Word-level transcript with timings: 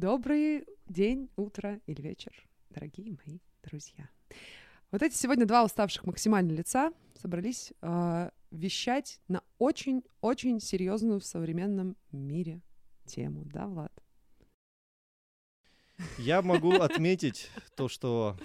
Добрый 0.00 0.64
день, 0.86 1.28
утро 1.34 1.80
или 1.86 2.00
вечер, 2.00 2.30
дорогие 2.70 3.16
мои 3.26 3.40
друзья. 3.64 4.08
Вот 4.92 5.02
эти 5.02 5.16
сегодня 5.16 5.44
два 5.44 5.64
уставших 5.64 6.04
максимально 6.04 6.52
лица 6.52 6.92
собрались 7.20 7.72
э, 7.82 8.30
вещать 8.52 9.20
на 9.26 9.42
очень-очень 9.58 10.60
серьезную 10.60 11.18
в 11.18 11.24
современном 11.24 11.96
мире 12.12 12.62
тему, 13.06 13.42
да, 13.46 13.66
Влад? 13.66 13.92
Я 16.16 16.42
могу 16.42 16.74
отметить 16.74 17.50
то, 17.74 17.88
что 17.88 18.38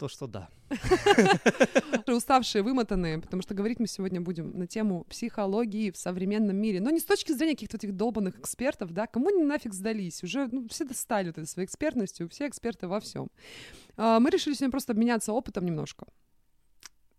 то, 0.00 0.08
что 0.08 0.26
да. 0.26 0.48
Уставшие, 2.06 2.62
вымотанные, 2.62 3.18
потому 3.18 3.42
что 3.42 3.54
говорить 3.54 3.80
мы 3.80 3.86
сегодня 3.86 4.18
будем 4.20 4.58
на 4.58 4.66
тему 4.66 5.04
психологии 5.04 5.90
в 5.90 5.98
современном 5.98 6.56
мире. 6.56 6.80
Но 6.80 6.88
не 6.88 7.00
с 7.00 7.04
точки 7.04 7.32
зрения 7.32 7.52
каких-то 7.52 7.76
этих 7.76 7.94
долбанных 7.94 8.38
экспертов, 8.38 8.92
да, 8.92 9.06
кому 9.06 9.28
они 9.28 9.42
нафиг 9.42 9.74
сдались? 9.74 10.22
Уже 10.22 10.48
ну, 10.50 10.66
все 10.68 10.86
достали 10.86 11.26
вот 11.26 11.36
этой 11.36 11.46
своей 11.46 11.66
экспертностью, 11.66 12.30
все 12.30 12.48
эксперты 12.48 12.88
во 12.88 12.98
всем. 12.98 13.28
А, 13.98 14.20
мы 14.20 14.30
решили 14.30 14.54
сегодня 14.54 14.70
просто 14.70 14.92
обменяться 14.92 15.34
опытом 15.34 15.66
немножко 15.66 16.06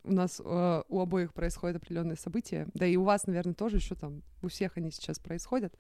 у 0.03 0.13
нас 0.13 0.41
э, 0.43 0.83
у 0.87 0.99
обоих 0.99 1.33
происходят 1.33 1.77
определенные 1.77 2.15
события, 2.15 2.67
да 2.73 2.85
и 2.85 2.95
у 2.95 3.03
вас, 3.03 3.27
наверное, 3.27 3.53
тоже 3.53 3.77
еще 3.77 3.95
там, 3.95 4.23
у 4.41 4.47
всех 4.47 4.77
они 4.77 4.91
сейчас 4.91 5.19
происходят, 5.19 5.73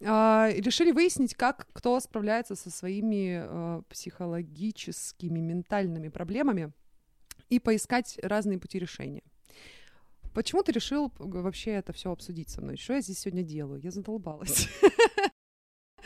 э, 0.00 0.04
решили 0.56 0.90
выяснить, 0.92 1.34
как 1.34 1.68
кто 1.72 1.98
справляется 2.00 2.56
со 2.56 2.70
своими 2.70 3.44
э, 3.44 3.82
психологическими, 3.88 5.40
ментальными 5.40 6.08
проблемами 6.08 6.72
и 7.48 7.58
поискать 7.58 8.18
разные 8.22 8.58
пути 8.58 8.78
решения. 8.78 9.22
Почему 10.32 10.64
ты 10.64 10.72
решил 10.72 11.12
вообще 11.18 11.72
это 11.72 11.92
все 11.92 12.10
обсудить 12.10 12.48
со 12.48 12.60
мной? 12.60 12.76
Что 12.76 12.94
я 12.94 13.00
здесь 13.00 13.20
сегодня 13.20 13.44
делаю? 13.44 13.80
Я 13.80 13.92
задолбалась. 13.92 14.68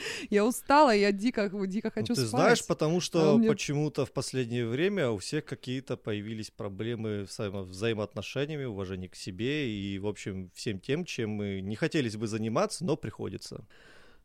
Я 0.30 0.44
устала, 0.44 0.94
я 0.94 1.12
дико, 1.12 1.50
дико 1.66 1.90
хочу 1.90 2.12
ну, 2.12 2.14
ты 2.14 2.20
спать. 2.22 2.24
Ты 2.24 2.28
знаешь, 2.28 2.66
потому 2.66 3.00
что 3.00 3.32
а 3.32 3.36
мне... 3.36 3.48
почему-то 3.48 4.04
в 4.04 4.12
последнее 4.12 4.66
время 4.66 5.10
у 5.10 5.18
всех 5.18 5.44
какие-то 5.44 5.96
появились 5.96 6.50
проблемы 6.50 7.26
с 7.28 7.38
взаимоотношениями, 7.38 8.64
уважение 8.64 9.08
к 9.08 9.16
себе 9.16 9.70
и, 9.70 9.98
в 9.98 10.06
общем, 10.06 10.50
всем 10.54 10.80
тем, 10.80 11.04
чем 11.04 11.30
мы 11.30 11.60
не 11.60 11.76
хотелось 11.76 12.16
бы 12.16 12.26
заниматься, 12.26 12.84
но 12.84 12.96
приходится. 12.96 13.66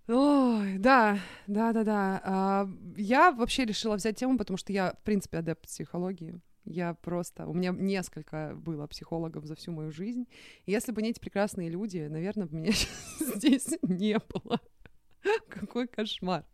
Ой, 0.08 0.78
да, 0.80 1.20
да, 1.48 1.72
да, 1.72 1.84
да. 1.84 2.22
А, 2.24 2.70
я 2.98 3.32
вообще 3.32 3.64
решила 3.66 3.96
взять 3.96 4.18
тему, 4.18 4.38
потому 4.38 4.58
что 4.58 4.74
я, 4.74 4.94
в 4.94 5.04
принципе, 5.04 5.38
адепт 5.38 5.64
психологии. 5.64 6.42
Я 6.66 6.94
просто... 6.94 7.46
У 7.46 7.54
меня 7.54 7.72
несколько 7.72 8.54
было 8.56 8.88
психологов 8.88 9.46
за 9.46 9.56
всю 9.56 9.72
мою 9.72 9.92
жизнь. 9.92 10.28
И 10.66 10.72
если 10.72 10.92
бы 10.92 11.02
не 11.02 11.10
эти 11.12 11.20
прекрасные 11.20 11.70
люди, 11.70 12.08
наверное, 12.10 12.48
бы 12.48 12.58
меня 12.58 12.72
здесь 13.20 13.68
не 13.82 14.18
было. 14.18 14.60
Какой 15.50 15.88
кошмар. 15.88 16.46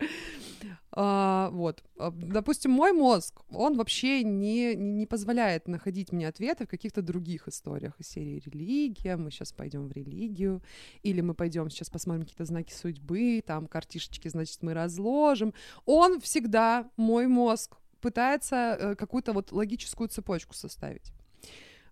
А, 0.92 1.50
вот. 1.52 1.84
А, 1.98 2.12
допустим, 2.12 2.72
мой 2.72 2.92
мозг, 2.92 3.42
он 3.52 3.78
вообще 3.78 4.24
не, 4.24 4.76
не 4.76 5.06
позволяет 5.06 5.68
находить 5.68 6.12
мне 6.12 6.28
ответы 6.28 6.66
в 6.66 6.70
каких-то 6.70 7.02
других 7.02 7.48
историях 7.48 7.94
из 8.00 8.08
серии 8.08 8.42
религия, 8.46 9.16
мы 9.18 9.32
сейчас 9.32 9.52
пойдем 9.52 9.88
в 9.88 9.92
религию, 9.92 10.62
или 11.04 11.22
мы 11.22 11.34
пойдем 11.34 11.70
сейчас 11.70 11.90
посмотрим 11.90 12.24
какие-то 12.24 12.46
знаки 12.46 12.74
судьбы, 12.74 13.44
там 13.46 13.68
картишечки, 13.68 14.28
значит, 14.28 14.62
мы 14.62 14.74
разложим. 14.74 15.54
Он 15.86 16.20
всегда, 16.20 16.90
мой 16.98 17.28
мозг, 17.28 17.78
пытается 18.02 18.78
э, 18.80 18.96
какую-то 18.96 19.34
вот 19.34 19.52
логическую 19.52 20.10
цепочку 20.10 20.56
составить. 20.56 21.12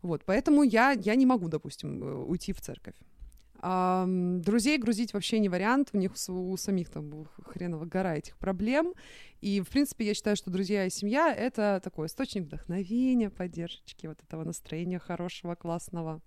Вот, 0.02 0.24
поэтому 0.26 0.64
я, 0.64 0.92
я 0.92 1.16
не 1.16 1.26
могу, 1.26 1.50
допустим, 1.50 2.04
э, 2.04 2.14
уйти 2.14 2.54
в 2.54 2.62
церковь. 2.62 2.96
Друзей 3.62 4.78
грузить 4.78 5.14
вообще 5.14 5.40
не 5.40 5.50
вариант, 5.50 5.90
у 5.94 5.98
них 5.98 6.14
у, 6.28 6.52
у 6.52 6.58
самих 6.58 6.90
там 6.90 7.28
хреново 7.46 7.86
гора 7.86 8.16
этих 8.16 8.38
проблем. 8.38 8.94
И, 9.42 9.62
в 9.62 9.70
принципе, 9.70 10.06
я 10.06 10.14
считаю, 10.14 10.36
что 10.36 10.50
друзья 10.50 10.86
и 10.86 10.90
семья— 10.90 11.34
это 11.38 11.80
такой 11.84 12.08
источник 12.08 12.44
вдохновения, 12.44 13.30
поддержки, 13.30 14.08
вот 14.08 14.20
этого 14.24 14.44
настроения 14.44 15.00
хорошего, 15.00 15.56
классного, 15.56 16.22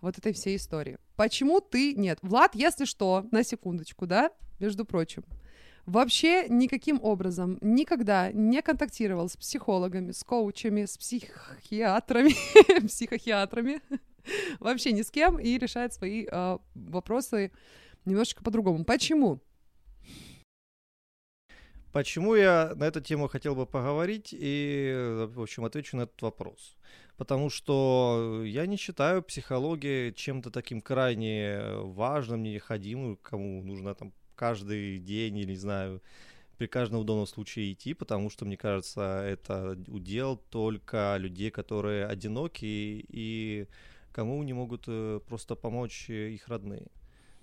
вот 0.00 0.18
этой 0.18 0.32
всей 0.32 0.56
истории. 0.56 0.98
Почему 1.16 1.60
ты 1.60 1.94
нет? 1.94 2.18
Влад, 2.22 2.54
если 2.54 2.84
что, 2.84 3.26
на 3.30 3.42
секундочку, 3.42 4.06
да, 4.06 4.30
между 4.58 4.84
прочим, 4.84 5.24
вообще 5.84 6.48
никаким 6.48 6.98
образом 7.02 7.58
никогда 7.60 8.32
не 8.32 8.62
контактировал 8.62 9.28
с 9.28 9.36
психологами, 9.36 10.12
с 10.12 10.22
коучами, 10.24 10.84
с 10.84 10.96
психиатрами, 10.98 12.34
психохиатрами, 12.86 13.80
вообще 14.60 14.92
ни 14.92 15.02
с 15.02 15.10
кем 15.10 15.38
и 15.38 15.58
решает 15.58 15.92
свои 15.92 16.26
э, 16.30 16.58
вопросы 16.74 17.52
немножечко 18.04 18.42
по-другому. 18.42 18.84
Почему? 18.84 19.40
Почему 21.92 22.34
я 22.34 22.74
на 22.76 22.84
эту 22.84 23.00
тему 23.00 23.26
хотел 23.26 23.54
бы 23.54 23.64
поговорить 23.64 24.28
и, 24.32 25.26
в 25.30 25.40
общем, 25.40 25.64
отвечу 25.64 25.96
на 25.96 26.02
этот 26.02 26.20
вопрос. 26.20 26.76
Потому 27.16 27.48
что 27.48 28.42
я 28.44 28.66
не 28.66 28.76
считаю 28.76 29.22
психологию 29.22 30.12
чем-то 30.12 30.50
таким 30.50 30.82
крайне 30.82 31.58
важным, 31.84 32.42
необходимым, 32.42 33.16
кому 33.16 33.62
нужно 33.62 33.94
там 33.94 34.12
каждый 34.34 34.98
день 34.98 35.38
или, 35.38 35.52
не 35.52 35.56
знаю, 35.56 36.02
при 36.58 36.66
каждом 36.66 37.00
удобном 37.00 37.26
случае 37.26 37.72
идти, 37.72 37.94
потому 37.94 38.28
что, 38.28 38.44
мне 38.44 38.58
кажется, 38.58 39.22
это 39.26 39.78
удел 39.88 40.36
только 40.36 41.16
людей, 41.18 41.50
которые 41.50 42.06
одиноки 42.06 43.04
и 43.08 43.68
кому 44.16 44.42
не 44.42 44.54
могут 44.54 44.84
э, 44.88 45.20
просто 45.28 45.56
помочь 45.56 46.08
э, 46.08 46.30
их 46.30 46.48
родные. 46.48 46.86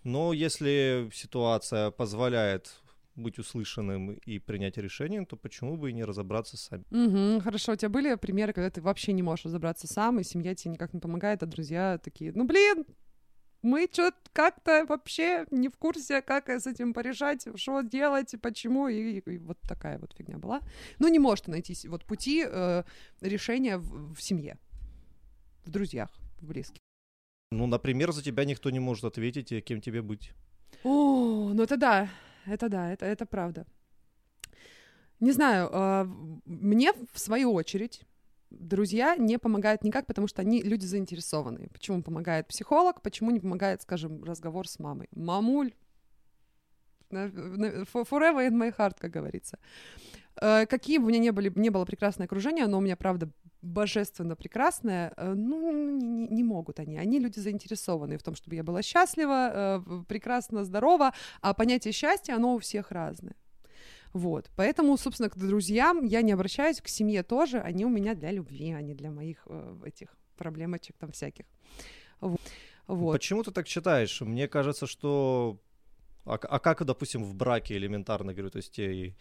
Но 0.04 0.34
если 0.34 1.08
ситуация 1.14 1.92
позволяет 1.92 2.82
быть 3.16 3.38
услышанным 3.38 4.14
и 4.14 4.40
принять 4.40 4.78
решение, 4.78 5.24
то 5.24 5.38
почему 5.38 5.78
бы 5.78 5.92
и 5.92 5.94
не 5.94 6.04
разобраться 6.04 6.58
сами? 6.58 6.84
Угу, 6.90 7.42
хорошо, 7.44 7.74
у 7.74 7.76
тебя 7.76 7.90
были 7.90 8.16
примеры, 8.16 8.54
когда 8.54 8.72
ты 8.72 8.82
вообще 8.82 9.14
не 9.14 9.22
можешь 9.22 9.46
разобраться 9.46 9.86
сам, 9.88 10.20
и 10.20 10.24
семья 10.24 10.56
тебе 10.56 10.72
никак 10.72 10.94
не 10.94 11.00
помогает, 11.00 11.44
а 11.44 11.46
друзья 11.46 12.00
такие, 12.04 12.32
ну 12.34 12.46
блин, 12.46 12.86
мы 13.62 13.88
что-то 13.92 14.18
как-то 14.34 14.86
вообще 14.90 15.46
не 15.52 15.70
в 15.70 15.78
курсе, 15.78 16.24
как 16.24 16.50
с 16.50 16.66
этим 16.66 16.94
порешать, 16.94 17.48
что 17.56 17.82
делать, 17.82 18.34
почему, 18.42 18.88
и, 18.88 19.20
и 19.20 19.38
вот 19.38 19.60
такая 19.62 20.00
вот 20.00 20.14
фигня 20.18 20.40
была. 20.40 20.60
Ну, 20.98 21.08
не 21.08 21.20
может 21.20 21.48
найти 21.48 21.88
вот 21.88 22.04
пути 22.04 22.44
э, 22.48 22.84
решения 23.22 23.78
в, 23.78 24.16
в 24.16 24.22
семье, 24.22 24.58
в 25.66 25.70
друзьях 25.70 26.10
близких. 26.44 26.80
Ну, 27.52 27.68
например, 27.68 28.12
за 28.12 28.24
тебя 28.24 28.46
никто 28.46 28.70
не 28.70 28.80
может 28.80 29.04
ответить, 29.04 29.64
кем 29.66 29.82
тебе 29.82 30.02
быть. 30.02 30.32
О, 30.84 31.52
ну 31.54 31.64
это 31.64 31.78
да, 31.78 32.10
это 32.46 32.70
да, 32.70 32.92
это, 32.92 33.06
это 33.06 33.26
правда. 33.26 33.66
Не 35.20 35.32
знаю, 35.32 35.70
э, 35.72 36.06
мне 36.46 36.92
в 37.14 37.20
свою 37.20 37.54
очередь 37.54 38.02
друзья 38.50 39.16
не 39.16 39.40
помогают 39.40 39.84
никак, 39.84 40.06
потому 40.06 40.28
что 40.28 40.42
они 40.42 40.62
люди 40.62 40.86
заинтересованные. 40.86 41.70
Почему 41.70 42.04
помогает 42.04 42.48
психолог, 42.48 43.02
почему 43.02 43.32
не 43.32 43.40
помогает, 43.40 43.82
скажем, 43.82 44.24
разговор 44.24 44.68
с 44.68 44.80
мамой? 44.80 45.08
Мамуль, 45.16 45.74
forever 47.12 48.48
in 48.48 48.54
my 48.54 48.76
heart, 48.76 48.96
как 49.00 49.12
говорится. 49.12 49.60
Э, 50.42 50.66
какие 50.66 50.98
бы 50.98 51.06
у 51.06 51.08
меня 51.10 51.20
не, 51.20 51.32
были, 51.32 51.52
не 51.56 51.70
было 51.70 51.86
прекрасное 51.86 52.26
окружение, 52.26 52.66
оно 52.66 52.78
у 52.80 52.82
меня, 52.82 52.96
правда, 52.96 53.30
божественно 53.64 54.36
прекрасное, 54.36 55.14
э, 55.18 55.34
ну, 55.34 55.72
не, 55.72 56.28
не 56.28 56.44
могут 56.44 56.80
они. 56.80 56.98
Они 56.98 57.20
люди 57.20 57.40
заинтересованные 57.40 58.18
в 58.18 58.24
том, 58.24 58.36
чтобы 58.36 58.56
я 58.56 58.64
была 58.64 58.82
счастлива, 58.82 59.52
э, 59.54 60.04
прекрасно, 60.08 60.64
здорова, 60.64 61.14
а 61.42 61.54
понятие 61.54 61.94
счастья, 61.94 62.36
оно 62.36 62.56
у 62.56 62.60
всех 62.60 62.92
разное. 62.92 63.36
Вот, 64.14 64.52
поэтому, 64.56 64.98
собственно, 64.98 65.30
к 65.30 65.38
друзьям 65.38 66.06
я 66.06 66.22
не 66.22 66.34
обращаюсь, 66.34 66.82
к 66.82 66.88
семье 66.88 67.24
тоже, 67.24 67.60
они 67.60 67.86
у 67.86 67.90
меня 67.90 68.14
для 68.14 68.32
любви, 68.32 68.72
а 68.72 68.82
не 68.82 68.94
для 68.94 69.10
моих 69.10 69.48
этих 69.86 70.16
проблемочек 70.38 70.96
там 71.00 71.12
всяких. 71.12 71.46
Вот. 72.88 73.14
Почему 73.14 73.44
ты 73.44 73.52
так 73.52 73.68
считаешь? 73.68 74.22
Мне 74.22 74.48
кажется, 74.48 74.86
что... 74.86 75.58
А, 76.26 76.34
а 76.34 76.60
как, 76.60 76.86
допустим, 76.86 77.24
в 77.24 77.34
браке 77.34 77.76
элементарно, 77.76 78.34
говорю, 78.34 78.50
то 78.50 78.58
есть 78.58 78.78
и 78.80 79.16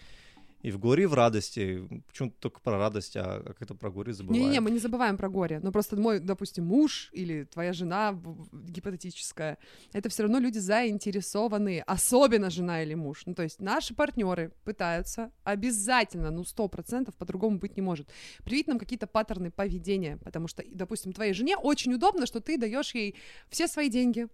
в 0.71 0.79
горе, 0.79 1.05
и 1.05 1.07
в 1.07 1.15
радости. 1.15 1.89
Почему 2.07 2.31
только 2.31 2.61
про 2.61 2.79
радость, 2.79 3.17
а 3.17 3.43
как 3.43 3.63
это 3.63 3.75
про 3.75 3.91
горе 3.91 4.13
забываем? 4.13 4.43
Не-не, 4.43 4.61
мы 4.61 4.71
не 4.71 4.79
забываем 4.79 5.17
про 5.17 5.29
горе. 5.29 5.61
Но 5.61 5.73
просто 5.73 5.97
мой, 5.97 6.21
допустим, 6.21 6.67
муж 6.67 7.11
или 7.13 7.45
твоя 7.45 7.73
жена 7.73 8.19
гипотетическая, 8.53 9.59
это 9.93 10.09
все 10.09 10.23
равно 10.23 10.39
люди 10.39 10.59
заинтересованные, 10.59 11.83
особенно 11.83 12.51
жена 12.51 12.83
или 12.83 12.95
муж. 12.95 13.23
Ну, 13.27 13.35
то 13.35 13.43
есть 13.43 13.61
наши 13.61 13.95
партнеры 13.95 14.53
пытаются 14.65 15.33
обязательно, 15.43 16.31
ну, 16.31 16.45
сто 16.45 16.69
процентов 16.69 17.17
по-другому 17.17 17.59
быть 17.59 17.77
не 17.77 17.83
может, 17.83 18.09
привить 18.45 18.69
нам 18.69 18.79
какие-то 18.79 19.07
паттерны 19.07 19.51
поведения, 19.51 20.19
потому 20.19 20.49
что, 20.49 20.63
допустим, 20.73 21.13
твоей 21.13 21.33
жене 21.33 21.57
очень 21.57 21.93
удобно, 21.93 22.27
что 22.27 22.41
ты 22.41 22.57
даешь 22.57 22.95
ей 22.95 23.17
все 23.49 23.67
свои 23.67 23.89
деньги, 23.89 24.29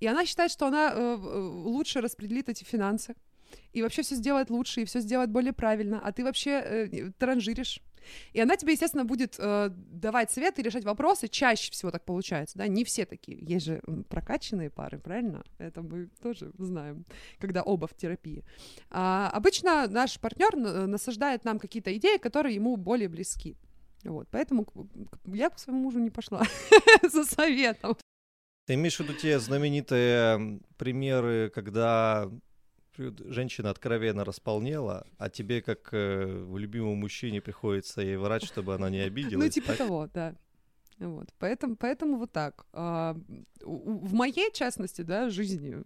и 0.00 0.06
она 0.06 0.26
считает, 0.26 0.50
что 0.50 0.66
она 0.66 0.92
э, 0.92 1.16
э 1.16 1.38
лучше 1.38 2.00
распределит 2.00 2.48
эти 2.48 2.64
финансы, 2.64 3.14
и 3.72 3.82
вообще 3.82 4.02
все 4.02 4.14
сделает 4.14 4.50
лучше, 4.50 4.82
и 4.82 4.84
все 4.84 5.00
сделает 5.00 5.30
более 5.30 5.52
правильно, 5.52 6.00
а 6.02 6.12
ты 6.12 6.24
вообще 6.24 6.50
э, 6.50 7.10
транжиришь 7.18 7.80
И 8.32 8.40
она 8.40 8.56
тебе, 8.56 8.72
естественно, 8.72 9.04
будет 9.04 9.36
э, 9.38 9.70
давать 9.70 10.30
советы 10.30 10.62
решать 10.62 10.84
вопросы. 10.84 11.28
Чаще 11.28 11.70
всего 11.70 11.90
так 11.90 12.04
получается, 12.04 12.58
да, 12.58 12.66
не 12.66 12.84
все 12.84 13.06
такие. 13.06 13.38
Есть 13.40 13.66
же 13.66 13.82
прокачанные 14.08 14.70
пары, 14.70 14.98
правильно? 14.98 15.44
Это 15.58 15.82
мы 15.82 16.08
тоже 16.22 16.52
знаем, 16.58 17.04
когда 17.38 17.62
оба 17.62 17.86
в 17.86 17.94
терапии. 17.96 18.44
А, 18.90 19.30
обычно 19.32 19.86
наш 19.88 20.18
партнер 20.18 20.56
насаждает 20.56 21.44
нам 21.44 21.58
какие-то 21.58 21.96
идеи, 21.96 22.18
которые 22.18 22.54
ему 22.54 22.76
более 22.76 23.08
близки. 23.08 23.56
Вот, 24.04 24.28
поэтому 24.30 24.66
я 25.26 25.48
к 25.48 25.58
своему 25.58 25.82
мужу 25.82 26.00
не 26.00 26.10
пошла 26.10 26.42
за 27.02 27.24
советом. 27.24 27.96
Ты 28.66 28.74
имеешь 28.74 28.96
в 28.96 29.00
виду 29.00 29.14
те 29.14 29.38
знаменитые 29.38 30.60
примеры, 30.76 31.50
когда 31.50 32.30
женщина 32.96 33.70
откровенно 33.70 34.24
располнела, 34.24 35.06
а 35.18 35.28
тебе, 35.28 35.62
как 35.62 35.88
э, 35.92 36.44
любимому 36.56 36.94
мужчине, 36.94 37.40
приходится 37.40 38.02
ей 38.02 38.16
врать, 38.16 38.44
чтобы 38.44 38.74
она 38.74 38.90
не 38.90 39.00
обиделась. 39.00 39.44
Ну, 39.44 39.48
типа 39.48 39.74
того, 39.74 40.08
да. 40.12 40.34
Вот, 41.02 41.28
поэтому, 41.38 41.76
поэтому 41.76 42.16
вот 42.16 42.32
так. 42.32 42.64
А, 42.72 43.16
в 43.60 44.14
моей 44.14 44.52
частности, 44.52 45.02
да, 45.02 45.30
жизни 45.30 45.82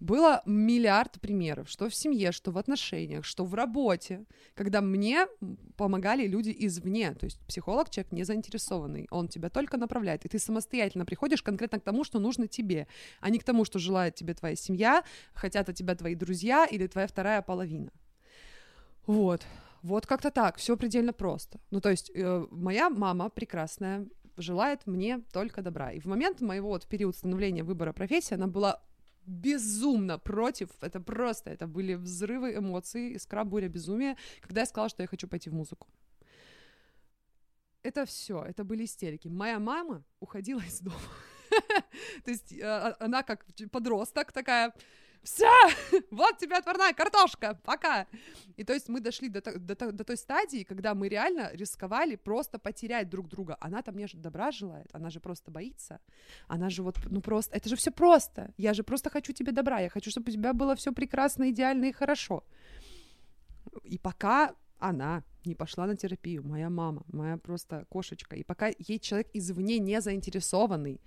было 0.00 0.42
миллиард 0.46 1.20
примеров, 1.20 1.68
что 1.68 1.88
в 1.88 1.94
семье, 1.94 2.32
что 2.32 2.50
в 2.50 2.58
отношениях, 2.58 3.24
что 3.24 3.44
в 3.44 3.54
работе, 3.54 4.24
когда 4.54 4.80
мне 4.80 5.26
помогали 5.76 6.26
люди 6.26 6.54
извне, 6.58 7.14
то 7.14 7.24
есть 7.24 7.38
психолог 7.46 7.90
человек 7.90 8.12
не 8.12 8.24
заинтересованный, 8.24 9.06
он 9.10 9.28
тебя 9.28 9.48
только 9.48 9.76
направляет, 9.76 10.24
и 10.24 10.28
ты 10.28 10.38
самостоятельно 10.38 11.04
приходишь 11.04 11.42
конкретно 11.42 11.80
к 11.80 11.84
тому, 11.84 12.04
что 12.04 12.18
нужно 12.18 12.46
тебе, 12.46 12.86
а 13.20 13.30
не 13.30 13.38
к 13.38 13.44
тому, 13.44 13.64
что 13.64 13.78
желает 13.78 14.14
тебе 14.14 14.34
твоя 14.34 14.56
семья, 14.56 15.02
хотят 15.34 15.68
от 15.68 15.76
тебя 15.76 15.94
твои 15.94 16.14
друзья 16.14 16.66
или 16.66 16.86
твоя 16.86 17.06
вторая 17.06 17.42
половина. 17.42 17.90
Вот. 19.06 19.46
Вот 19.82 20.06
как-то 20.06 20.30
так, 20.30 20.56
все 20.56 20.76
предельно 20.76 21.12
просто. 21.12 21.60
Ну, 21.70 21.80
то 21.80 21.90
есть, 21.90 22.10
э, 22.14 22.46
моя 22.50 22.90
мама 22.90 23.30
прекрасная, 23.30 24.06
желает 24.36 24.86
мне 24.86 25.20
только 25.32 25.62
добра. 25.62 25.92
И 25.92 26.00
в 26.00 26.06
момент 26.06 26.40
моего 26.40 26.68
вот 26.68 26.86
период 26.86 27.16
становления 27.16 27.62
выбора 27.62 27.92
профессии 27.92 28.34
она 28.34 28.46
была 28.46 28.82
безумно 29.26 30.18
против. 30.18 30.70
Это 30.80 31.00
просто, 31.00 31.50
это 31.50 31.66
были 31.66 31.94
взрывы 31.94 32.56
эмоций, 32.56 33.14
искра, 33.14 33.44
буря, 33.44 33.68
безумия, 33.68 34.16
когда 34.40 34.60
я 34.60 34.66
сказала, 34.66 34.88
что 34.88 35.02
я 35.02 35.08
хочу 35.08 35.28
пойти 35.28 35.50
в 35.50 35.54
музыку. 35.54 35.88
Это 37.82 38.04
все, 38.04 38.42
это 38.42 38.64
были 38.64 38.84
истерики. 38.84 39.28
Моя 39.28 39.58
мама 39.58 40.04
уходила 40.20 40.60
из 40.60 40.80
дома. 40.80 40.98
То 42.24 42.30
есть 42.30 42.60
а, 42.60 42.96
она 42.98 43.22
как 43.22 43.44
подросток 43.70 44.32
такая, 44.32 44.72
все, 45.26 45.50
вот 46.10 46.38
тебе 46.38 46.56
отварная 46.56 46.92
картошка, 46.92 47.58
пока. 47.64 48.06
И 48.56 48.64
то 48.64 48.72
есть 48.72 48.88
мы 48.88 49.00
дошли 49.00 49.28
до, 49.28 49.40
до, 49.40 49.92
до 49.92 50.04
той 50.04 50.16
стадии, 50.16 50.62
когда 50.62 50.94
мы 50.94 51.08
реально 51.08 51.50
рисковали 51.52 52.16
просто 52.16 52.58
потерять 52.58 53.10
друг 53.10 53.28
друга. 53.28 53.56
Она-то 53.60 53.92
мне 53.92 54.06
же 54.06 54.16
добра 54.18 54.52
желает, 54.52 54.86
она 54.92 55.10
же 55.10 55.20
просто 55.20 55.50
боится. 55.50 55.98
Она 56.46 56.70
же 56.70 56.82
вот, 56.82 56.98
ну 57.10 57.20
просто, 57.20 57.56
это 57.56 57.68
же 57.68 57.74
все 57.74 57.90
просто. 57.90 58.54
Я 58.56 58.72
же 58.72 58.84
просто 58.84 59.10
хочу 59.10 59.32
тебе 59.32 59.52
добра, 59.52 59.80
я 59.80 59.88
хочу, 59.88 60.10
чтобы 60.10 60.30
у 60.30 60.32
тебя 60.32 60.52
было 60.52 60.76
все 60.76 60.92
прекрасно, 60.92 61.50
идеально 61.50 61.86
и 61.86 61.92
хорошо. 61.92 62.44
И 63.82 63.98
пока 63.98 64.54
она 64.78 65.24
не 65.44 65.54
пошла 65.54 65.86
на 65.86 65.96
терапию, 65.96 66.42
моя 66.42 66.68
мама, 66.68 67.04
моя 67.12 67.36
просто 67.36 67.86
кошечка. 67.88 68.36
И 68.36 68.42
пока 68.42 68.70
ей 68.78 68.98
человек 68.98 69.28
извне 69.32 69.78
не 69.78 70.00
заинтересованный, 70.00 71.00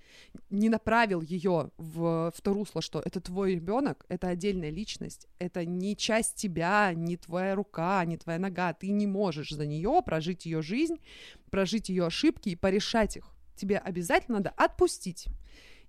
не 0.49 0.69
направил 0.69 1.21
ее 1.21 1.71
в, 1.77 2.31
в 2.35 2.41
то 2.41 2.53
русло, 2.53 2.81
что 2.81 3.01
это 3.03 3.19
твой 3.19 3.55
ребенок, 3.55 4.05
это 4.09 4.29
отдельная 4.29 4.69
личность, 4.69 5.27
это 5.39 5.65
не 5.65 5.95
часть 5.95 6.35
тебя, 6.35 6.93
не 6.93 7.17
твоя 7.17 7.55
рука, 7.55 8.03
не 8.05 8.17
твоя 8.17 8.39
нога, 8.39 8.73
ты 8.73 8.89
не 8.91 9.07
можешь 9.07 9.51
за 9.51 9.65
нее 9.65 10.01
прожить 10.05 10.45
ее 10.45 10.61
жизнь, 10.61 10.99
прожить 11.49 11.89
ее 11.89 12.05
ошибки 12.05 12.49
и 12.49 12.55
порешать 12.55 13.17
их. 13.17 13.33
Тебе 13.55 13.77
обязательно 13.77 14.37
надо 14.37 14.51
отпустить. 14.51 15.27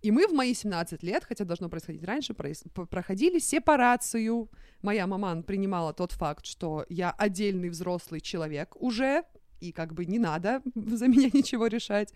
И 0.03 0.11
мы 0.11 0.27
в 0.27 0.33
мои 0.33 0.55
17 0.55 1.03
лет, 1.03 1.25
хотя 1.25 1.45
должно 1.45 1.69
происходить 1.69 2.05
раньше, 2.05 2.35
проходили 2.35 3.39
сепарацию. 3.39 4.51
Моя 4.83 5.07
мама 5.07 5.43
принимала 5.43 5.93
тот 5.93 6.13
факт, 6.13 6.47
что 6.47 6.87
я 6.89 7.11
отдельный 7.11 7.69
взрослый 7.69 8.21
человек 8.21 8.77
уже, 8.77 9.25
и 9.61 9.73
как 9.73 9.95
бы 9.95 10.07
не 10.07 10.19
надо 10.19 10.63
за 10.75 11.09
меня 11.09 11.31
ничего 11.33 11.67
решать. 11.67 12.13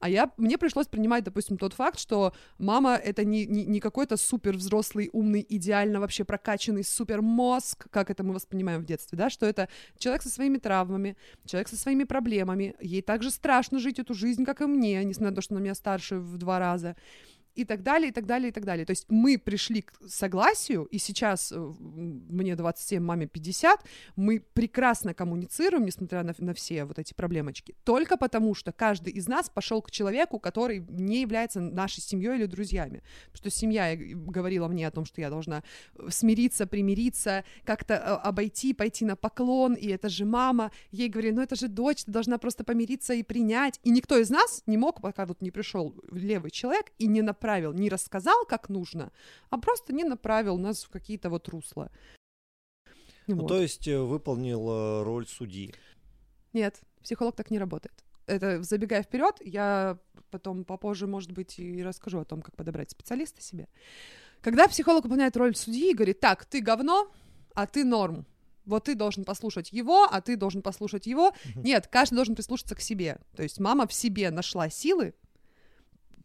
А 0.00 0.08
я, 0.08 0.30
мне 0.36 0.58
пришлось 0.58 0.86
принимать, 0.86 1.24
допустим, 1.24 1.58
тот 1.58 1.74
факт, 1.74 1.98
что 1.98 2.32
мама— 2.58 2.94
это 3.04 3.24
не, 3.24 3.46
не, 3.46 3.64
не 3.64 3.80
какой-то 3.80 4.16
супер 4.16 4.56
взрослый, 4.56 5.10
умный, 5.12 5.44
идеально 5.48 6.00
вообще 6.00 6.24
прокачанный 6.24 6.84
супер 6.84 7.22
мозг, 7.22 7.86
как 7.90 8.10
это 8.10 8.22
мы 8.22 8.34
воспринимаем 8.34 8.82
в 8.82 8.86
детстве, 8.86 9.18
да, 9.18 9.30
что 9.30 9.46
это 9.46 9.68
человек 9.98 10.22
со 10.22 10.28
своими 10.28 10.58
травмами, 10.58 11.16
человек 11.44 11.68
со 11.68 11.76
своими 11.76 12.04
проблемами, 12.04 12.74
ей 12.80 13.02
также 13.02 13.30
страшно 13.30 13.78
жить 13.78 13.98
эту 13.98 14.14
жизнь, 14.14 14.44
как 14.44 14.60
и 14.60 14.66
мне, 14.66 15.04
несмотря 15.04 15.30
на 15.30 15.36
то, 15.36 15.42
что 15.42 15.54
она 15.54 15.62
меня 15.62 15.74
старше 15.74 16.16
в 16.16 16.38
два 16.38 16.58
раза 16.58 16.96
и 17.60 17.64
так 17.64 17.82
далее, 17.82 18.08
и 18.08 18.12
так 18.12 18.26
далее, 18.26 18.48
и 18.48 18.52
так 18.52 18.64
далее. 18.64 18.86
То 18.86 18.92
есть 18.92 19.06
мы 19.08 19.38
пришли 19.38 19.82
к 19.82 19.92
согласию, 20.08 20.84
и 20.84 20.98
сейчас 20.98 21.52
э, 21.52 21.56
мне 21.58 22.56
27, 22.56 23.02
маме 23.02 23.26
50, 23.26 23.84
мы 24.16 24.40
прекрасно 24.40 25.14
коммуницируем, 25.14 25.84
несмотря 25.84 26.22
на, 26.22 26.34
на 26.38 26.54
все 26.54 26.84
вот 26.84 26.98
эти 26.98 27.14
проблемочки, 27.14 27.74
только 27.84 28.16
потому 28.16 28.54
что 28.54 28.72
каждый 28.72 29.12
из 29.12 29.28
нас 29.28 29.50
пошел 29.50 29.82
к 29.82 29.90
человеку, 29.90 30.38
который 30.38 30.84
не 30.88 31.20
является 31.20 31.60
нашей 31.60 32.00
семьей 32.00 32.36
или 32.36 32.46
друзьями. 32.46 33.02
Потому 33.32 33.50
что 33.50 33.50
семья 33.50 33.96
говорила 33.96 34.68
мне 34.68 34.86
о 34.86 34.90
том, 34.90 35.04
что 35.04 35.20
я 35.20 35.30
должна 35.30 35.62
э, 35.94 36.08
смириться, 36.10 36.66
примириться, 36.66 37.44
как-то 37.64 37.94
э, 37.94 37.98
обойти, 37.98 38.74
пойти 38.74 39.04
на 39.04 39.16
поклон, 39.16 39.74
и 39.74 39.88
это 39.88 40.08
же 40.08 40.24
мама. 40.24 40.70
Ей 40.90 41.08
говорили, 41.08 41.34
ну 41.34 41.42
это 41.42 41.56
же 41.56 41.68
дочь, 41.68 42.04
ты 42.04 42.12
должна 42.12 42.38
просто 42.38 42.64
помириться 42.64 43.14
и 43.14 43.22
принять. 43.22 43.80
И 43.84 43.90
никто 43.90 44.16
из 44.16 44.30
нас 44.30 44.62
не 44.66 44.76
мог, 44.76 45.00
пока 45.00 45.26
вот 45.26 45.42
не 45.42 45.50
пришел 45.50 45.94
левый 46.10 46.50
человек 46.50 46.86
и 46.98 47.06
не 47.06 47.22
на 47.22 47.34
направил, 47.50 47.72
не 47.72 47.88
рассказал, 47.88 48.44
как 48.46 48.68
нужно, 48.68 49.10
а 49.50 49.58
просто 49.58 49.92
не 49.92 50.04
направил 50.04 50.58
нас 50.58 50.84
в 50.84 50.90
какие-то 50.90 51.30
вот 51.30 51.48
русла. 51.48 51.90
Ну, 53.26 53.36
вот. 53.36 53.48
то 53.48 53.60
есть 53.60 53.88
э, 53.88 53.98
выполнил 53.98 54.68
э, 54.68 55.02
роль 55.02 55.26
судьи. 55.26 55.74
Нет, 56.52 56.80
психолог 57.02 57.36
так 57.36 57.50
не 57.50 57.58
работает. 57.58 58.04
Это 58.26 58.62
забегая 58.62 59.02
вперед, 59.02 59.36
я 59.40 59.98
потом 60.30 60.64
попозже, 60.64 61.06
может 61.06 61.32
быть, 61.32 61.58
и 61.58 61.82
расскажу 61.82 62.20
о 62.20 62.24
том, 62.24 62.42
как 62.42 62.56
подобрать 62.56 62.90
специалиста 62.90 63.42
себе. 63.42 63.68
Когда 64.40 64.68
психолог 64.68 65.04
выполняет 65.04 65.36
роль 65.36 65.56
судьи 65.56 65.90
и 65.90 65.94
говорит, 65.94 66.20
так, 66.20 66.44
ты 66.44 66.60
говно, 66.60 67.10
а 67.54 67.66
ты 67.66 67.84
норм. 67.84 68.26
Вот 68.64 68.84
ты 68.84 68.94
должен 68.94 69.24
послушать 69.24 69.72
его, 69.72 70.04
а 70.04 70.20
ты 70.20 70.36
должен 70.36 70.62
послушать 70.62 71.06
его. 71.06 71.32
Нет, 71.56 71.88
каждый 71.88 72.14
должен 72.14 72.36
прислушаться 72.36 72.76
к 72.76 72.80
себе. 72.80 73.18
То 73.34 73.42
есть 73.42 73.58
мама 73.58 73.86
в 73.86 73.92
себе 73.92 74.30
нашла 74.30 74.70
силы 74.70 75.14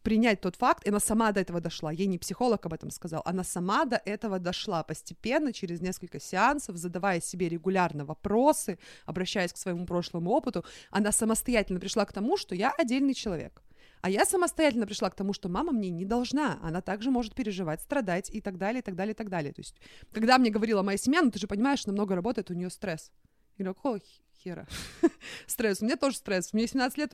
принять 0.05 0.39
тот 0.39 0.55
факт, 0.55 0.85
и 0.85 0.89
она 0.89 0.99
сама 0.99 1.31
до 1.31 1.39
этого 1.41 1.59
дошла. 1.59 1.91
Ей 1.91 2.05
не 2.05 2.19
психолог 2.19 2.65
об 2.65 2.73
этом 2.73 2.91
сказал, 2.91 3.23
она 3.25 3.43
сама 3.43 3.85
до 3.85 3.99
этого 4.05 4.39
дошла 4.39 4.83
постепенно, 4.83 5.51
через 5.51 5.81
несколько 5.81 6.19
сеансов, 6.19 6.77
задавая 6.77 7.19
себе 7.19 7.49
регулярно 7.49 8.05
вопросы, 8.05 8.77
обращаясь 9.05 9.51
к 9.51 9.57
своему 9.57 9.85
прошлому 9.85 10.29
опыту, 10.29 10.63
она 10.91 11.11
самостоятельно 11.11 11.79
пришла 11.79 12.05
к 12.05 12.13
тому, 12.13 12.37
что 12.37 12.53
я 12.53 12.71
отдельный 12.71 13.15
человек. 13.15 13.63
А 14.01 14.09
я 14.11 14.25
самостоятельно 14.25 14.85
пришла 14.85 15.09
к 15.09 15.15
тому, 15.15 15.33
что 15.33 15.49
мама 15.49 15.71
мне 15.71 15.89
не 15.89 16.05
должна, 16.05 16.59
она 16.61 16.81
также 16.81 17.09
может 17.09 17.33
переживать, 17.33 17.81
страдать 17.81 18.29
и 18.29 18.41
так 18.41 18.59
далее, 18.59 18.81
и 18.81 18.83
так 18.83 18.95
далее, 18.95 19.13
и 19.13 19.17
так 19.17 19.29
далее. 19.29 19.53
То 19.53 19.61
есть, 19.61 19.75
когда 20.11 20.37
мне 20.37 20.51
говорила 20.51 20.83
моя 20.83 20.99
семья, 20.99 21.23
ну 21.23 21.31
ты 21.31 21.39
же 21.39 21.47
понимаешь, 21.47 21.79
что 21.79 21.91
много 21.91 22.13
работает, 22.13 22.51
у 22.51 22.53
нее 22.53 22.69
стресс. 22.69 23.11
Я 23.57 23.65
говорю, 23.65 23.75
какого 23.75 23.99
хера? 24.43 24.67
стресс. 25.47 25.81
У 25.81 25.85
меня 25.85 25.95
тоже 25.95 26.17
стресс. 26.17 26.53
Мне 26.53 26.67
17 26.67 26.97
лет, 26.99 27.13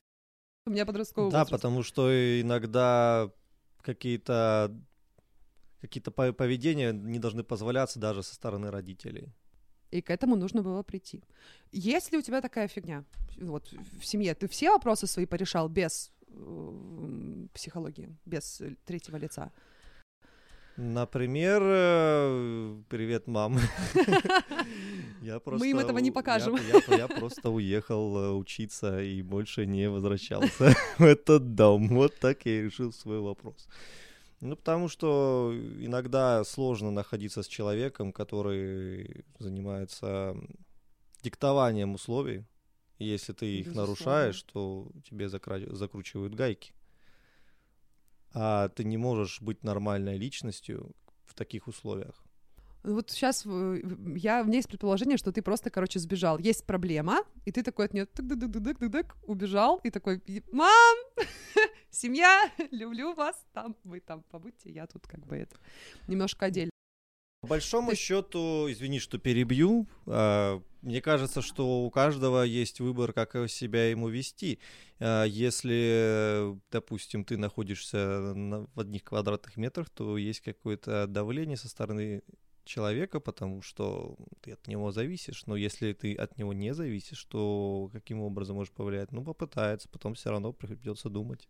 у 0.66 0.70
меня 0.70 0.86
подростковый 0.86 1.30
Да, 1.30 1.40
возраст. 1.40 1.50
потому 1.62 1.82
что 1.82 2.40
иногда 2.40 3.30
какие-то 3.82 4.74
какие-то 5.80 6.12
поведения 6.12 6.92
не 6.92 7.18
должны 7.18 7.42
позволяться 7.42 7.98
даже 7.98 8.22
со 8.22 8.34
стороны 8.36 8.70
родителей. 8.70 9.32
И 9.90 10.00
к 10.00 10.10
этому 10.10 10.36
нужно 10.36 10.62
было 10.62 10.84
прийти. 10.84 11.24
Есть 11.72 12.12
ли 12.12 12.18
у 12.18 12.22
тебя 12.22 12.40
такая 12.40 12.68
фигня? 12.68 13.04
Вот 13.36 13.72
в 14.00 14.04
семье 14.06 14.34
ты 14.34 14.46
все 14.46 14.70
вопросы 14.70 15.08
свои 15.08 15.26
порешал 15.26 15.68
без 15.68 16.12
э, 16.28 17.46
психологии, 17.52 18.16
без 18.24 18.62
третьего 18.86 19.16
лица? 19.16 19.50
Например, 20.76 21.60
э, 21.62 22.82
привет, 22.88 23.26
мам. 23.26 23.58
Я 25.22 25.38
просто, 25.38 25.64
Мы 25.64 25.70
им 25.70 25.78
этого 25.78 25.98
не 25.98 26.10
покажем. 26.10 26.56
Я, 26.56 26.80
я, 26.88 26.96
я 26.96 27.08
просто 27.08 27.50
уехал 27.50 28.16
э, 28.16 28.30
учиться 28.32 29.02
и 29.02 29.22
больше 29.22 29.66
не 29.66 29.90
возвращался 29.90 30.74
в 30.98 31.02
этот 31.02 31.54
дом. 31.54 31.88
Вот 31.88 32.18
так 32.18 32.46
я 32.46 32.58
и 32.58 32.62
решил 32.62 32.92
свой 32.92 33.20
вопрос. 33.20 33.68
Ну, 34.40 34.56
потому 34.56 34.88
что 34.88 35.54
иногда 35.78 36.42
сложно 36.44 36.90
находиться 36.90 37.42
с 37.42 37.46
человеком, 37.46 38.12
который 38.12 39.24
занимается 39.38 40.34
диктованием 41.22 41.94
условий. 41.94 42.44
Если 42.98 43.32
ты 43.32 43.46
их 43.46 43.66
Безусловно. 43.66 43.80
нарушаешь, 43.82 44.42
то 44.42 44.88
тебе 45.08 45.26
закра- 45.26 45.72
закручивают 45.74 46.34
гайки 46.34 46.72
а 48.34 48.68
ты 48.68 48.84
не 48.84 48.96
можешь 48.96 49.40
быть 49.40 49.62
нормальной 49.64 50.16
личностью 50.16 50.92
в 51.24 51.34
таких 51.34 51.68
условиях. 51.68 52.24
Вот 52.82 53.10
сейчас 53.10 53.44
я, 53.44 54.42
у 54.42 54.44
меня 54.44 54.56
есть 54.56 54.68
предположение, 54.68 55.16
что 55.16 55.30
ты 55.30 55.40
просто, 55.40 55.70
короче, 55.70 56.00
сбежал. 56.00 56.38
Есть 56.38 56.66
проблема, 56.66 57.18
и 57.44 57.52
ты 57.52 57.62
такой 57.62 57.86
от 57.86 57.94
нее 57.94 58.08
убежал, 59.26 59.78
и 59.84 59.90
такой, 59.90 60.20
мам, 60.50 60.96
семья, 61.90 62.50
люблю 62.72 63.14
вас, 63.14 63.36
там, 63.52 63.76
вы 63.84 64.00
там 64.00 64.24
побудьте, 64.30 64.70
я 64.70 64.86
тут 64.86 65.06
как 65.06 65.24
бы 65.24 65.36
это 65.36 65.56
немножко 66.08 66.46
отдельно. 66.46 66.71
По 67.42 67.48
большому 67.48 67.90
Ты... 67.90 67.96
счету, 67.96 68.70
извини, 68.70 69.00
что 69.00 69.18
перебью, 69.18 69.88
а, 70.06 70.62
мне 70.80 71.00
кажется, 71.00 71.42
что 71.42 71.82
у 71.82 71.90
каждого 71.90 72.44
есть 72.44 72.78
выбор, 72.78 73.12
как 73.12 73.34
себя 73.50 73.90
ему 73.90 74.08
вести. 74.08 74.60
А, 75.00 75.24
если, 75.24 76.56
допустим, 76.70 77.24
ты 77.24 77.36
находишься 77.36 78.32
в 78.76 78.80
одних 78.80 79.02
квадратных 79.02 79.56
метрах, 79.56 79.90
то 79.90 80.16
есть 80.18 80.40
какое-то 80.40 81.08
давление 81.08 81.56
со 81.56 81.68
стороны 81.68 82.22
человека, 82.64 83.18
потому 83.18 83.60
что 83.60 84.16
ты 84.40 84.52
от 84.52 84.68
него 84.68 84.92
зависишь. 84.92 85.44
Но 85.46 85.56
если 85.56 85.94
ты 85.94 86.14
от 86.14 86.38
него 86.38 86.52
не 86.52 86.72
зависишь, 86.72 87.24
то 87.24 87.90
каким 87.92 88.20
образом 88.20 88.54
можешь 88.54 88.72
повлиять? 88.72 89.10
Ну, 89.10 89.24
попытается, 89.24 89.88
потом 89.88 90.14
все 90.14 90.30
равно 90.30 90.52
придется 90.52 91.08
думать 91.08 91.48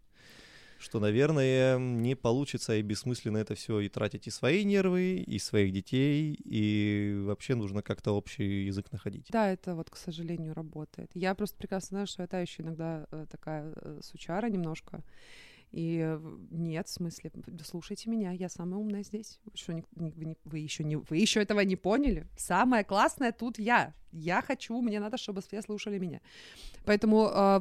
что, 0.83 1.01
наверное, 1.01 1.79
не 1.79 2.15
получится 2.15 2.75
и 2.77 2.83
бессмысленно 2.83 3.39
это 3.39 3.55
все 3.55 3.81
и 3.81 3.89
тратить 3.89 4.27
и 4.27 4.31
свои 4.31 4.65
нервы, 4.65 5.17
и 5.17 5.39
своих 5.39 5.73
детей, 5.73 6.35
и 6.45 7.23
вообще 7.25 7.55
нужно 7.55 7.83
как-то 7.83 8.13
общий 8.13 8.65
язык 8.65 8.91
находить. 8.93 9.29
Да, 9.31 9.51
это 9.51 9.75
вот, 9.75 9.91
к 9.91 9.97
сожалению, 9.97 10.55
работает. 10.55 11.11
Я 11.15 11.35
просто 11.35 11.57
прекрасно 11.57 11.89
знаю, 11.97 12.07
что 12.07 12.23
я 12.23 12.27
та 12.27 12.41
еще 12.41 12.63
иногда 12.63 13.07
э, 13.11 13.27
такая 13.31 13.73
э, 13.77 14.01
сучара 14.03 14.49
немножко, 14.49 15.03
и 15.73 16.19
нет, 16.51 16.87
в 16.87 16.91
смысле, 16.91 17.33
слушайте 17.65 18.11
меня, 18.11 18.33
я 18.33 18.49
самая 18.49 18.79
умная 18.79 19.03
здесь. 19.03 19.41
Что, 19.55 19.73
не, 19.73 19.85
вы, 19.95 20.37
вы, 20.45 20.59
еще 20.59 20.85
не, 20.85 20.97
вы 20.97 21.17
еще 21.17 21.41
этого 21.41 21.61
не 21.61 21.77
поняли? 21.77 22.27
Самое 22.37 22.85
классное 22.85 23.33
тут 23.33 23.59
я. 23.59 23.95
Я 24.13 24.43
хочу, 24.43 24.79
мне 24.83 25.01
надо, 25.01 25.17
чтобы 25.17 25.41
все 25.41 25.63
слушали 25.63 25.99
меня. 25.99 26.21
Поэтому 26.85 27.31
э, 27.33 27.61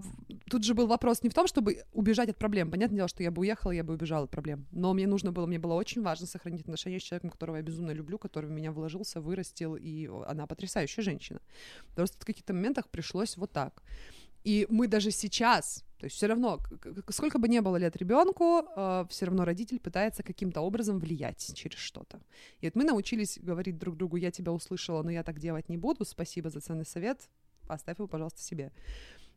тут 0.49 0.65
же 0.65 0.73
был 0.73 0.87
вопрос 0.87 1.23
не 1.23 1.29
в 1.29 1.33
том, 1.33 1.47
чтобы 1.47 1.85
убежать 1.93 2.27
от 2.27 2.37
проблем. 2.37 2.69
Понятное 2.69 2.97
дело, 2.97 3.07
что 3.07 3.23
я 3.23 3.31
бы 3.31 3.39
уехала, 3.39 3.71
я 3.71 3.85
бы 3.85 3.93
убежала 3.93 4.25
от 4.25 4.31
проблем. 4.31 4.65
Но 4.71 4.93
мне 4.93 5.07
нужно 5.07 5.31
было, 5.31 5.45
мне 5.45 5.59
было 5.59 5.75
очень 5.75 6.01
важно 6.01 6.27
сохранить 6.27 6.61
отношения 6.61 6.99
с 6.99 7.03
человеком, 7.03 7.29
которого 7.29 7.55
я 7.55 7.61
безумно 7.61 7.91
люблю, 7.91 8.17
который 8.17 8.47
в 8.47 8.51
меня 8.51 8.73
вложился, 8.73 9.21
вырастил, 9.21 9.77
и 9.77 10.09
она 10.27 10.45
потрясающая 10.45 11.03
женщина. 11.03 11.39
Просто 11.95 12.17
в 12.19 12.25
каких-то 12.25 12.53
моментах 12.53 12.89
пришлось 12.89 13.37
вот 13.37 13.53
так. 13.53 13.81
И 14.43 14.65
мы 14.69 14.87
даже 14.87 15.11
сейчас, 15.11 15.83
то 15.97 16.05
есть 16.05 16.15
все 16.15 16.27
равно, 16.27 16.59
сколько 17.09 17.37
бы 17.37 17.47
ни 17.47 17.59
было 17.59 17.77
лет 17.77 17.95
ребенку, 17.95 18.65
э, 18.75 19.05
все 19.09 19.25
равно 19.25 19.45
родитель 19.45 19.79
пытается 19.79 20.23
каким-то 20.23 20.61
образом 20.61 20.99
влиять 20.99 21.53
через 21.55 21.77
что-то. 21.77 22.19
И 22.59 22.65
вот 22.65 22.75
мы 22.75 22.83
научились 22.83 23.37
говорить 23.39 23.77
друг 23.77 23.97
другу, 23.97 24.17
я 24.17 24.31
тебя 24.31 24.51
услышала, 24.51 25.03
но 25.03 25.11
я 25.11 25.23
так 25.23 25.39
делать 25.39 25.69
не 25.69 25.77
буду, 25.77 26.05
спасибо 26.05 26.49
за 26.49 26.59
ценный 26.59 26.85
совет, 26.85 27.29
оставь 27.67 27.99
его, 27.99 28.07
пожалуйста, 28.07 28.41
себе. 28.41 28.71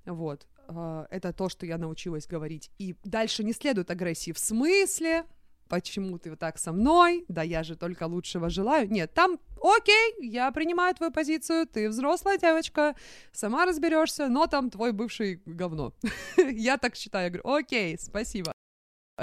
Вот. 0.07 0.47
Э, 0.69 1.07
это 1.11 1.33
то, 1.33 1.49
что 1.49 1.67
я 1.67 1.79
научилась 1.79 2.27
говорить. 2.27 2.71
И 2.79 2.97
дальше 3.05 3.45
не 3.45 3.53
следует 3.53 3.91
агрессии 3.91 4.33
в 4.33 4.39
смысле, 4.39 5.25
почему 5.69 6.19
ты 6.19 6.31
вот 6.31 6.39
так 6.39 6.59
со 6.59 6.73
мной, 6.73 7.25
да 7.29 7.43
я 7.43 7.63
же 7.63 7.77
только 7.77 8.05
лучшего 8.07 8.51
желаю. 8.51 8.91
Нет, 8.91 9.13
там, 9.15 9.39
окей, 9.61 10.15
я 10.21 10.51
принимаю 10.53 10.95
твою 10.95 11.13
позицию, 11.13 11.67
ты 11.67 11.89
взрослая 11.89 12.39
девочка, 12.39 12.95
сама 13.33 13.67
разберешься, 13.67 14.29
но 14.29 14.47
там 14.47 14.71
твой 14.71 14.93
бывший 14.93 15.43
говно. 15.47 15.93
я 16.37 16.77
так 16.77 16.97
считаю, 16.97 17.25
я 17.25 17.31
говорю, 17.31 17.57
окей, 17.57 17.99
спасибо. 17.99 18.53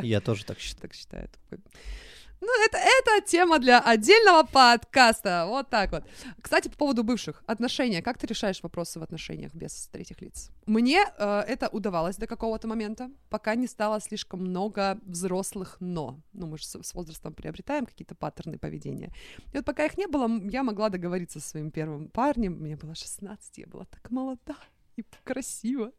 Я 0.02 0.22
тоже 0.22 0.46
так 0.46 0.60
считаю. 0.60 0.82
Так 0.82 0.94
считаю. 0.94 1.30
Ну, 2.42 2.66
это, 2.66 2.78
это 2.78 3.26
тема 3.26 3.60
для 3.60 3.80
отдельного 3.80 4.44
подкаста. 4.44 5.46
Вот 5.48 5.70
так 5.70 5.92
вот. 5.92 6.04
Кстати, 6.42 6.70
по 6.70 6.76
поводу 6.76 7.04
бывших 7.04 7.44
отношений. 7.46 8.02
Как 8.02 8.18
ты 8.18 8.26
решаешь 8.26 8.64
вопросы 8.64 9.00
в 9.00 9.04
отношениях 9.04 9.54
без 9.54 9.88
третьих 9.92 10.22
лиц? 10.22 10.50
Мне 10.66 11.06
э, 11.20 11.44
это 11.48 11.70
удавалось 11.70 12.18
до 12.18 12.26
какого-то 12.26 12.68
момента, 12.68 13.12
пока 13.30 13.54
не 13.54 13.68
стало 13.68 14.02
слишком 14.02 14.40
много 14.40 14.98
взрослых 15.06 15.78
«но». 15.80 16.20
Ну, 16.34 16.48
мы 16.48 16.58
же 16.58 16.66
с, 16.66 16.82
с 16.82 16.94
возрастом 16.96 17.34
приобретаем 17.34 17.86
какие-то 17.86 18.16
паттерны 18.16 18.58
поведения. 18.58 19.12
И 19.54 19.58
вот 19.58 19.66
пока 19.66 19.86
их 19.86 19.98
не 20.00 20.08
было, 20.08 20.28
я 20.50 20.64
могла 20.64 20.90
договориться 20.90 21.40
со 21.40 21.50
своим 21.50 21.70
первым 21.70 22.08
парнем. 22.08 22.54
Мне 22.54 22.76
было 22.76 22.96
16, 22.96 23.60
я 23.60 23.68
была 23.68 23.86
так 23.86 24.10
молода 24.10 24.56
и 24.96 25.04
красива. 25.24 25.92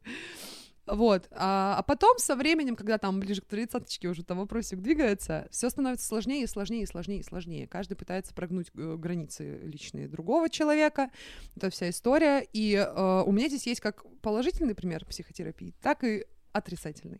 Вот. 0.85 1.27
А, 1.31 1.75
а 1.77 1.83
потом, 1.83 2.17
со 2.17 2.35
временем, 2.35 2.75
когда 2.75 2.97
там 2.97 3.19
ближе 3.19 3.41
к 3.41 3.45
тридцаточке 3.45 4.07
уже 4.09 4.23
там 4.23 4.39
вопросик 4.39 4.79
двигается, 4.79 5.47
все 5.49 5.69
становится 5.69 6.05
сложнее 6.05 6.43
и 6.43 6.47
сложнее 6.47 6.83
и 6.83 6.85
сложнее 6.85 7.19
и 7.19 7.23
сложнее. 7.23 7.67
Каждый 7.67 7.95
пытается 7.95 8.33
прогнуть 8.33 8.71
э, 8.75 8.95
границы 8.97 9.59
личные 9.63 10.07
другого 10.07 10.49
человека. 10.49 11.09
Это 11.55 11.69
вся 11.69 11.89
история. 11.89 12.45
И 12.51 12.73
э, 12.75 13.23
у 13.25 13.31
меня 13.31 13.47
здесь 13.47 13.65
есть 13.65 13.81
как 13.81 14.03
положительный 14.21 14.75
пример 14.75 15.05
психотерапии, 15.05 15.73
так 15.81 16.03
и 16.03 16.25
отрицательный. 16.51 17.19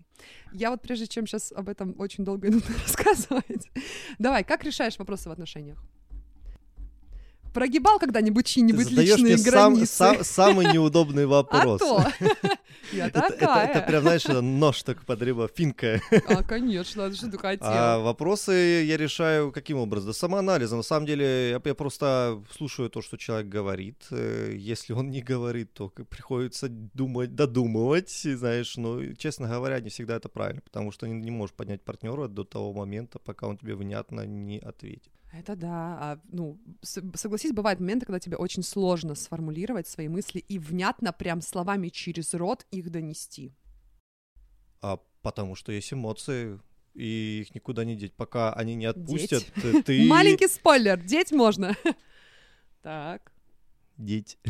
Я 0.52 0.70
вот 0.70 0.82
прежде 0.82 1.08
чем 1.08 1.26
сейчас 1.26 1.52
об 1.52 1.70
этом 1.70 1.96
очень 2.00 2.24
долго 2.24 2.50
иду 2.50 2.60
рассказывать, 2.84 3.70
давай, 4.20 4.44
как 4.44 4.64
решаешь 4.64 4.98
вопросы 5.00 5.30
в 5.30 5.32
отношениях? 5.32 5.84
Прогибал 7.54 8.00
когда-нибудь 8.00 8.46
чьи-нибудь 8.46 8.92
личные 8.92 9.38
границы? 9.38 9.86
Сам, 9.86 10.16
сам, 10.16 10.24
самый 10.24 10.74
неудобный 10.74 11.26
вопрос. 11.38 11.82
А 11.82 12.12
то. 12.20 12.28
Я 12.92 13.10
такая. 13.10 13.68
Это, 13.70 13.82
прям, 13.88 14.02
знаешь, 14.02 14.26
нож 14.26 14.84
так 14.84 15.06
подриба, 15.06 15.48
финка. 15.48 16.02
А, 16.28 16.44
конечно, 16.44 17.14
что 17.14 17.30
ты 17.30 17.38
хотел. 17.38 17.68
А 17.68 18.00
вопросы 18.00 18.52
я 18.88 18.98
решаю 18.98 19.52
каким 19.52 19.78
образом? 19.78 20.08
Да 20.08 20.14
самоанализом. 20.14 20.80
На 20.80 20.84
самом 20.84 21.06
деле 21.06 21.52
я, 21.52 21.60
просто 21.76 22.42
слушаю 22.56 22.90
то, 22.90 23.02
что 23.02 23.18
человек 23.18 23.48
говорит. 23.48 24.06
Э, 24.12 24.54
если 24.56 24.94
он 24.94 25.12
не 25.12 25.22
говорит, 25.22 25.74
то 25.74 25.90
приходится 25.90 26.70
думать, 26.70 27.36
додумывать, 27.36 28.10
знаешь. 28.10 28.78
Но, 28.78 29.14
честно 29.14 29.48
говоря, 29.48 29.80
не 29.80 29.90
всегда 29.90 30.16
это 30.16 30.30
правильно, 30.30 30.62
потому 30.62 30.92
что 30.92 31.08
не, 31.08 31.14
не 31.14 31.32
можешь 31.32 31.56
поднять 31.56 31.82
партнера 31.82 32.28
до 32.28 32.44
того 32.44 32.74
момента, 32.74 33.20
пока 33.20 33.48
он 33.48 33.58
тебе 33.58 33.76
внятно 33.76 34.26
не 34.26 34.60
ответит. 34.60 35.12
Это 35.34 35.56
да. 35.56 35.98
А, 36.00 36.20
ну, 36.32 36.60
согласись, 36.84 37.54
бывают 37.54 37.80
моменты, 37.80 38.06
когда 38.06 38.20
тебе 38.20 38.38
очень 38.38 38.62
сложно 38.62 39.16
сформулировать 39.16 39.88
свои 39.88 40.08
мысли 40.08 40.40
и 40.40 40.60
внятно 40.60 41.12
прям 41.12 41.42
словами 41.42 41.90
через 41.90 42.36
рот 42.36 42.68
их 42.70 42.92
донести. 42.92 43.52
А 44.82 45.00
потому 45.24 45.56
что 45.56 45.72
есть 45.72 45.92
эмоции, 45.92 46.60
и 46.94 47.42
их 47.42 47.56
никуда 47.56 47.84
не 47.84 47.96
деть. 47.96 48.14
Пока 48.14 48.54
они 48.54 48.76
не 48.76 48.86
отпустят, 48.86 49.44
деть. 49.56 49.86
ты... 49.86 50.06
Маленький 50.08 50.48
спойлер, 50.48 51.02
деть 51.02 51.32
можно. 51.32 51.76
Так. 52.84 53.32
Деть. 53.96 54.38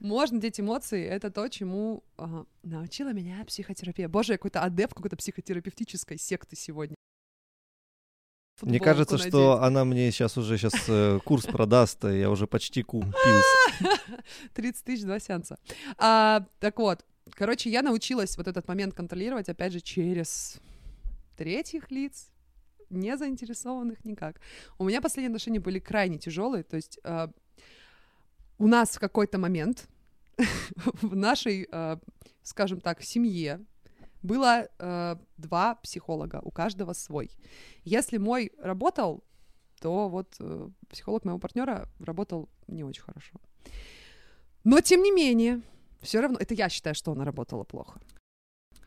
Можно 0.00 0.38
деть 0.38 0.60
эмоции, 0.60 1.02
это 1.02 1.30
то, 1.30 1.48
чему 1.48 2.04
ага, 2.18 2.44
научила 2.62 3.14
меня 3.14 3.42
психотерапия. 3.46 4.06
Боже, 4.06 4.34
я 4.34 4.36
какой-то 4.36 4.60
адепт 4.60 4.92
какой-то 4.92 5.16
психотерапевтической 5.16 6.18
секты 6.18 6.56
сегодня. 6.56 6.94
Мне 8.62 8.80
кажется, 8.80 9.16
надеть. 9.16 9.28
что 9.28 9.62
она 9.62 9.84
мне 9.84 10.10
сейчас 10.10 10.38
уже 10.38 10.56
сейчас 10.56 10.74
э, 10.88 11.18
курс 11.24 11.44
продаст, 11.44 12.04
и 12.04 12.20
я 12.20 12.30
уже 12.30 12.46
почти 12.46 12.82
купил. 12.82 13.12
30 14.54 14.84
тысяч, 14.84 15.02
два 15.02 15.18
сеанса. 15.20 15.58
А, 15.98 16.46
так 16.58 16.78
вот, 16.78 17.04
короче, 17.32 17.68
я 17.68 17.82
научилась 17.82 18.36
вот 18.38 18.48
этот 18.48 18.66
момент 18.66 18.94
контролировать, 18.94 19.48
опять 19.50 19.72
же, 19.72 19.80
через 19.80 20.58
третьих 21.36 21.90
лиц, 21.90 22.30
не 22.88 23.16
заинтересованных 23.16 24.04
никак. 24.04 24.40
У 24.78 24.84
меня 24.84 25.02
последние 25.02 25.28
отношения 25.28 25.60
были 25.60 25.78
крайне 25.78 26.18
тяжелые, 26.18 26.64
то 26.64 26.76
есть 26.76 26.98
э, 27.04 27.28
у 28.58 28.66
нас 28.66 28.96
в 28.96 29.00
какой-то 29.00 29.38
момент 29.38 29.86
в 31.02 31.14
нашей, 31.14 31.68
э, 31.70 31.96
скажем 32.42 32.80
так, 32.80 33.02
семье 33.02 33.60
было 34.22 34.68
э, 34.78 35.16
два 35.36 35.74
психолога, 35.76 36.40
у 36.42 36.50
каждого 36.50 36.92
свой. 36.92 37.30
Если 37.84 38.18
мой 38.18 38.52
работал, 38.58 39.24
то 39.80 40.08
вот 40.08 40.36
э, 40.40 40.68
психолог 40.88 41.24
моего 41.24 41.38
партнера 41.38 41.88
работал 41.98 42.48
не 42.66 42.84
очень 42.84 43.02
хорошо. 43.02 43.40
Но 44.64 44.80
тем 44.80 45.02
не 45.02 45.12
менее, 45.12 45.62
все 46.00 46.20
равно, 46.20 46.38
это 46.40 46.54
я 46.54 46.68
считаю, 46.68 46.94
что 46.94 47.12
она 47.12 47.24
работала 47.24 47.64
плохо. 47.64 48.00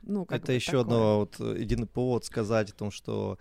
Ну, 0.02 0.26
это 0.30 0.52
еще 0.54 0.72
такое. 0.72 0.82
одно 0.82 1.20
вот 1.20 1.40
один 1.40 1.88
повод 1.88 2.26
сказать 2.26 2.72
о 2.72 2.76
том, 2.76 2.92
что 2.92 3.38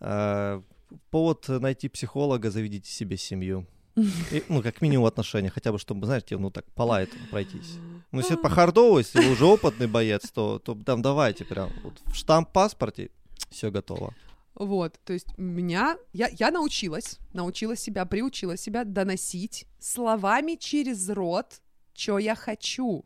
э, 0.00 0.62
повод 1.10 1.48
найти 1.48 1.88
психолога, 1.88 2.50
заведите 2.50 2.90
себе 2.90 3.16
семью. 3.16 3.66
И, 3.96 4.44
ну, 4.48 4.62
как 4.62 4.82
минимум 4.82 5.04
в 5.04 5.06
отношениях, 5.06 5.54
хотя 5.54 5.72
бы, 5.72 5.78
чтобы, 5.78 6.06
знаете, 6.06 6.36
ну, 6.36 6.50
так 6.50 6.66
по 6.72 6.82
лайту 6.82 7.16
пройтись. 7.30 7.78
Ну, 8.12 8.20
если 8.20 8.36
по 8.36 8.50
хардову, 8.50 8.98
если 8.98 9.20
вы 9.20 9.32
уже 9.32 9.46
опытный 9.46 9.86
боец, 9.86 10.30
то, 10.30 10.58
то 10.58 10.74
там 10.74 11.00
давайте 11.00 11.44
прям 11.44 11.70
вот 11.82 11.94
в 12.06 12.14
штамп 12.14 12.52
паспорте 12.52 13.10
все 13.50 13.70
готово. 13.70 14.14
Вот, 14.54 14.98
то 15.04 15.12
есть 15.12 15.36
меня, 15.36 15.98
я, 16.12 16.28
я 16.28 16.50
научилась, 16.50 17.18
научилась 17.34 17.80
себя, 17.80 18.06
приучила 18.06 18.56
себя 18.56 18.84
доносить 18.84 19.66
словами 19.78 20.54
через 20.54 21.08
рот, 21.10 21.60
что 21.94 22.18
я 22.18 22.34
хочу. 22.34 23.04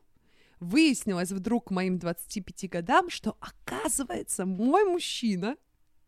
Выяснилось 0.61 1.33
вдруг 1.33 1.69
к 1.69 1.71
моим 1.71 1.99
25 1.99 2.71
годам, 2.71 3.11
что, 3.11 3.37
оказывается, 3.41 4.47
мой 4.47 4.85
мужчина 4.85 5.57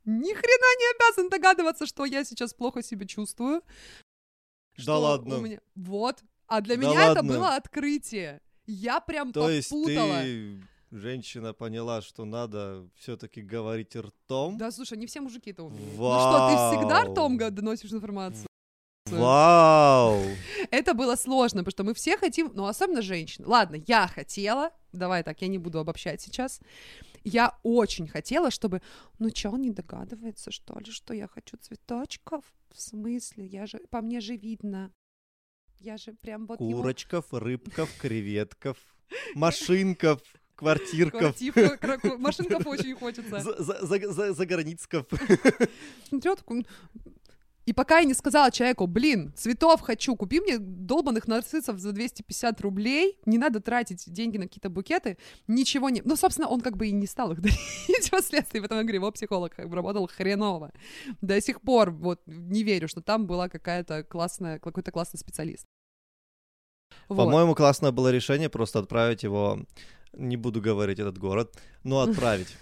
ни 0.05 0.33
хрена 0.33 0.79
не 0.79 0.97
обязан 0.97 1.29
догадываться, 1.29 1.87
что 1.87 2.05
я 2.05 2.25
сейчас 2.25 2.53
плохо 2.55 2.83
себя 2.83 3.07
чувствую. 3.07 3.63
Да 4.77 4.83
что 4.83 4.99
ладно. 5.01 5.37
у 5.37 5.41
меня- 5.41 5.61
Вот. 5.75 6.23
А 6.47 6.61
для 6.61 6.77
Да 6.77 6.83
меня 6.83 7.03
это 7.11 7.17
ладно. 7.17 7.23
было 7.33 7.57
открытие. 7.57 8.41
Я 8.67 9.01
прям 9.01 9.33
То 9.33 9.49
есть 9.51 9.71
попутала. 9.71 10.21
ты, 10.23 10.61
женщина, 10.91 11.53
поняла, 11.53 12.01
что 12.03 12.25
надо 12.25 12.87
все-таки 12.97 13.43
говорить 13.43 13.97
ртом? 13.97 14.57
Да, 14.59 14.71
слушай, 14.71 14.97
не 14.99 15.07
все 15.07 15.21
мужики 15.21 15.51
это 15.51 15.65
умеют. 15.65 15.97
Ну 15.97 16.19
что, 16.19 16.49
ты 16.51 16.77
всегда 16.77 17.03
Вау. 17.03 17.13
ртом 17.13 17.39
доносишь 17.39 17.93
информацию? 17.93 18.47
Вау! 19.11 20.21
Это 20.71 20.95
было 20.95 21.17
сложно, 21.17 21.61
потому 21.65 21.71
что 21.73 21.85
мы 21.85 21.93
все 21.95 22.17
хотим, 22.17 22.51
ну, 22.55 22.67
особенно 22.67 23.03
женщины. 23.03 23.47
Ладно, 23.47 23.77
я 23.87 24.07
хотела, 24.07 24.71
давай 24.93 25.23
так, 25.23 25.43
я 25.43 25.49
не 25.49 25.59
буду 25.59 25.79
обобщать 25.81 26.21
сейчас. 26.23 26.61
Я 27.25 27.57
очень 27.63 28.09
хотела, 28.09 28.51
чтобы, 28.51 28.83
ну, 29.19 29.29
что, 29.35 29.51
он 29.51 29.63
не 29.63 29.71
догадывается, 29.71 30.51
что 30.51 30.79
ли, 30.79 30.91
что 30.91 31.15
я 31.15 31.29
хочу 31.29 31.57
цветочков? 31.57 32.45
В 32.71 32.81
смысле? 32.81 33.47
Я 33.47 33.67
же, 33.67 33.79
по 33.91 34.01
мне 34.01 34.21
же 34.21 34.37
видно. 34.37 34.93
Я 35.79 35.97
же 35.97 36.13
прям 36.13 36.47
вот 36.47 36.61
его 36.61 36.81
Курочков, 36.81 37.27
рыбков, 37.33 37.91
креветков, 38.01 38.77
машинков, 39.35 40.21
квартирков, 40.55 41.37
машинков 42.19 42.67
очень 42.67 42.95
хочется. 42.95 43.41
за- 43.41 43.63
за- 43.63 43.87
за- 43.87 44.13
такой, 46.37 46.67
и 47.65 47.73
пока 47.73 47.99
я 47.99 48.05
не 48.05 48.15
сказала 48.15 48.51
человеку, 48.51 48.87
блин, 48.87 49.33
цветов 49.37 49.81
хочу, 49.81 50.17
купи 50.17 50.41
мне 50.41 50.59
долбанных 50.59 51.29
нарциссов 51.29 51.79
за 51.79 51.93
250 51.93 52.61
рублей, 52.61 53.19
не 53.25 53.39
надо 53.39 53.61
тратить 53.61 54.05
деньги 54.13 54.37
на 54.39 54.45
какие-то 54.45 54.69
букеты, 54.69 55.17
ничего 55.47 55.91
не... 55.91 56.03
Ну, 56.05 56.17
собственно, 56.17 56.49
он 56.49 56.61
как 56.61 56.77
бы 56.77 56.89
и 56.89 56.93
не 56.93 57.07
стал 57.07 57.33
их 57.33 57.41
дарить 57.43 58.07
впоследствии, 58.07 58.61
потом 58.61 58.79
я 58.79 58.85
говорю, 58.85 58.99
его 58.99 59.13
психолог 59.13 59.53
работал 59.59 60.09
хреново. 60.09 60.73
До 61.21 61.41
сих 61.41 61.61
пор 61.61 61.91
вот 61.91 62.21
не 62.27 62.65
верю, 62.65 62.89
что 62.89 63.01
там 63.01 63.27
была 63.27 63.49
какая-то 63.49 64.03
классная, 64.03 64.59
какой-то 64.59 64.91
классный 64.91 65.21
специалист. 65.21 65.67
Вот. 67.09 67.17
По-моему, 67.17 67.55
классное 67.55 67.93
было 67.93 68.11
решение 68.11 68.49
просто 68.49 68.81
отправить 68.81 69.23
его, 69.23 69.61
не 70.13 70.37
буду 70.37 70.61
говорить 70.61 70.99
этот 70.99 71.19
город, 71.19 71.57
но 71.85 72.01
отправить. 72.03 72.57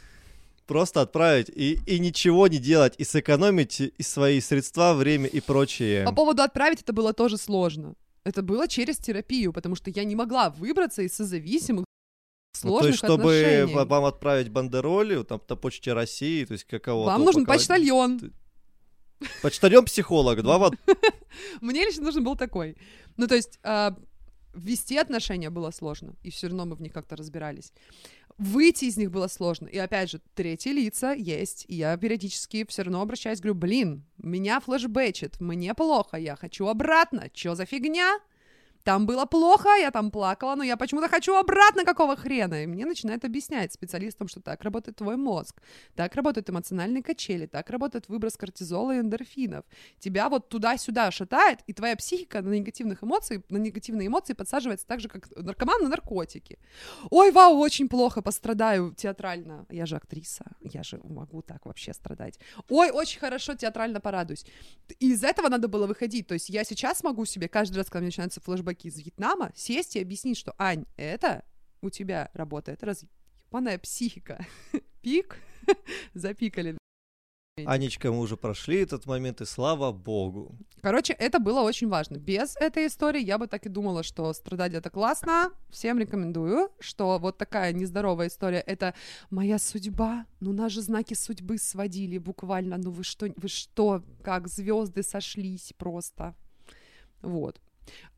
Просто 0.70 1.00
отправить 1.00 1.48
и, 1.48 1.80
и 1.84 1.98
ничего 1.98 2.46
не 2.46 2.58
делать, 2.58 2.94
и 2.96 3.02
сэкономить 3.04 3.80
и 3.80 4.02
свои 4.04 4.40
средства, 4.40 4.94
время 4.94 5.26
и 5.26 5.40
прочее. 5.40 6.04
По 6.04 6.12
поводу 6.12 6.42
отправить 6.42 6.82
это 6.82 6.92
было 6.92 7.12
тоже 7.12 7.38
сложно. 7.38 7.94
Это 8.22 8.40
было 8.42 8.68
через 8.68 8.98
терапию, 8.98 9.52
потому 9.52 9.74
что 9.74 9.90
я 9.90 10.04
не 10.04 10.14
могла 10.14 10.50
выбраться 10.50 11.02
из 11.02 11.12
созависимых 11.12 11.84
Ну, 11.86 12.52
то 12.54 12.60
сложных 12.68 12.86
есть, 12.90 12.98
чтобы 12.98 13.14
отношений. 13.40 13.74
ва- 13.74 13.84
вам 13.84 14.04
отправить 14.04 14.48
бандероли 14.50 15.24
там, 15.24 15.40
на 15.48 15.56
почте 15.56 15.92
России, 15.92 16.44
то 16.44 16.52
есть 16.52 16.64
какого 16.64 17.04
Вам 17.06 17.24
нужен 17.24 17.46
почтальон. 17.46 18.32
Почтальон-психолог, 19.42 20.40
два 20.42 20.58
в 20.58 20.62
од- 20.62 20.74
Мне 21.60 21.84
лично 21.84 22.04
нужен 22.04 22.22
был 22.22 22.36
такой. 22.36 22.76
Ну, 23.16 23.26
то 23.26 23.34
есть, 23.34 23.58
а, 23.64 23.96
вести 24.54 24.96
отношения 24.96 25.50
было 25.50 25.72
сложно, 25.72 26.14
и 26.22 26.30
все 26.30 26.46
равно 26.46 26.64
мы 26.66 26.76
в 26.76 26.80
них 26.80 26.92
как-то 26.92 27.16
разбирались. 27.16 27.72
Выйти 28.40 28.86
из 28.86 28.96
них 28.96 29.10
было 29.10 29.26
сложно. 29.26 29.66
И 29.66 29.76
опять 29.76 30.08
же, 30.08 30.22
третьи 30.34 30.70
лица 30.70 31.12
есть, 31.12 31.66
и 31.68 31.74
я 31.74 31.94
периодически 31.98 32.64
все 32.66 32.80
равно 32.80 33.02
обращаюсь, 33.02 33.38
говорю, 33.38 33.54
блин, 33.54 34.06
меня 34.16 34.60
флешбэчит, 34.60 35.38
мне 35.40 35.74
плохо, 35.74 36.16
я 36.16 36.36
хочу 36.36 36.66
обратно, 36.66 37.28
что 37.34 37.54
за 37.54 37.66
фигня? 37.66 38.18
Там 38.84 39.06
было 39.06 39.26
плохо, 39.26 39.68
я 39.78 39.90
там 39.90 40.10
плакала, 40.10 40.54
но 40.54 40.64
я 40.64 40.76
почему-то 40.76 41.08
хочу 41.08 41.34
обратно, 41.34 41.84
какого 41.84 42.16
хрена? 42.16 42.62
И 42.62 42.66
мне 42.66 42.86
начинает 42.86 43.24
объяснять 43.24 43.72
специалистам, 43.72 44.28
что 44.28 44.40
так 44.40 44.62
работает 44.62 44.96
твой 44.96 45.16
мозг, 45.16 45.60
так 45.94 46.14
работают 46.14 46.48
эмоциональные 46.48 47.02
качели, 47.02 47.46
так 47.46 47.70
работает 47.70 48.08
выброс 48.08 48.36
кортизола 48.36 48.96
и 48.96 49.00
эндорфинов. 49.00 49.64
Тебя 49.98 50.28
вот 50.28 50.48
туда-сюда 50.48 51.10
шатает, 51.10 51.60
и 51.66 51.72
твоя 51.72 51.96
психика 51.96 52.42
на 52.42 52.50
негативных 52.50 53.04
эмоций, 53.04 53.44
на 53.48 53.58
негативные 53.58 54.08
эмоции 54.08 54.32
подсаживается 54.32 54.86
так 54.86 55.00
же, 55.00 55.08
как 55.08 55.28
наркоман 55.36 55.82
на 55.82 55.88
наркотики. 55.88 56.58
Ой, 57.10 57.30
вау, 57.30 57.58
очень 57.58 57.88
плохо, 57.88 58.22
пострадаю 58.22 58.94
театрально. 58.94 59.66
Я 59.70 59.86
же 59.86 59.96
актриса, 59.96 60.44
я 60.60 60.82
же 60.82 61.00
могу 61.04 61.42
так 61.42 61.66
вообще 61.66 61.92
страдать. 61.92 62.38
Ой, 62.68 62.90
очень 62.90 63.20
хорошо, 63.20 63.54
театрально 63.54 64.00
порадуюсь. 64.00 64.46
Из 64.98 65.22
этого 65.22 65.48
надо 65.48 65.68
было 65.68 65.86
выходить. 65.86 66.26
То 66.26 66.34
есть 66.34 66.48
я 66.48 66.64
сейчас 66.64 67.02
могу 67.02 67.24
себе 67.24 67.48
каждый 67.48 67.78
раз, 67.78 67.86
когда 67.86 67.98
у 67.98 68.02
меня 68.02 68.08
начинаются 68.08 68.40
флешбеки 68.70 68.86
из 68.88 68.98
Вьетнама, 68.98 69.50
сесть 69.54 69.96
и 69.96 70.00
объяснить, 70.00 70.38
что, 70.38 70.54
Ань, 70.58 70.84
это 70.96 71.44
у 71.82 71.90
тебя 71.90 72.30
работает 72.34 72.82
разъебанная 72.82 73.78
психика. 73.78 74.44
Пик, 75.02 75.36
запикали. 76.14 76.76
Анечка, 77.66 78.10
мы 78.10 78.20
уже 78.20 78.36
прошли 78.36 78.78
этот 78.78 79.04
момент, 79.06 79.42
и 79.42 79.44
слава 79.44 79.92
богу. 79.92 80.56
Короче, 80.80 81.12
это 81.12 81.38
было 81.38 81.60
очень 81.60 81.88
важно. 81.88 82.16
Без 82.16 82.56
этой 82.56 82.86
истории 82.86 83.22
я 83.22 83.36
бы 83.36 83.48
так 83.48 83.66
и 83.66 83.68
думала, 83.68 84.02
что 84.02 84.32
страдать 84.32 84.72
это 84.72 84.88
классно. 84.88 85.50
Всем 85.68 85.98
рекомендую, 85.98 86.70
что 86.78 87.18
вот 87.18 87.36
такая 87.36 87.74
нездоровая 87.74 88.28
история— 88.28 88.60
это 88.66 88.94
моя 89.28 89.58
судьба. 89.58 90.24
Ну, 90.40 90.52
нас 90.52 90.72
же 90.72 90.80
знаки 90.80 91.12
судьбы 91.12 91.58
сводили 91.58 92.16
буквально. 92.16 92.78
Ну 92.78 92.92
вы 92.92 93.04
что, 93.04 93.26
вы 93.36 93.48
что, 93.48 94.02
как 94.22 94.48
звезды 94.48 95.02
сошлись 95.02 95.74
просто. 95.76 96.34
Вот. 97.20 97.60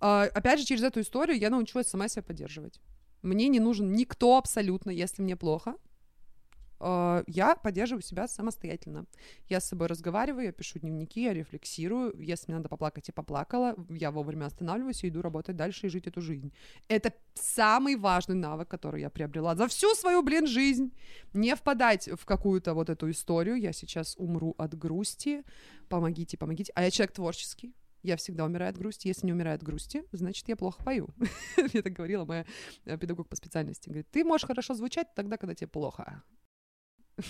А, 0.00 0.24
опять 0.24 0.60
же, 0.60 0.66
через 0.66 0.82
эту 0.82 1.00
историю 1.00 1.38
я 1.38 1.50
научилась 1.50 1.88
сама 1.88 2.08
себя 2.08 2.22
поддерживать. 2.22 2.80
Мне 3.22 3.48
не 3.48 3.60
нужен 3.60 3.92
никто 3.92 4.36
абсолютно, 4.36 4.90
если 4.90 5.22
мне 5.22 5.36
плохо. 5.36 5.76
А, 6.84 7.22
Я 7.28 7.54
поддерживаю 7.54 8.02
себя 8.02 8.26
самостоятельно. 8.26 9.06
Я 9.48 9.60
с 9.60 9.68
собой 9.68 9.86
разговариваю, 9.86 10.46
я 10.46 10.52
пишу 10.52 10.80
дневники, 10.80 11.22
я 11.22 11.32
рефлексирую. 11.32 12.12
Если 12.20 12.50
мне 12.50 12.56
надо 12.56 12.68
поплакать, 12.68 13.06
я 13.06 13.14
поплакала. 13.14 13.76
Я 13.88 14.10
вовремя 14.10 14.46
останавливаюсь 14.46 15.04
и 15.04 15.08
иду 15.08 15.22
работать 15.22 15.56
дальше 15.56 15.86
и 15.86 15.90
жить 15.90 16.08
эту 16.08 16.20
жизнь. 16.20 16.52
Это 16.88 17.12
самый 17.34 17.94
важный 17.94 18.34
навык, 18.34 18.68
который 18.68 19.00
я 19.00 19.10
приобрела 19.10 19.54
за 19.54 19.68
всю 19.68 19.94
свою, 19.94 20.22
блин, 20.24 20.48
жизнь. 20.48 20.92
Не 21.32 21.54
впадать 21.54 22.08
в 22.08 22.24
какую-то 22.24 22.74
вот 22.74 22.90
эту 22.90 23.08
историю. 23.10 23.54
Я 23.54 23.72
сейчас 23.72 24.16
умру 24.18 24.56
от 24.58 24.76
грусти. 24.76 25.44
Помогите, 25.88 26.36
помогите. 26.36 26.72
А 26.74 26.82
я 26.82 26.90
человек 26.90 27.12
творческий. 27.14 27.72
Я 28.02 28.16
всегда 28.16 28.44
умираю 28.44 28.70
от 28.70 28.78
грусти. 28.78 29.08
Если 29.08 29.26
не 29.26 29.32
умираю 29.32 29.56
от 29.56 29.62
грусти, 29.62 30.04
значит, 30.12 30.48
я 30.48 30.56
плохо 30.56 30.82
пою. 30.82 31.08
Мне 31.56 31.82
так 31.82 31.92
говорила 31.92 32.24
моя 32.24 32.44
э, 32.84 32.98
педагог 32.98 33.28
по 33.28 33.36
специальности. 33.36 33.88
Говорит, 33.88 34.10
ты 34.10 34.24
можешь 34.24 34.46
хорошо 34.46 34.74
звучать 34.74 35.14
тогда, 35.14 35.36
когда 35.36 35.54
тебе 35.54 35.68
плохо. 35.68 36.22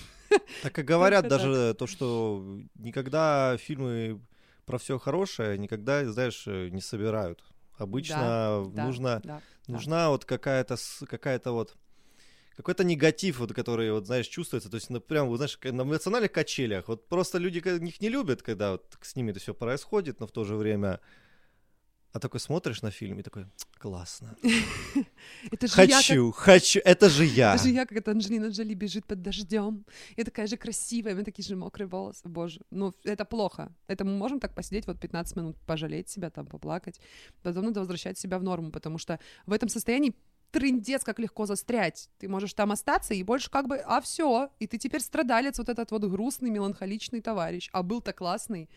Так 0.63 0.79
и 0.79 0.83
говорят 0.83 1.29
даже 1.29 1.75
то, 1.75 1.87
что 1.87 2.59
никогда 2.75 3.57
фильмы 3.59 4.21
про 4.65 4.79
все 4.79 4.99
хорошее 4.99 5.59
никогда, 5.59 6.05
знаешь, 6.11 6.45
э, 6.47 6.69
не 6.71 6.81
собирают. 6.81 7.45
Обычно 7.77 8.65
Да, 8.73 8.85
нужно, 8.87 9.21
да. 9.25 9.43
нужна 9.67 10.09
вот 10.11 10.25
какая-то 10.25 10.77
какая-то 11.07 11.53
вот 11.53 11.77
какой-то 12.57 12.85
негатив, 12.85 13.39
вот, 13.39 13.53
который, 13.53 13.93
вот, 13.93 14.07
знаешь, 14.07 14.27
чувствуется, 14.27 14.71
то 14.71 14.77
есть, 14.77 14.91
ну, 14.91 15.01
прям, 15.01 15.29
вот, 15.29 15.37
знаешь, 15.37 15.59
на 15.63 15.83
эмоциональных 15.83 16.33
качелях. 16.33 16.89
Вот 16.89 17.09
просто 17.09 17.39
люди 17.39 17.59
их 17.59 18.01
не 18.01 18.09
любят, 18.09 18.43
когда 18.43 18.73
вот 18.73 18.99
с 19.01 19.17
ними 19.17 19.31
это 19.31 19.41
все 19.41 19.55
происходит, 19.55 20.21
но 20.21 20.27
в 20.27 20.33
то 20.33 20.45
же 20.45 20.57
время... 20.57 21.01
А 22.15 22.19
такой 22.19 22.41
смотришь 22.41 22.83
на 22.83 22.91
фильм 22.91 23.19
и 23.19 23.23
такой, 23.23 23.47
классно. 23.79 24.37
Это 25.51 25.67
же 25.67 25.81
я, 25.81 25.87
как 25.87 25.97
Хочу, 25.97 26.31
хочу, 26.31 26.81
это 26.85 27.09
же 27.09 27.25
я. 27.25 27.55
Это 27.55 27.65
же 27.65 27.71
я, 27.71 27.87
как 27.87 27.97
эта 27.97 28.11
Анджелина 28.11 28.49
Джоли 28.49 28.75
бежит 28.75 29.07
под 29.07 29.23
дождем. 29.23 29.87
Я 30.19 30.25
такая 30.25 30.47
же 30.47 30.59
красивая, 30.59 31.13
у 31.13 31.15
меня 31.15 31.25
такие 31.25 31.49
же 31.49 31.57
мокрые 31.57 31.89
волосы. 31.89 32.29
Боже, 32.29 32.61
ну 32.71 32.93
это 33.05 33.25
плохо. 33.25 33.73
Это 33.87 34.05
мы 34.05 34.15
можем 34.19 34.41
так 34.41 34.55
посидеть 34.55 34.87
вот 34.87 35.01
15 35.01 35.37
минут, 35.37 35.57
пожалеть 35.67 36.11
себя, 36.11 36.29
там, 36.29 36.47
поплакать. 36.47 37.01
Потом 37.43 37.65
надо 37.65 37.81
возвращать 37.81 38.19
себя 38.19 38.39
в 38.39 38.43
норму, 38.43 38.71
потому 38.71 38.99
что 38.99 39.19
в 39.47 39.53
этом 39.53 39.71
состоянии 39.71 40.15
трындец, 40.53 41.03
как 41.03 41.19
легко 41.19 41.47
застрять. 41.47 42.09
Ты 42.19 42.29
можешь 42.29 42.55
там 42.55 42.71
остаться, 42.71 43.15
и 43.15 43.23
больше 43.23 43.51
как 43.51 43.67
бы, 43.67 43.77
а 43.79 44.01
все, 44.01 44.51
и 44.61 44.67
ты 44.67 44.79
теперь 44.79 45.01
страдалец, 45.01 45.59
вот 45.59 45.69
этот 45.69 45.91
вот 45.91 46.05
грустный, 46.05 46.51
меланхоличный 46.51 47.21
товарищ. 47.21 47.69
А 47.73 47.83
был-то 47.83 48.13
классный. 48.13 48.69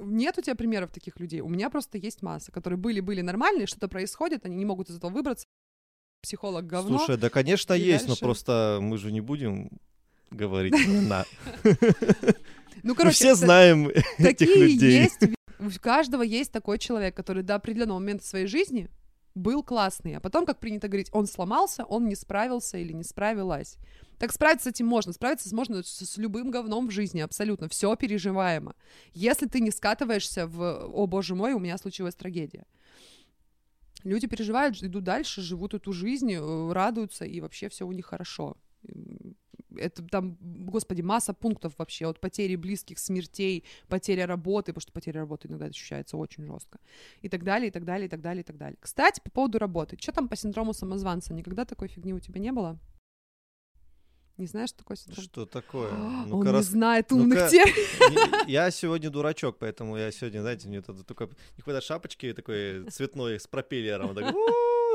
Нет 0.00 0.38
у 0.38 0.42
тебя 0.42 0.54
примеров 0.54 0.92
таких 0.92 1.18
людей? 1.18 1.40
У 1.40 1.48
меня 1.48 1.70
просто 1.70 1.98
есть 1.98 2.22
масса, 2.22 2.52
которые 2.52 2.78
были-были 2.78 3.20
нормальные, 3.20 3.66
что-то 3.66 3.88
происходит, 3.88 4.46
они 4.46 4.56
не 4.56 4.64
могут 4.64 4.88
из 4.88 4.96
этого 4.96 5.10
выбраться. 5.10 5.44
Психолог 6.22 6.66
говно. 6.66 6.98
Слушай, 6.98 7.16
да, 7.18 7.30
конечно, 7.30 7.72
есть, 7.74 8.04
но 8.04 8.10
дальше? 8.10 8.24
просто 8.24 8.78
мы 8.80 8.96
же 8.96 9.12
не 9.12 9.20
будем 9.20 9.70
говорить 10.30 10.74
имена. 10.86 11.24
ну, 12.82 12.94
короче, 12.94 13.14
все 13.14 13.34
знаем 13.34 13.88
этих 14.18 14.48
Такие 14.48 14.66
людей. 14.66 15.02
есть. 15.02 15.18
У 15.58 15.68
каждого 15.80 16.22
есть 16.22 16.52
такой 16.52 16.78
человек, 16.78 17.16
который 17.16 17.42
до 17.42 17.56
определенного 17.56 17.98
момента 17.98 18.24
своей 18.24 18.46
жизни 18.46 18.88
был 19.38 19.62
классный, 19.62 20.16
а 20.16 20.20
потом, 20.20 20.44
как 20.44 20.60
принято 20.60 20.88
говорить, 20.88 21.08
он 21.12 21.26
сломался, 21.26 21.84
он 21.84 22.08
не 22.08 22.14
справился 22.14 22.78
или 22.78 22.92
не 22.92 23.04
справилась. 23.04 23.78
Так 24.18 24.32
справиться 24.32 24.68
с 24.68 24.72
этим 24.72 24.86
можно. 24.86 25.12
Справиться 25.12 25.54
можно 25.54 25.82
с, 25.82 25.86
с 25.86 26.16
любым 26.16 26.50
говном 26.50 26.88
в 26.88 26.90
жизни, 26.90 27.20
абсолютно. 27.20 27.68
Все 27.68 27.94
переживаемо. 27.96 28.74
Если 29.14 29.46
ты 29.46 29.60
не 29.60 29.70
скатываешься 29.70 30.46
в 30.46 30.86
«О, 30.92 31.06
боже 31.06 31.34
мой, 31.34 31.52
у 31.52 31.58
меня 31.58 31.78
случилась 31.78 32.14
трагедия». 32.14 32.66
Люди 34.04 34.26
переживают, 34.26 34.82
идут 34.82 35.04
дальше, 35.04 35.40
живут 35.40 35.74
эту 35.74 35.92
жизнь, 35.92 36.32
э, 36.32 36.72
радуются, 36.72 37.24
и 37.24 37.40
вообще 37.40 37.68
все 37.68 37.86
у 37.86 37.92
них 37.92 38.06
хорошо. 38.06 38.56
Это 39.78 40.02
там, 40.02 40.36
господи, 40.40 41.02
масса 41.02 41.32
пунктов 41.34 41.74
вообще, 41.78 42.06
от 42.06 42.20
потери 42.20 42.56
близких, 42.56 42.98
смертей, 42.98 43.64
потеря 43.88 44.26
работы, 44.26 44.72
потому 44.72 44.82
что 44.82 44.92
потеря 44.92 45.20
работы 45.20 45.48
иногда 45.48 45.66
ощущается 45.66 46.16
очень 46.16 46.44
жестко, 46.44 46.78
и 47.22 47.28
так 47.28 47.44
далее, 47.44 47.68
и 47.68 47.70
так 47.70 47.84
далее, 47.84 48.06
и 48.06 48.08
так 48.08 48.20
далее, 48.20 48.42
и 48.42 48.44
так 48.44 48.56
далее. 48.56 48.76
Кстати, 48.80 49.20
по 49.24 49.30
поводу 49.30 49.58
работы, 49.58 49.96
что 50.00 50.12
там 50.12 50.28
по 50.28 50.36
синдрому 50.36 50.72
самозванца? 50.74 51.34
Никогда 51.34 51.64
такой 51.64 51.88
фигни 51.88 52.12
у 52.14 52.20
тебя 52.20 52.40
не 52.40 52.52
было? 52.52 52.78
Не 54.36 54.46
знаешь, 54.46 54.68
что 54.68 54.78
такое 54.78 54.96
синдром? 54.96 55.24
Что 55.24 55.46
такое? 55.46 55.90
Он 55.92 56.28
Ну-ка, 56.28 56.52
не 56.52 56.62
знает 56.62 57.10
умных 57.10 57.50
тем. 57.50 57.66
Не- 57.66 58.52
Я 58.52 58.70
сегодня 58.70 59.10
дурачок, 59.10 59.58
поэтому 59.58 59.96
я 59.96 60.12
сегодня, 60.12 60.42
знаете, 60.42 60.68
мне 60.68 60.80
тут 60.80 61.04
такой 61.06 61.28
не 61.56 61.62
хватает 61.62 61.82
шапочки 61.82 62.32
такой 62.32 62.88
цветной 62.88 63.40
с 63.40 63.48
пропеллером. 63.48 64.14
так. 64.14 64.32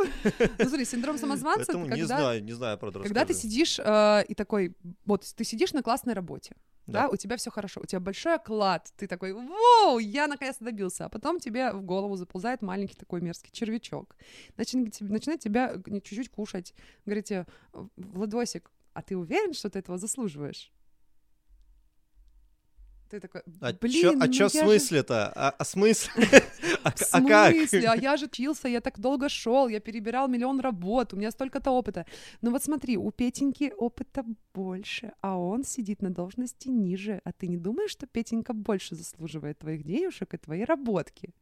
Ну, 0.60 0.66
смотри, 0.66 0.86
синдром 0.86 1.18
самозванца, 1.18 1.66
Поэтому 1.66 1.86
это 1.86 1.96
не 1.96 2.02
когда 2.02 2.18
знаю, 2.18 2.44
не 2.44 2.54
знаю, 2.54 2.78
правда, 2.78 3.00
Когда 3.00 3.26
ты 3.26 3.34
расскажи. 3.34 3.50
сидишь 3.50 3.80
э, 3.80 4.24
и 4.28 4.34
такой, 4.36 4.76
вот 5.06 5.26
ты 5.36 5.44
сидишь 5.44 5.74
на 5.74 5.84
классной 5.84 6.14
работе, 6.14 6.56
да. 6.86 7.04
Да. 7.04 7.10
у 7.10 7.16
тебя 7.16 7.38
все 7.38 7.50
хорошо, 7.50 7.82
у 7.82 7.86
тебя 7.86 8.00
большой 8.00 8.36
оклад, 8.36 8.92
ты 8.98 9.08
такой, 9.08 9.34
воу, 9.34 10.00
я 10.00 10.28
наконец-то 10.28 10.66
добился, 10.66 11.06
а 11.06 11.10
потом 11.10 11.40
тебе 11.40 11.72
в 11.72 11.82
голову 11.82 12.16
заползает 12.16 12.62
маленький 12.62 12.96
такой 12.96 13.22
мерзкий 13.22 13.52
червячок, 13.52 14.16
начинает, 14.58 15.00
начинает 15.02 15.42
тебя 15.42 15.76
чуть-чуть 16.04 16.30
кушать, 16.30 16.74
говорите, 17.06 17.46
Владосик, 17.96 18.72
а 18.94 19.02
ты 19.02 19.18
уверен, 19.18 19.54
что 19.54 19.70
ты 19.70 19.80
этого 19.80 19.98
заслуживаешь? 19.98 20.72
Ты 23.14 23.20
такой, 23.20 23.42
А 23.62 23.74
блин, 23.74 24.02
чё, 24.02 24.12
а 24.14 24.26
ну 24.26 24.34
чё 24.34 24.50
в 24.50 24.54
я 24.56 24.62
же- 24.62 24.66
смысле-то? 24.66 25.32
А, 25.36 25.50
а 25.60 25.66
смысл? 25.66 26.10
А, 26.84 26.90
в 26.90 27.14
а 27.14 27.22
как? 27.22 27.54
А 27.54 27.96
я 27.96 28.18
же 28.18 28.26
учился, 28.26 28.68
я 28.68 28.82
так 28.82 29.00
долго 29.00 29.30
шел, 29.30 29.68
я 29.68 29.80
перебирал 29.80 30.28
миллион 30.28 30.60
работ, 30.60 31.14
у 31.14 31.18
меня 31.18 31.30
столько-то 31.30 31.70
опыта. 31.70 32.08
Ну 32.42 32.50
вот 32.50 32.64
смотри, 32.64 32.98
у 32.98 33.12
Петеньки 33.12 33.72
опыта 33.78 34.26
больше, 34.56 35.12
а 35.22 35.38
он 35.38 35.64
сидит 35.64 36.02
на 36.02 36.10
должности 36.10 36.70
ниже. 36.70 37.22
А 37.24 37.32
ты 37.32 37.48
не 37.48 37.58
думаешь, 37.58 37.92
что 37.92 38.08
Петенька 38.08 38.54
больше 38.54 38.96
заслуживает 38.96 39.60
твоих 39.60 39.84
денежек 39.84 40.34
и 40.34 40.38
твоей 40.38 40.66
работки? 40.66 41.36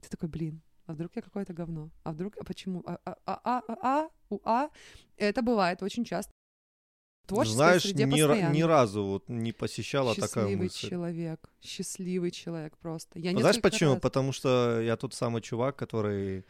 Ты 0.00 0.08
такой, 0.08 0.28
блин, 0.28 0.62
а 0.86 0.92
вдруг 0.92 1.10
я 1.16 1.22
какое-то 1.22 1.52
говно? 1.52 1.90
А 2.04 2.12
вдруг, 2.12 2.36
а 2.40 2.44
почему? 2.44 2.84
А, 2.86 2.96
а, 3.04 3.16
а, 3.26 3.40
а, 3.44 3.62
а, 3.66 3.76
а, 3.82 4.08
у, 4.30 4.38
а? 4.44 4.68
Это 5.16 5.42
бывает 5.42 5.82
очень 5.82 6.04
часто. 6.04 6.32
Творческой 7.28 7.54
Знаешь, 7.56 7.82
среде 7.82 8.04
ни, 8.04 8.10
постоянно. 8.10 8.54
ни 8.54 8.62
разу 8.62 9.04
вот 9.04 9.28
не 9.28 9.52
посещала 9.52 10.14
такая 10.14 10.28
Счастливый 10.46 10.56
мысль. 10.56 10.88
человек, 10.88 11.50
счастливый 11.62 12.30
человек 12.30 12.76
просто. 12.78 13.18
Я 13.20 13.32
А 13.36 13.40
Знаешь 13.40 13.60
почему? 13.60 13.92
раз- 13.92 14.00
Потому 14.00 14.32
что 14.32 14.80
я 14.80 14.96
тот 14.96 15.14
самый 15.14 15.42
чувак, 15.42 15.76
который, 15.76 16.44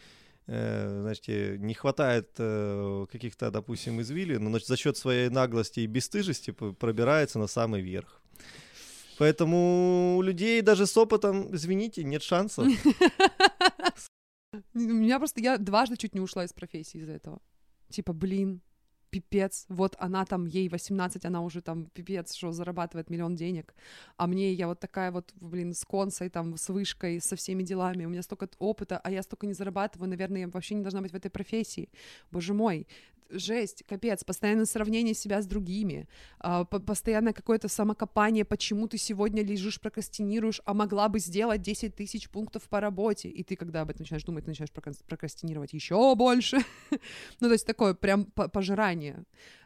э, 0.46 1.00
знаете, 1.02 1.56
не 1.58 1.74
хватает 1.74 2.30
э, 2.38 3.06
каких-то, 3.12 3.50
допустим, 3.50 4.00
извилин, 4.00 4.42
но 4.44 4.58
за 4.58 4.76
счет 4.76 4.96
своей 4.96 5.28
наглости 5.30 5.80
и 5.80 5.86
бесстыжести 5.86 6.52
пробирается 6.52 7.38
на 7.38 7.48
самый 7.48 7.82
верх. 7.82 8.22
Поэтому 9.18 10.16
у 10.16 10.22
людей 10.22 10.62
даже 10.62 10.86
с 10.86 10.96
опытом, 10.96 11.54
извините, 11.54 12.04
нет 12.04 12.22
шансов. 12.22 12.66
У 14.74 14.78
меня 14.78 15.18
просто, 15.18 15.40
я 15.40 15.58
дважды 15.58 15.96
чуть 15.96 16.14
не 16.14 16.20
ушла 16.20 16.44
из 16.44 16.52
профессии 16.52 16.98
из-за 17.00 17.12
этого. 17.12 17.40
Типа, 17.90 18.12
блин, 18.12 18.60
пипец, 19.10 19.66
вот 19.68 19.96
она 19.98 20.24
там, 20.24 20.46
ей 20.46 20.68
18, 20.68 21.24
она 21.24 21.40
уже 21.40 21.60
там, 21.62 21.86
пипец, 21.86 22.34
что 22.34 22.52
зарабатывает 22.52 23.10
миллион 23.10 23.36
денег, 23.36 23.74
а 24.16 24.26
мне, 24.26 24.52
я 24.52 24.66
вот 24.66 24.80
такая 24.80 25.10
вот, 25.10 25.32
блин, 25.40 25.74
с 25.74 25.84
консой, 25.84 26.28
там, 26.28 26.56
с 26.56 26.68
вышкой, 26.68 27.20
со 27.20 27.36
всеми 27.36 27.62
делами, 27.62 28.04
у 28.04 28.08
меня 28.08 28.22
столько 28.22 28.48
опыта, 28.58 28.98
а 28.98 29.10
я 29.10 29.22
столько 29.22 29.46
не 29.46 29.54
зарабатываю, 29.54 30.08
наверное, 30.08 30.40
я 30.42 30.48
вообще 30.48 30.74
не 30.74 30.82
должна 30.82 31.00
быть 31.00 31.12
в 31.12 31.16
этой 31.16 31.30
профессии. 31.30 31.88
Боже 32.30 32.54
мой, 32.54 32.86
жесть, 33.30 33.84
капец, 33.88 34.24
постоянное 34.24 34.64
сравнение 34.64 35.14
себя 35.14 35.42
с 35.42 35.46
другими, 35.46 36.08
а, 36.38 36.64
по- 36.64 36.80
постоянное 36.80 37.32
какое-то 37.32 37.68
самокопание, 37.68 38.44
почему 38.44 38.88
ты 38.88 38.98
сегодня 38.98 39.42
лежишь, 39.42 39.80
прокрастинируешь, 39.80 40.60
а 40.64 40.74
могла 40.74 41.08
бы 41.08 41.18
сделать 41.18 41.62
10 41.62 41.94
тысяч 41.94 42.28
пунктов 42.30 42.68
по 42.68 42.80
работе, 42.80 43.28
и 43.28 43.42
ты, 43.42 43.56
когда 43.56 43.82
об 43.82 43.90
этом 43.90 44.02
начинаешь 44.02 44.24
думать, 44.24 44.44
ты 44.44 44.50
начинаешь 44.50 44.72
прокрас- 44.72 45.02
прокрастинировать 45.06 45.72
еще 45.72 46.14
больше, 46.14 46.58
ну, 47.40 47.48
то 47.48 47.52
есть 47.52 47.66
такое 47.66 47.94
прям 47.94 48.24
по- 48.24 48.48
пожирание. 48.48 49.24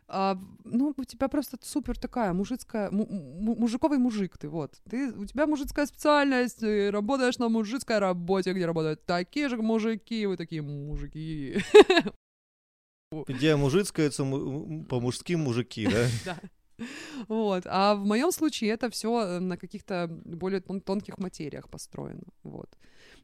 А, 0.08 0.38
ну, 0.64 0.92
у 0.96 1.04
тебя 1.04 1.28
просто 1.28 1.56
супер 1.62 1.98
такая 1.98 2.32
мужицкая, 2.32 2.90
му- 2.90 3.06
му- 3.06 3.54
мужиковый 3.56 3.98
мужик 3.98 4.36
ты, 4.36 4.48
вот. 4.48 4.74
Ты, 4.90 5.10
у 5.12 5.24
тебя 5.24 5.46
мужицкая 5.46 5.86
специальность, 5.86 6.58
ты 6.58 6.90
работаешь 6.90 7.38
на 7.38 7.48
мужицкой 7.48 7.98
работе, 7.98 8.52
где 8.52 8.66
работают 8.66 9.06
такие 9.06 9.48
же 9.48 9.56
мужики, 9.56 10.26
вы 10.26 10.36
такие 10.36 10.60
мужики. 10.60 11.56
Где 13.28 13.56
мужицкаются 13.56 14.24
му- 14.24 14.84
по 14.84 15.00
мужским 15.00 15.40
мужики, 15.40 15.86
да? 15.86 16.06
Да. 16.24 16.38
Вот. 17.28 17.62
А 17.66 17.94
в 17.94 18.04
моем 18.04 18.32
случае 18.32 18.70
это 18.70 18.90
все 18.90 19.38
на 19.40 19.56
каких-то 19.56 20.08
более 20.24 20.60
тон- 20.60 20.80
тонких 20.80 21.18
материях 21.18 21.68
построено. 21.68 22.22
Вот. 22.42 22.76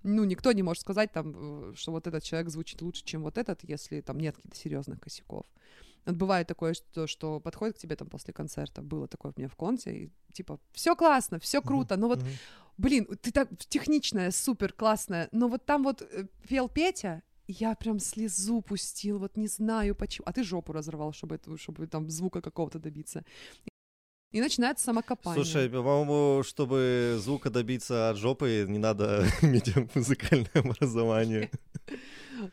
Ну, 0.02 0.24
никто 0.24 0.52
не 0.52 0.62
может 0.62 0.82
сказать 0.82 1.12
там, 1.12 1.34
э, 1.36 1.74
что 1.74 1.92
вот 1.92 2.06
этот 2.06 2.22
человек 2.22 2.50
звучит 2.50 2.82
лучше, 2.82 3.04
чем 3.04 3.22
вот 3.22 3.38
этот, 3.38 3.64
если 3.64 4.00
там 4.00 4.18
нет 4.20 4.36
каких-то 4.36 4.56
серьезных 4.56 5.00
косяков. 5.00 5.46
Бывает 6.06 6.46
такое, 6.46 6.74
что, 6.74 7.06
что 7.06 7.40
подходит 7.40 7.76
к 7.76 7.80
тебе 7.80 7.96
там 7.96 8.08
после 8.08 8.32
концерта, 8.32 8.80
было 8.82 9.08
такое 9.08 9.32
у 9.36 9.40
меня 9.40 9.48
в 9.48 9.56
конте, 9.56 9.90
и 9.90 10.10
типа, 10.32 10.58
все 10.72 10.94
классно, 10.94 11.38
все 11.38 11.60
круто, 11.60 11.96
но 11.96 12.08
вот 12.08 12.20
блин, 12.78 13.06
ты 13.20 13.32
так 13.32 13.48
техничная, 13.68 14.30
супер 14.30 14.72
классная, 14.72 15.28
но 15.32 15.48
вот 15.48 15.66
там 15.66 15.82
вот 15.82 16.00
э, 16.02 16.26
пел 16.48 16.68
Петя, 16.68 17.22
я 17.48 17.74
прям 17.74 17.98
слезу 17.98 18.60
пустил, 18.60 19.18
вот 19.18 19.36
не 19.36 19.48
знаю 19.48 19.94
почему. 19.94 20.24
А 20.28 20.32
ты 20.32 20.44
жопу 20.44 20.72
разорвал, 20.72 21.12
чтобы, 21.12 21.36
это, 21.36 21.56
чтобы 21.56 21.86
там 21.86 22.08
звука 22.10 22.40
какого-то 22.40 22.78
добиться. 22.78 23.24
И 24.30 24.40
начинается 24.40 24.84
самокопание. 24.84 25.42
Слушай, 25.42 25.70
по-моему, 25.70 26.42
чтобы 26.42 27.16
звука 27.18 27.48
добиться 27.48 28.10
от 28.10 28.18
жопы, 28.18 28.66
не 28.68 28.78
надо 28.78 29.26
иметь 29.42 29.74
музыкальное 29.94 30.50
образование. 30.54 31.50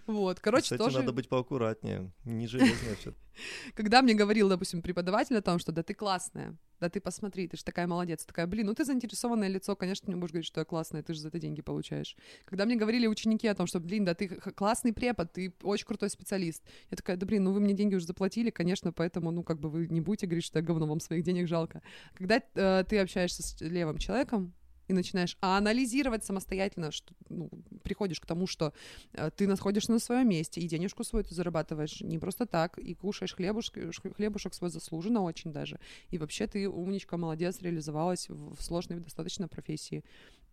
вот, 0.07 0.39
короче, 0.39 0.63
Кстати, 0.63 0.79
тоже, 0.79 0.99
надо 0.99 1.13
быть 1.13 1.29
поаккуратнее. 1.29 2.11
Не 2.23 2.47
железное 2.47 2.95
все. 2.95 3.13
когда 3.75 4.01
мне 4.01 4.13
говорил, 4.13 4.49
допустим, 4.49 4.81
преподаватель 4.81 5.37
о 5.37 5.41
том, 5.41 5.59
что 5.59 5.71
да 5.71 5.83
ты 5.83 5.93
классная, 5.93 6.57
да 6.79 6.89
ты 6.89 6.99
посмотри, 6.99 7.47
ты 7.47 7.57
же 7.57 7.63
такая 7.63 7.87
молодец, 7.87 8.25
такая, 8.25 8.47
блин, 8.47 8.67
ну 8.67 8.73
ты 8.73 8.83
заинтересованное 8.83 9.47
лицо, 9.47 9.75
конечно, 9.75 10.09
не 10.09 10.15
будешь 10.15 10.31
говорить, 10.31 10.47
что 10.47 10.61
я 10.61 10.65
классная, 10.65 11.03
ты 11.03 11.13
же 11.13 11.21
за 11.21 11.29
это 11.29 11.39
деньги 11.39 11.61
получаешь. 11.61 12.15
Когда 12.45 12.65
мне 12.65 12.75
говорили 12.75 13.07
ученики 13.07 13.47
о 13.47 13.55
том, 13.55 13.67
что, 13.67 13.79
блин, 13.79 14.05
да 14.05 14.13
ты 14.13 14.27
классный 14.27 14.93
препод, 14.93 15.31
ты 15.33 15.53
очень 15.63 15.85
крутой 15.85 16.09
специалист, 16.09 16.63
я 16.91 16.97
такая, 16.97 17.17
да 17.17 17.25
блин, 17.25 17.43
ну 17.43 17.53
вы 17.53 17.59
мне 17.59 17.73
деньги 17.73 17.95
уже 17.95 18.05
заплатили, 18.05 18.49
конечно, 18.49 18.91
поэтому, 18.91 19.31
ну 19.31 19.43
как 19.43 19.59
бы 19.59 19.69
вы 19.69 19.87
не 19.87 20.01
будете 20.01 20.27
говорить, 20.27 20.45
что 20.45 20.59
я 20.59 20.65
говно, 20.65 20.87
вам 20.87 20.99
своих 20.99 21.23
денег 21.23 21.47
жалко. 21.47 21.81
Когда 22.13 22.41
э, 22.55 22.83
ты 22.87 22.99
общаешься 22.99 23.43
с 23.43 23.61
левым 23.61 23.97
человеком, 23.97 24.53
и 24.87 24.93
начинаешь 24.93 25.37
анализировать 25.41 26.23
самостоятельно, 26.23 26.91
что, 26.91 27.13
ну, 27.29 27.49
приходишь 27.83 28.19
к 28.19 28.25
тому, 28.25 28.47
что 28.47 28.73
э, 29.13 29.31
ты 29.35 29.47
находишься 29.47 29.91
на 29.91 29.99
своем 29.99 30.29
месте, 30.29 30.61
и 30.61 30.67
денежку 30.67 31.03
свою 31.03 31.23
ты 31.25 31.33
зарабатываешь 31.33 32.01
не 32.01 32.19
просто 32.19 32.45
так, 32.45 32.77
и 32.77 32.93
кушаешь 32.93 33.33
хлебушек, 33.33 33.77
хлебушек 34.15 34.53
свой 34.53 34.69
заслуженно 34.69 35.21
очень 35.21 35.51
даже. 35.51 35.79
И 36.09 36.17
вообще 36.17 36.47
ты 36.47 36.69
умничка, 36.69 37.17
молодец, 37.17 37.61
реализовалась 37.61 38.29
в, 38.29 38.55
в 38.55 38.61
сложной 38.61 38.99
достаточно 38.99 39.47
профессии. 39.47 40.03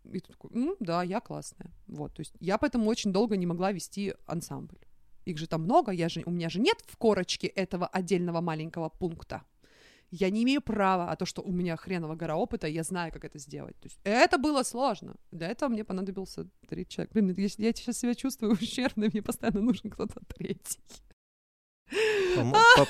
И 0.05 0.21
ты 0.21 0.33
такой, 0.33 0.51
ну 0.53 0.77
да, 0.81 1.03
я 1.03 1.21
классная. 1.21 1.71
Вот, 1.87 2.15
то 2.15 2.21
есть 2.21 2.35
я 2.41 2.59
поэтому 2.59 2.87
очень 2.89 3.13
долго 3.13 3.37
не 3.37 3.47
могла 3.47 3.73
вести 3.73 4.15
ансамбль. 4.27 4.79
Их 5.25 5.39
же 5.39 5.47
там 5.47 5.63
много, 5.63 5.93
я 5.93 6.09
же, 6.09 6.23
у 6.27 6.31
меня 6.31 6.49
же 6.49 6.61
нет 6.61 6.79
в 6.87 6.97
корочке 6.97 7.47
этого 7.47 7.87
отдельного 7.87 8.41
маленького 8.41 8.89
пункта. 8.89 9.43
Я 10.15 10.29
не 10.29 10.43
имею 10.43 10.61
права, 10.61 11.11
а 11.11 11.17
то, 11.17 11.25
что 11.25 11.41
у 11.41 11.51
меня 11.51 11.75
хреново 11.77 12.17
гора 12.17 12.37
опыта, 12.37 12.67
я 12.67 12.83
знаю, 12.83 13.11
как 13.13 13.25
это 13.25 13.39
сделать. 13.39 13.75
То 13.81 13.87
есть 13.87 13.99
это 14.05 14.37
было 14.37 14.63
сложно. 14.63 15.17
Для 15.31 15.49
этого 15.49 15.71
мне 15.71 15.85
понадобился 15.85 16.47
третий 16.69 16.97
человек. 16.97 17.13
Блин, 17.15 17.35
я, 17.35 17.45
я 17.45 17.73
сейчас 17.73 17.99
себя 17.99 18.15
чувствую 18.15 18.53
ущербной, 18.61 19.09
мне 19.09 19.23
постоянно 19.23 19.63
нужен 19.63 19.91
кто-то 19.91 20.21
третий. 20.29 20.79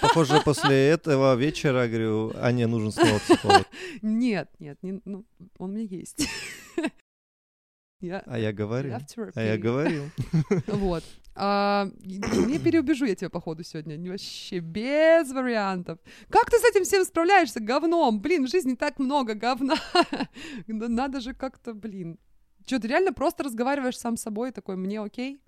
Похоже, 0.00 0.40
после 0.44 0.88
этого 0.88 1.36
вечера, 1.36 1.86
говорю, 1.86 2.32
Ане 2.36 2.66
нужен 2.66 2.90
снова 2.90 3.18
психолог. 3.20 3.66
Нет, 4.02 4.50
нет, 4.58 4.78
не, 4.82 5.00
ну, 5.04 5.24
он 5.58 5.70
у 5.70 5.72
меня 5.72 5.84
есть. 5.84 6.28
Я, 8.00 8.18
А 8.26 8.36
я 8.36 8.52
говорил. 8.52 8.98
А 9.36 9.42
я 9.42 9.56
говорил. 9.56 10.10
Вот. 10.66 11.04
А, 11.34 11.88
не 12.04 12.58
переубежу 12.58 13.06
я 13.06 13.14
тебя, 13.14 13.30
походу, 13.30 13.64
сегодня. 13.64 14.10
Вообще 14.10 14.58
без 14.58 15.32
вариантов. 15.32 15.98
Как 16.28 16.50
ты 16.50 16.58
с 16.58 16.64
этим 16.64 16.84
всем 16.84 17.04
справляешься? 17.04 17.60
Говном. 17.60 18.20
Блин, 18.20 18.46
в 18.46 18.50
жизни 18.50 18.74
так 18.74 18.98
много 18.98 19.34
говна. 19.34 19.76
Надо 20.66 21.20
же 21.20 21.34
как-то, 21.34 21.72
блин. 21.72 22.18
Что, 22.66 22.78
ты 22.78 22.88
реально 22.88 23.12
просто 23.12 23.44
разговариваешь 23.44 23.98
сам 23.98 24.16
с 24.16 24.22
собой, 24.22 24.52
такой, 24.52 24.76
мне 24.76 25.00
окей? 25.00 25.40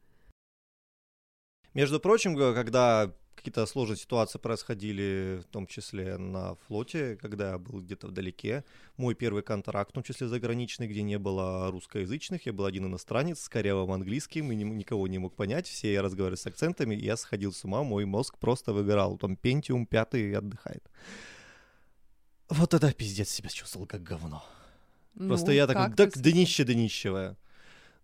Между 1.75 2.01
прочим, 2.01 2.37
когда 2.37 3.13
какие-то 3.45 3.67
сложные 3.67 3.99
ситуации 3.99 4.39
происходили, 4.39 5.41
в 5.43 5.53
том 5.53 5.67
числе 5.67 6.17
на 6.17 6.55
флоте, 6.67 7.17
когда 7.17 7.51
я 7.51 7.59
был 7.59 7.81
где-то 7.83 8.07
вдалеке, 8.07 8.65
мой 8.97 9.15
первый 9.15 9.43
контракт, 9.43 9.91
в 9.91 9.93
том 9.93 10.03
числе 10.03 10.29
заграничный, 10.29 10.87
где 10.87 11.03
не 11.03 11.19
было 11.19 11.71
русскоязычных, 11.71 12.47
я 12.47 12.55
был 12.55 12.65
один 12.65 12.87
иностранец 12.87 13.41
с 13.41 13.49
корявым 13.51 13.93
английским, 13.93 14.51
и 14.51 14.55
ни- 14.57 14.65
никого 14.65 15.07
не 15.09 15.19
мог 15.19 15.37
понять, 15.37 15.67
все 15.69 15.93
я 15.93 16.01
разговариваю 16.01 16.39
с 16.39 16.47
акцентами, 16.47 16.95
я 16.95 17.19
сходил 17.19 17.53
с 17.53 17.65
ума, 17.65 17.83
мой 17.83 18.07
мозг 18.07 18.39
просто 18.39 18.73
выгорал, 18.73 19.19
там 19.19 19.37
Пентиум 19.37 19.85
пятый 19.85 20.33
отдыхает. 20.35 20.83
Вот 22.49 22.71
тогда 22.71 22.93
пиздец 22.93 23.29
себя 23.29 23.51
чувствовал 23.51 23.87
как 23.87 24.03
говно. 24.03 24.43
Ну, 25.15 25.29
Просто 25.29 25.53
я 25.53 25.67
так 25.67 26.15
с- 26.15 26.19
днище 26.19 26.65
днищевое. 26.65 27.37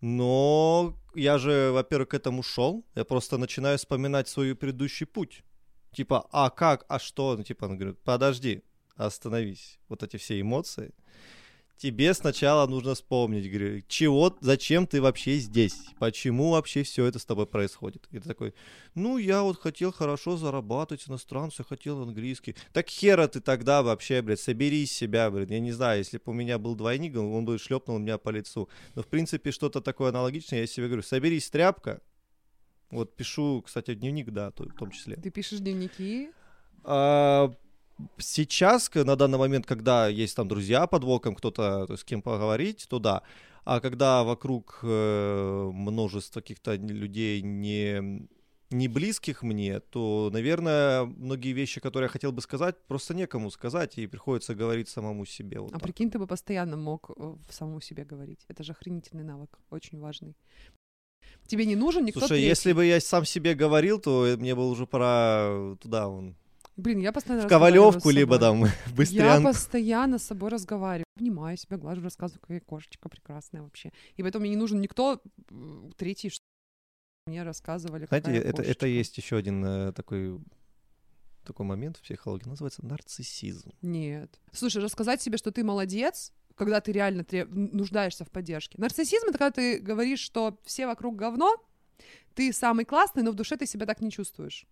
Но 0.01 0.97
я 1.15 1.39
же, 1.39 1.71
во-первых, 1.73 2.09
к 2.09 2.15
этому 2.15 2.43
шел. 2.43 2.85
Я 2.95 3.05
просто 3.05 3.39
начинаю 3.39 3.79
вспоминать 3.79 4.29
свой 4.29 4.55
предыдущий 4.55 5.07
путь. 5.07 5.43
Типа, 5.93 6.27
а 6.31 6.51
как, 6.51 6.85
а 6.89 6.99
что? 6.99 7.37
Ну, 7.37 7.43
типа, 7.43 7.65
он 7.65 7.77
говорит, 7.77 8.01
подожди, 8.03 8.63
остановись. 8.97 9.79
Вот 9.89 10.03
эти 10.03 10.17
все 10.17 10.41
эмоции. 10.41 10.95
Тебе 11.81 12.13
сначала 12.13 12.67
нужно 12.67 12.95
вспомнить, 12.95 13.51
говорю, 13.51 13.83
чего, 13.89 14.37
зачем 14.43 14.87
ты 14.87 15.01
вообще 15.01 15.39
здесь? 15.39 15.79
Почему 15.99 16.51
вообще 16.51 16.83
все 16.83 17.07
это 17.07 17.19
с 17.19 17.25
тобой 17.25 17.47
происходит? 17.47 18.07
И 18.11 18.19
ты 18.19 18.29
такой, 18.29 18.53
ну, 18.95 19.17
я 19.17 19.41
вот 19.41 19.59
хотел 19.59 19.91
хорошо 19.91 20.37
зарабатывать 20.37 21.09
иностранцу, 21.09 21.65
хотел 21.65 22.03
английский. 22.03 22.55
Так 22.75 22.91
хера 22.91 23.29
ты 23.29 23.41
тогда 23.41 23.83
вообще, 23.83 24.21
блядь, 24.21 24.41
собери 24.41 24.85
себя, 24.85 25.31
блядь. 25.31 25.49
Я 25.49 25.59
не 25.59 25.73
знаю, 25.73 26.01
если 26.01 26.19
бы 26.19 26.25
у 26.27 26.33
меня 26.35 26.59
был 26.59 26.75
двойник, 26.75 27.17
он 27.17 27.47
бы 27.47 27.57
шлепнул 27.59 27.99
меня 27.99 28.19
по 28.19 28.29
лицу. 28.29 28.69
Но, 28.95 29.03
в 29.03 29.07
принципе, 29.07 29.51
что-то 29.51 29.81
такое 29.81 30.11
аналогичное, 30.11 30.61
я 30.61 30.67
себе 30.67 30.85
говорю, 30.85 31.03
соберись, 31.03 31.49
тряпка. 31.49 32.03
Вот 32.91 33.17
пишу, 33.17 33.63
кстати, 33.63 33.95
дневник, 33.95 34.29
да, 34.33 34.51
в 34.51 34.77
том 34.79 34.91
числе. 34.91 35.17
Ты 35.17 35.31
пишешь 35.31 35.61
дневники? 35.61 36.31
А, 36.85 37.51
сейчас, 38.19 38.91
на 38.95 39.17
данный 39.17 39.39
момент, 39.39 39.67
когда 39.67 40.09
есть 40.09 40.37
там 40.37 40.49
друзья 40.49 40.87
под 40.87 41.05
боком, 41.05 41.35
кто-то 41.35 41.97
с 41.97 42.05
кем 42.05 42.23
поговорить, 42.23 42.87
то 42.89 42.99
да. 42.99 43.23
А 43.65 43.81
когда 43.81 44.25
вокруг 44.25 44.81
э, 44.83 45.71
множество 45.73 46.41
каких-то 46.41 46.75
людей 46.75 47.43
не, 47.43 48.29
не 48.71 48.89
близких 48.89 49.43
мне, 49.43 49.81
то, 49.81 50.31
наверное, 50.33 51.05
многие 51.05 51.53
вещи, 51.53 51.81
которые 51.81 52.07
я 52.07 52.13
хотел 52.13 52.33
бы 52.33 52.41
сказать, 52.41 52.77
просто 52.89 53.15
некому 53.15 53.51
сказать, 53.51 53.99
и 53.99 54.07
приходится 54.07 54.55
говорить 54.55 54.89
самому 54.89 55.27
себе. 55.27 55.61
Вот 55.61 55.71
А 55.71 55.75
так. 55.75 55.83
прикинь, 55.83 56.11
ты 56.11 56.19
бы 56.19 56.27
постоянно 56.27 56.77
мог 56.77 57.11
э, 57.17 57.35
самому 57.51 57.81
себе 57.81 58.05
говорить. 58.05 58.45
Это 58.49 58.65
же 58.65 58.73
охренительный 58.73 59.25
навык, 59.25 59.59
очень 59.71 60.01
важный. 60.01 60.35
Тебе 61.47 61.67
не 61.67 61.77
нужен 61.77 62.05
никто 62.05 62.21
Слушай, 62.21 62.35
третий. 62.35 62.49
если 62.49 62.73
бы 62.73 62.87
я 62.87 63.01
сам 63.01 63.25
себе 63.25 63.55
говорил, 63.55 64.01
то 64.01 64.27
э, 64.27 64.37
мне 64.37 64.55
было 64.55 64.71
уже 64.71 64.87
пора 64.87 65.77
туда, 65.81 66.09
вон, 66.09 66.37
Блин, 66.81 66.99
я 67.01 67.13
постоянно 67.13 67.47
в 67.47 67.49
Ковалевку, 67.49 68.11
либо 68.11 68.39
там 68.39 68.63
в 68.65 68.67
Я 68.67 68.95
Быстрянку. 68.95 69.49
постоянно 69.49 70.19
с 70.19 70.25
собой 70.25 70.51
разговариваю. 70.51 71.05
Обнимаю 71.17 71.57
себя, 71.57 71.77
глажу, 71.77 72.03
рассказываю, 72.03 72.41
какая 72.41 72.61
кошечка 72.61 73.09
прекрасная 73.09 73.63
вообще. 73.63 73.93
И 74.17 74.23
поэтому 74.23 74.43
мне 74.43 74.51
не 74.51 74.57
нужен 74.57 74.81
никто 74.81 75.21
третий, 75.97 76.31
что 76.31 76.43
мне 77.27 77.43
рассказывали, 77.43 78.07
Знаете, 78.07 78.33
это, 78.33 78.49
это 78.49 78.63
кошечка. 78.63 78.87
есть 78.87 79.17
еще 79.19 79.37
один 79.37 79.65
э, 79.65 79.93
такой, 79.93 80.41
такой 81.45 81.67
момент 81.67 81.99
в 81.99 82.03
психологии, 82.03 82.49
называется 82.49 82.85
нарциссизм. 82.85 83.71
Нет. 83.83 84.41
Слушай, 84.53 84.83
рассказать 84.83 85.21
себе, 85.23 85.37
что 85.37 85.53
ты 85.53 85.63
молодец, 85.63 86.33
когда 86.55 86.81
ты 86.81 86.93
реально 86.93 87.25
треб- 87.25 87.51
нуждаешься 87.53 88.25
в 88.25 88.31
поддержке. 88.31 88.77
Нарциссизм— 88.79 89.27
это 89.29 89.39
когда 89.39 89.51
ты 89.51 89.79
говоришь, 89.79 90.21
что 90.21 90.59
все 90.65 90.87
вокруг 90.87 91.17
говно, 91.17 91.55
ты 92.35 92.53
самый 92.53 92.85
классный, 92.87 93.23
но 93.23 93.31
в 93.33 93.35
душе 93.35 93.57
ты 93.57 93.67
себя 93.67 93.85
так 93.87 94.01
не 94.01 94.11
чувствуешь. 94.11 94.67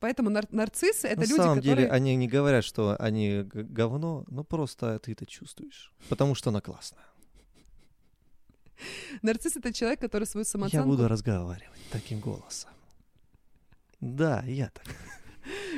Поэтому 0.00 0.30
нар- 0.30 0.48
нарциссы— 0.50 1.06
это 1.08 1.20
На 1.20 1.24
люди, 1.24 1.36
самом 1.36 1.56
которые... 1.56 1.76
деле 1.76 1.90
они 1.90 2.16
не 2.16 2.28
говорят, 2.28 2.64
что 2.64 2.96
они 2.98 3.42
говно, 3.52 4.24
но 4.28 4.44
просто 4.44 4.98
ты 4.98 5.12
это 5.12 5.24
чувствуешь, 5.26 5.92
потому 6.08 6.34
что 6.34 6.50
она 6.50 6.60
классная. 6.60 7.04
Нарцисс— 9.22 9.56
это 9.56 9.72
человек, 9.72 10.00
который 10.00 10.26
свою 10.26 10.44
самооценку... 10.44 10.84
Я 10.88 10.90
буду 10.90 11.08
разговаривать 11.08 11.78
таким 11.90 12.20
голосом. 12.20 12.70
Да, 14.00 14.42
я 14.46 14.70
так. 14.70 14.84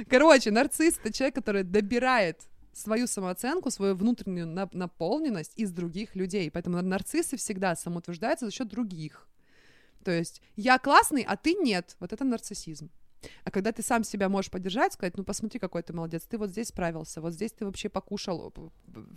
Короче, 0.09 0.51
нарцисс— 0.51 0.99
это 1.05 1.13
человек, 1.13 1.35
который 1.35 1.63
добирает 1.63 2.41
свою 2.73 3.07
самооценку, 3.07 3.71
свою 3.71 3.95
внутреннюю 3.95 4.47
на- 4.47 4.69
наполненность 4.73 5.53
из 5.57 5.71
других 5.73 6.17
людей. 6.17 6.51
Поэтому 6.51 6.83
нарциссы 6.83 7.37
всегда 7.37 7.77
самоутверждаются 7.77 8.47
за 8.47 8.53
счет 8.53 8.69
других. 8.69 9.29
То 10.05 10.11
есть 10.11 10.43
я 10.57 10.79
классный, 10.79 11.23
а 11.23 11.37
ты 11.37 11.55
нет. 11.55 11.97
Вот 12.01 12.13
это 12.13 12.25
нарциссизм. 12.25 12.91
А 13.45 13.51
когда 13.51 13.73
ты 13.73 13.83
сам 13.83 14.05
себя 14.05 14.29
можешь 14.29 14.51
поддержать, 14.51 14.93
сказать, 14.93 15.17
ну 15.17 15.25
посмотри, 15.25 15.59
какой 15.59 15.83
ты 15.83 15.93
молодец, 15.93 16.25
ты 16.25 16.39
вот 16.39 16.51
здесь 16.51 16.69
справился, 16.69 17.21
вот 17.21 17.33
здесь 17.33 17.53
ты 17.53 17.65
вообще 17.65 17.89
покушал 17.89 18.53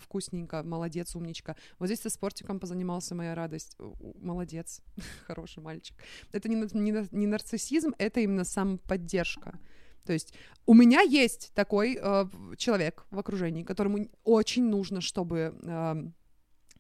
вкусненько, 0.02 0.64
молодец, 0.64 1.16
умничка, 1.16 1.56
вот 1.78 1.88
здесь 1.88 2.00
ты 2.00 2.10
спортиком 2.10 2.60
позанимался, 2.60 3.16
моя 3.16 3.36
радость, 3.36 3.78
молодец, 4.22 4.82
хороший 5.28 5.62
мальчик. 5.62 5.96
Это 6.32 6.50
не, 6.50 6.56
не, 6.56 7.08
не 7.12 7.28
нарциссизм, 7.28 7.94
это 7.98 8.20
именно 8.20 8.44
самоподдержка. 8.44 9.60
То 10.06 10.14
есть 10.14 10.34
у 10.66 10.74
меня 10.74 11.02
есть 11.02 11.52
такой 11.54 11.98
э, 12.02 12.26
человек 12.58 13.06
в 13.12 13.20
окружении, 13.20 13.64
которому 13.64 14.10
очень 14.24 14.66
нужно, 14.68 15.02
чтобы 15.02 15.56
э, 15.62 16.04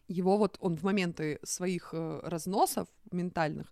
его 0.07 0.37
вот 0.37 0.57
он 0.59 0.75
в 0.75 0.83
моменты 0.83 1.39
своих 1.43 1.89
э, 1.93 2.19
разносов 2.23 2.87
ментальных 3.11 3.71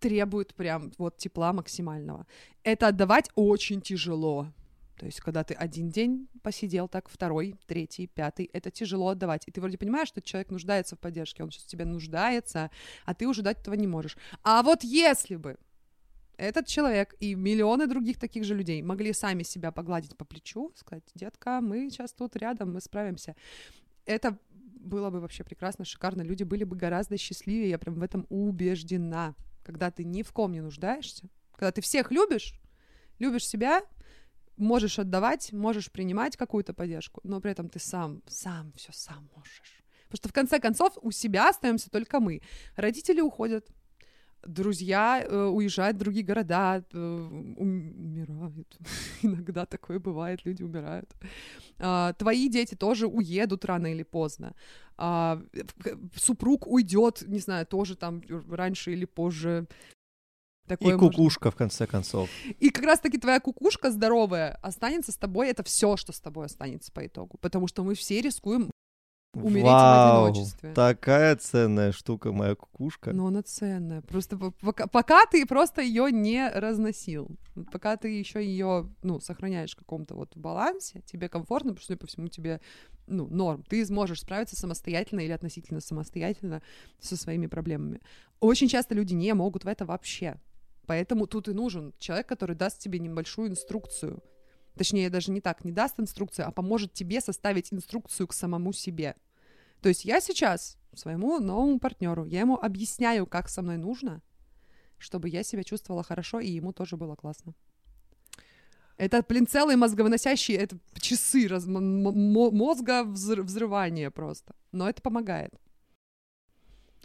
требует 0.00 0.54
прям 0.54 0.92
вот 0.98 1.16
тепла 1.16 1.52
максимального. 1.52 2.26
Это 2.62 2.88
отдавать 2.88 3.30
очень 3.34 3.80
тяжело. 3.80 4.52
То 4.98 5.04
есть, 5.06 5.20
когда 5.20 5.44
ты 5.44 5.52
один 5.54 5.90
день 5.90 6.28
посидел 6.42 6.88
так, 6.88 7.08
второй, 7.08 7.56
третий, 7.66 8.06
пятый, 8.06 8.48
это 8.52 8.70
тяжело 8.70 9.08
отдавать. 9.08 9.46
И 9.46 9.50
ты 9.50 9.60
вроде 9.60 9.76
понимаешь, 9.76 10.08
что 10.08 10.22
человек 10.22 10.50
нуждается 10.50 10.96
в 10.96 10.98
поддержке, 10.98 11.42
он 11.42 11.50
сейчас 11.50 11.64
тебе 11.64 11.84
нуждается, 11.84 12.70
а 13.04 13.14
ты 13.14 13.26
уже 13.26 13.42
дать 13.42 13.60
этого 13.60 13.74
не 13.74 13.86
можешь. 13.86 14.16
А 14.42 14.62
вот 14.62 14.82
если 14.82 15.36
бы 15.36 15.58
этот 16.38 16.66
человек 16.66 17.14
и 17.20 17.34
миллионы 17.34 17.86
других 17.86 18.18
таких 18.18 18.44
же 18.44 18.54
людей 18.54 18.82
могли 18.82 19.12
сами 19.12 19.42
себя 19.42 19.70
погладить 19.70 20.16
по 20.16 20.24
плечу, 20.24 20.72
сказать, 20.76 21.04
детка, 21.14 21.60
мы 21.60 21.90
сейчас 21.90 22.12
тут 22.12 22.36
рядом, 22.36 22.72
мы 22.72 22.80
справимся. 22.80 23.36
Это 24.06 24.38
было 24.62 25.10
бы 25.10 25.20
вообще 25.20 25.44
прекрасно, 25.44 25.84
шикарно. 25.84 26.22
Люди 26.22 26.44
были 26.44 26.64
бы 26.64 26.76
гораздо 26.76 27.16
счастливее, 27.18 27.70
я 27.70 27.78
прям 27.78 27.96
в 27.96 28.02
этом 28.02 28.26
убеждена. 28.28 29.34
Когда 29.66 29.90
ты 29.90 30.04
ни 30.04 30.22
в 30.22 30.32
ком 30.32 30.52
не 30.52 30.60
нуждаешься, 30.60 31.28
когда 31.56 31.72
ты 31.72 31.80
всех 31.80 32.12
любишь, 32.12 32.54
любишь 33.18 33.48
себя, 33.48 33.82
можешь 34.56 35.00
отдавать, 35.00 35.52
можешь 35.52 35.90
принимать 35.90 36.36
какую-то 36.36 36.72
поддержку, 36.72 37.20
но 37.24 37.40
при 37.40 37.50
этом 37.50 37.68
ты 37.68 37.80
сам, 37.80 38.22
сам 38.28 38.72
все 38.76 38.92
сам 38.92 39.28
можешь. 39.34 39.82
Потому 40.04 40.18
что 40.18 40.28
в 40.28 40.32
конце 40.32 40.60
концов 40.60 40.96
у 41.02 41.10
себя 41.10 41.48
остаемся 41.48 41.90
только 41.90 42.20
мы. 42.20 42.42
Родители 42.76 43.20
уходят, 43.20 43.66
друзья 44.46 45.22
э, 45.22 45.44
уезжают 45.46 45.96
в 45.96 46.00
другие 46.00 46.24
города, 46.24 46.84
э, 46.92 46.98
ум- 47.56 47.92
умирают. 47.96 48.78
Иногда 49.22 49.66
такое 49.66 49.98
бывает, 49.98 50.44
люди 50.44 50.62
умирают. 50.62 51.10
А, 51.78 52.12
твои 52.14 52.48
дети 52.48 52.74
тоже 52.74 53.06
уедут 53.06 53.64
рано 53.64 53.86
или 53.92 54.02
поздно. 54.02 54.54
К- 54.96 55.44
супруг 56.16 56.66
уйдет, 56.66 57.22
не 57.26 57.38
знаю, 57.38 57.66
тоже 57.66 57.96
там 57.96 58.22
раньше 58.50 58.92
или 58.92 59.04
позже. 59.04 59.66
И 60.64 60.68
Такое 60.68 60.96
может 60.96 61.16
кукушка, 61.16 61.50
в 61.52 61.54
конце 61.56 61.86
концов. 61.86 62.28
и 62.58 62.70
как 62.70 62.84
раз-таки 62.84 63.18
твоя 63.18 63.38
кукушка 63.38 63.90
здоровая 63.92 64.58
останется 64.62 65.12
с 65.12 65.16
тобой. 65.16 65.48
Это 65.48 65.62
все, 65.62 65.96
что 65.96 66.12
с 66.12 66.20
тобой 66.20 66.46
останется 66.46 66.90
по 66.90 67.06
итогу. 67.06 67.38
Потому 67.40 67.68
что 67.68 67.84
мы 67.84 67.94
все 67.94 68.20
рискуем 68.20 68.70
умереть 69.42 69.62
в 69.62 69.66
Вау, 69.66 70.26
одиночестве. 70.26 70.72
такая 70.72 71.36
ценная 71.36 71.92
штука 71.92 72.32
моя 72.32 72.54
кукушка. 72.54 73.12
Но 73.12 73.26
она 73.26 73.42
ценная. 73.42 74.02
Просто 74.02 74.36
по- 74.36 74.50
пока, 74.50 74.86
пока 74.86 75.26
ты 75.26 75.44
просто 75.46 75.82
ее 75.82 76.10
не 76.12 76.48
разносил, 76.48 77.28
пока 77.72 77.96
ты 77.96 78.08
еще 78.08 78.44
ее, 78.44 78.88
ну, 79.02 79.20
сохраняешь 79.20 79.72
в 79.74 79.78
каком-то 79.78 80.14
вот 80.14 80.36
балансе, 80.36 81.02
тебе 81.06 81.28
комфортно, 81.28 81.70
потому 81.72 81.84
что, 81.84 81.96
по 81.96 82.06
всему, 82.06 82.28
тебе, 82.28 82.60
ну, 83.06 83.26
норм. 83.28 83.62
Ты 83.68 83.84
сможешь 83.86 84.22
справиться 84.22 84.56
самостоятельно 84.56 85.20
или 85.20 85.32
относительно 85.32 85.80
самостоятельно 85.80 86.62
со 87.00 87.16
своими 87.16 87.46
проблемами. 87.46 88.00
Очень 88.40 88.68
часто 88.68 88.94
люди 88.94 89.14
не 89.14 89.32
могут 89.34 89.64
в 89.64 89.68
это 89.68 89.84
вообще. 89.84 90.36
Поэтому 90.86 91.26
тут 91.26 91.48
и 91.48 91.52
нужен 91.52 91.94
человек, 91.98 92.28
который 92.28 92.54
даст 92.54 92.78
тебе 92.78 92.98
небольшую 92.98 93.50
инструкцию. 93.50 94.22
Точнее, 94.76 95.08
даже 95.08 95.32
не 95.32 95.40
так, 95.40 95.64
не 95.64 95.72
даст 95.72 95.98
инструкцию, 95.98 96.46
а 96.46 96.50
поможет 96.52 96.92
тебе 96.92 97.20
составить 97.20 97.72
инструкцию 97.72 98.26
к 98.26 98.34
самому 98.34 98.72
себе. 98.72 99.16
То 99.86 99.90
есть 99.90 100.04
я 100.04 100.20
сейчас 100.20 100.78
своему 100.94 101.38
новому 101.38 101.78
партнеру, 101.78 102.24
я 102.24 102.40
ему 102.40 102.56
объясняю, 102.56 103.24
как 103.24 103.48
со 103.48 103.62
мной 103.62 103.76
нужно, 103.76 104.20
чтобы 104.98 105.28
я 105.28 105.44
себя 105.44 105.62
чувствовала 105.62 106.02
хорошо, 106.02 106.40
и 106.40 106.50
ему 106.50 106.72
тоже 106.72 106.96
было 106.96 107.14
классно. 107.14 107.54
Это, 108.96 109.22
блин, 109.28 109.46
целые 109.46 109.76
мозговыносящие, 109.76 110.56
это 110.58 110.76
часы 110.98 111.46
раз, 111.46 111.66
мозга 111.66 113.04
взр- 113.04 113.42
взрывания 113.42 114.10
просто. 114.10 114.56
Но 114.72 114.88
это 114.88 115.00
помогает. 115.02 115.54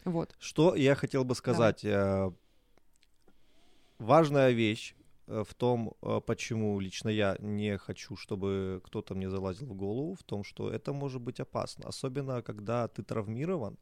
Вот. 0.03 0.35
Что 0.39 0.73
я 0.73 0.95
хотел 0.95 1.23
бы 1.23 1.35
сказать? 1.35 1.85
Э, 1.85 2.31
Важная 3.99 4.49
вещь 4.49 4.95
в 5.27 5.53
том, 5.53 5.93
э, 6.01 6.21
почему 6.25 6.79
лично 6.79 7.09
я 7.09 7.37
не 7.39 7.77
хочу, 7.77 8.15
чтобы 8.15 8.81
кто-то 8.83 9.15
мне 9.15 9.29
залазил 9.29 9.67
в 9.67 9.75
голову, 9.75 10.15
в 10.15 10.23
том, 10.23 10.43
что 10.43 10.69
это 10.69 10.93
может 10.93 11.21
быть 11.21 11.39
опасно, 11.39 11.87
особенно 11.87 12.41
когда 12.41 12.87
ты 12.87 13.03
травмирован 13.03 13.77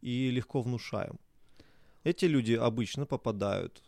и 0.00 0.30
легко 0.30 0.60
внушаем. 0.60 1.18
Эти 2.04 2.26
люди 2.26 2.54
обычно 2.54 3.06
попадают 3.06 3.82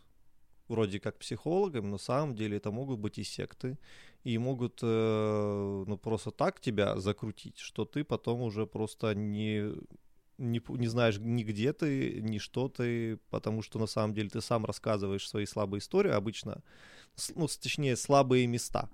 вроде 0.67 0.99
как 0.99 1.19
психологами, 1.19 1.85
но 1.85 1.91
на 1.91 1.97
самом 1.97 2.35
деле 2.35 2.57
это 2.57 2.71
могут 2.71 2.99
быть 2.99 3.19
и 3.19 3.23
секты, 3.23 3.77
и 4.23 4.37
могут 4.37 4.79
э, 4.81 5.83
ну, 5.87 5.97
просто 5.97 6.31
так 6.31 6.59
тебя 6.59 6.97
закрутить, 6.99 7.59
что 7.59 7.85
ты 7.85 8.03
потом 8.03 8.41
уже 8.41 8.65
просто 8.65 9.13
не, 9.13 9.73
не, 10.37 10.61
не 10.67 10.87
знаешь 10.87 11.17
ни 11.19 11.43
где 11.43 11.73
ты, 11.73 12.21
ни 12.21 12.37
что 12.37 12.67
ты, 12.69 13.17
потому 13.29 13.61
что 13.61 13.79
на 13.79 13.87
самом 13.87 14.13
деле 14.13 14.29
ты 14.29 14.41
сам 14.41 14.65
рассказываешь 14.65 15.27
свои 15.27 15.45
слабые 15.45 15.79
истории 15.79 16.11
обычно, 16.11 16.61
ну, 17.35 17.47
точнее, 17.47 17.95
слабые 17.95 18.47
места. 18.47 18.89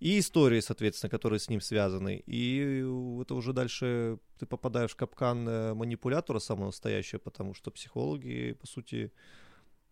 И 0.00 0.20
истории, 0.20 0.60
соответственно, 0.60 1.10
которые 1.10 1.40
с 1.40 1.48
ним 1.48 1.60
связаны. 1.60 2.22
И 2.26 2.84
это 3.20 3.34
уже 3.34 3.52
дальше 3.52 4.18
ты 4.38 4.46
попадаешь 4.46 4.92
в 4.92 4.96
капкан 4.96 5.48
э, 5.48 5.74
манипулятора 5.74 6.38
самого 6.38 6.66
настоящего, 6.66 7.18
потому 7.18 7.52
что 7.52 7.72
психологи, 7.72 8.52
по 8.60 8.66
сути, 8.68 9.12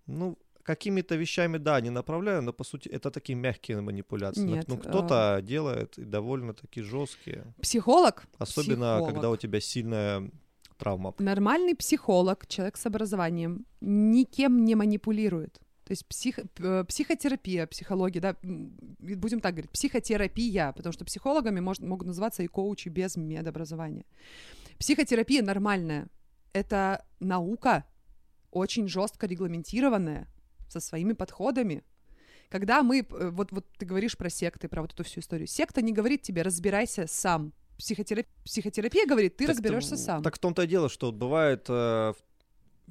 ну, 0.07 0.39
какими-то 0.63 1.17
вещами, 1.17 1.59
да, 1.59 1.81
не 1.81 1.91
направляю, 1.91 2.43
но 2.43 2.53
по 2.53 2.65
сути 2.65 2.89
это 2.89 3.11
такие 3.11 3.35
мягкие 3.35 3.81
манипуляции. 3.81 4.43
Нет, 4.43 4.69
ну, 4.69 4.79
кто-то 4.79 5.37
а... 5.37 5.43
делает 5.43 5.99
и 5.99 6.05
довольно-таки 6.05 6.83
жесткие. 6.83 7.55
Психолог. 7.61 8.27
Особенно, 8.39 8.97
психолог. 8.97 9.15
когда 9.15 9.31
у 9.31 9.37
тебя 9.37 9.61
сильная 9.61 10.31
травма. 10.77 11.15
Нормальный 11.19 11.75
психолог, 11.75 12.47
человек 12.47 12.77
с 12.77 12.87
образованием, 12.87 13.67
никем 13.81 14.65
не 14.65 14.75
манипулирует. 14.75 15.61
То 15.85 15.93
есть 15.93 16.07
псих, 16.07 16.41
психотерапия, 16.89 17.67
психология, 17.67 18.21
да, 18.21 18.37
будем 18.43 19.41
так 19.41 19.55
говорить, 19.55 19.71
психотерапия, 19.71 20.73
потому 20.73 20.93
что 20.93 21.05
психологами 21.05 21.61
может, 21.61 21.83
могут 21.85 22.09
называться 22.09 22.43
и 22.43 22.49
коучи 22.49 22.89
без 22.89 23.17
медобразования. 23.17 24.05
Психотерапия 24.79 25.43
нормальная. 25.43 26.09
Это 26.53 27.05
наука, 27.21 27.85
очень 28.51 28.89
жестко 28.89 29.27
регламентированная, 29.27 30.27
со 30.69 30.81
своими 30.81 31.13
подходами. 31.13 31.85
Когда 32.49 32.83
мы, 32.83 33.07
вот, 33.09 33.53
вот 33.53 33.67
ты 33.79 33.87
говоришь 33.87 34.17
про 34.17 34.31
секты, 34.31 34.69
про 34.69 34.83
вот 34.83 34.93
эту 34.93 35.05
всю 35.05 35.21
историю, 35.21 35.47
секта 35.47 35.83
не 35.83 35.93
говорит 35.93 36.23
тебе 36.23 36.43
«разбирайся 36.43 37.07
сам», 37.07 37.53
Психотерапия, 37.79 38.33
психотерапия 38.45 39.07
говорит, 39.07 39.37
ты 39.37 39.47
так 39.47 39.57
разберешься 39.57 39.97
сам. 39.97 40.23
Так 40.23 40.37
в 40.37 40.39
том-то 40.39 40.63
и 40.63 40.67
дело, 40.67 40.89
что 40.89 41.13
бывает 41.13 41.67
э, 41.69 42.15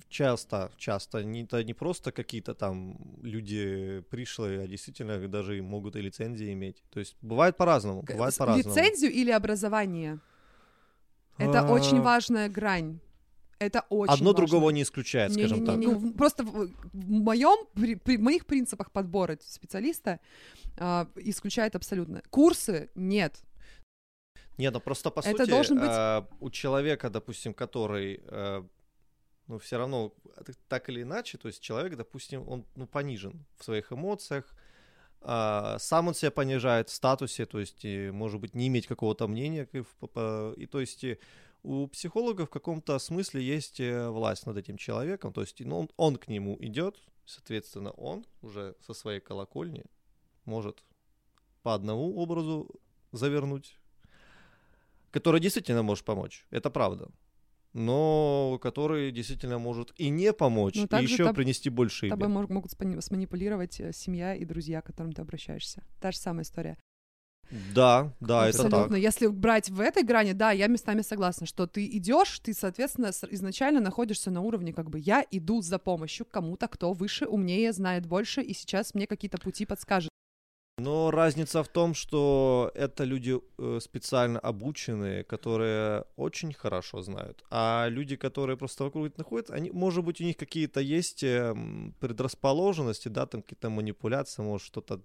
часто, 0.10 0.72
часто, 0.78 1.24
не, 1.24 1.44
это 1.44 1.64
не 1.64 1.74
просто 1.74 2.12
какие-то 2.12 2.54
там 2.54 2.98
люди 3.22 4.04
пришлые, 4.10 4.62
а 4.62 4.68
действительно 4.68 5.28
даже 5.28 5.62
могут 5.62 5.96
и 5.96 6.02
лицензии 6.02 6.54
иметь. 6.54 6.84
То 6.92 7.00
есть 7.00 7.16
бывает 7.22 7.58
по-разному, 7.58 8.04
бывает 8.04 8.38
по-разному. 8.38 8.76
Лицензию 8.76 9.12
или 9.12 9.32
образование? 9.32 10.20
Это 11.38 11.62
а... 11.62 11.72
очень 11.72 12.02
важная 12.02 12.50
грань. 12.50 13.00
Это 13.58 13.86
очень 13.90 14.14
Одно 14.14 14.32
важно. 14.32 14.46
другого 14.46 14.70
не 14.72 14.84
исключает, 14.84 15.32
скажем 15.32 15.62
не, 15.62 15.66
так. 15.66 15.78
Не, 15.78 15.86
не, 15.86 16.12
просто 16.14 16.44
в, 16.44 16.68
в 16.68 17.10
моем, 17.10 17.66
при, 17.74 17.96
при 17.96 18.18
моих 18.18 18.46
принципах 18.46 18.92
подбора 18.92 19.38
специалиста 19.42 20.20
э, 20.78 21.06
исключает 21.16 21.76
абсолютно. 21.76 22.22
Курсы 22.30 22.90
нет. 22.96 23.40
Нет, 24.58 24.74
ну 24.74 24.80
просто 24.80 25.12
по 25.12 25.20
Это 25.20 25.32
сути 25.32 25.50
должен 25.50 25.80
быть... 25.80 25.90
э, 25.90 26.26
у 26.40 26.50
человека, 26.50 27.10
допустим, 27.10 27.54
который 27.54 28.22
э, 28.26 28.64
ну, 29.48 29.60
все 29.60 29.78
равно 29.78 30.14
так 30.68 30.90
или 30.90 31.02
иначе, 31.02 31.38
то 31.38 31.48
есть 31.48 31.62
человек, 31.62 31.96
допустим, 31.96 32.48
он 32.48 32.66
ну, 32.76 32.88
понижен 32.88 33.46
в 33.58 33.64
своих 33.64 33.92
эмоциях, 33.92 34.46
а, 35.22 35.78
сам 35.80 36.08
он 36.08 36.14
себя 36.14 36.32
понижает 36.32 36.90
в 36.90 36.94
статусе, 36.94 37.46
то 37.46 37.60
есть, 37.60 37.84
и, 37.84 38.12
может 38.12 38.40
быть, 38.40 38.56
не 38.56 38.68
иметь 38.68 38.88
какого-то 38.88 39.28
мнения, 39.28 39.68
и 39.74 40.66
то 40.66 40.80
есть 40.80 41.06
у 41.64 41.88
психолога 41.88 42.46
в 42.46 42.50
каком-то 42.50 43.00
смысле 43.00 43.42
есть 43.42 43.80
э, 43.80 44.10
власть 44.10 44.46
над 44.46 44.58
этим 44.58 44.78
человеком, 44.78 45.34
то 45.34 45.42
есть 45.42 45.60
ну, 45.62 45.80
он, 45.80 45.90
он 45.98 46.16
к 46.18 46.28
нему 46.28 46.58
идет, 46.60 46.98
соответственно, 47.26 47.92
он 47.92 48.26
уже 48.42 48.76
со 48.86 48.94
своей 48.94 49.20
колокольни 49.20 49.84
может 50.46 50.84
по 51.64 51.74
одному 51.74 52.16
образу 52.18 52.70
завернуть, 53.12 53.80
который 55.16 55.40
действительно 55.40 55.84
может 55.84 56.06
помочь, 56.06 56.46
это 56.52 56.70
правда 56.70 57.08
но 57.76 58.58
который 58.62 59.12
действительно 59.12 59.60
может 59.60 59.94
и 59.98 60.10
не 60.10 60.32
помочь, 60.32 60.78
и 60.78 60.88
еще 61.02 61.26
таб- 61.26 61.36
принести 61.36 61.70
больше 61.70 62.10
Тобой 62.10 62.30
могут 62.30 62.72
сманипулировать 62.72 63.82
э, 63.82 63.92
семья 63.92 64.34
и 64.34 64.46
друзья, 64.46 64.82
к 64.82 64.86
которым 64.86 65.12
ты 65.12 65.22
обращаешься. 65.22 65.84
Та 66.00 66.12
же 66.12 66.18
самая 66.18 66.44
история. 66.44 66.78
Да, 67.52 68.14
да, 68.22 68.46
Абсолютно. 68.46 68.78
это 68.78 68.90
так. 68.90 68.98
Если 68.98 69.28
брать 69.28 69.70
в 69.70 69.82
этой 69.82 70.04
грани, 70.04 70.32
да, 70.32 70.52
я 70.52 70.68
местами 70.68 71.02
согласна, 71.02 71.46
что 71.46 71.68
ты 71.68 71.86
идешь, 71.86 72.40
ты, 72.40 72.54
соответственно, 72.54 73.12
изначально 73.32 73.82
находишься 73.82 74.32
на 74.32 74.40
уровне, 74.40 74.72
как 74.72 74.90
бы 74.90 74.98
я 74.98 75.26
иду 75.30 75.62
за 75.62 75.78
помощью 75.78 76.26
кому-то, 76.26 76.70
кто 76.70 76.94
выше, 76.94 77.26
умнее, 77.26 77.74
знает 77.74 78.06
больше, 78.06 78.42
и 78.42 78.54
сейчас 78.54 78.94
мне 78.94 79.06
какие-то 79.06 79.38
пути 79.38 79.66
подскажет. 79.66 80.10
Но 80.78 81.10
разница 81.10 81.64
в 81.64 81.70
том, 81.70 81.94
что 81.94 82.70
это 82.76 83.06
люди 83.06 83.40
э, 83.58 83.80
специально 83.82 84.40
обученные, 84.40 85.24
которые 85.24 86.04
очень 86.18 86.52
хорошо 86.52 87.02
знают. 87.02 87.46
А 87.50 87.88
люди, 87.90 88.18
которые 88.18 88.58
просто 88.58 88.84
вокруг 88.84 89.18
находятся, 89.18 89.54
они, 89.54 89.72
может 89.72 90.04
быть, 90.04 90.20
у 90.20 90.26
них 90.26 90.36
какие-то 90.36 90.82
есть 90.82 91.24
эм, 91.24 91.96
предрасположенности, 92.02 93.08
да, 93.08 93.26
там 93.26 93.42
какие-то 93.42 93.70
манипуляции, 93.70 94.42
может, 94.42 94.68
что-то 94.68 95.00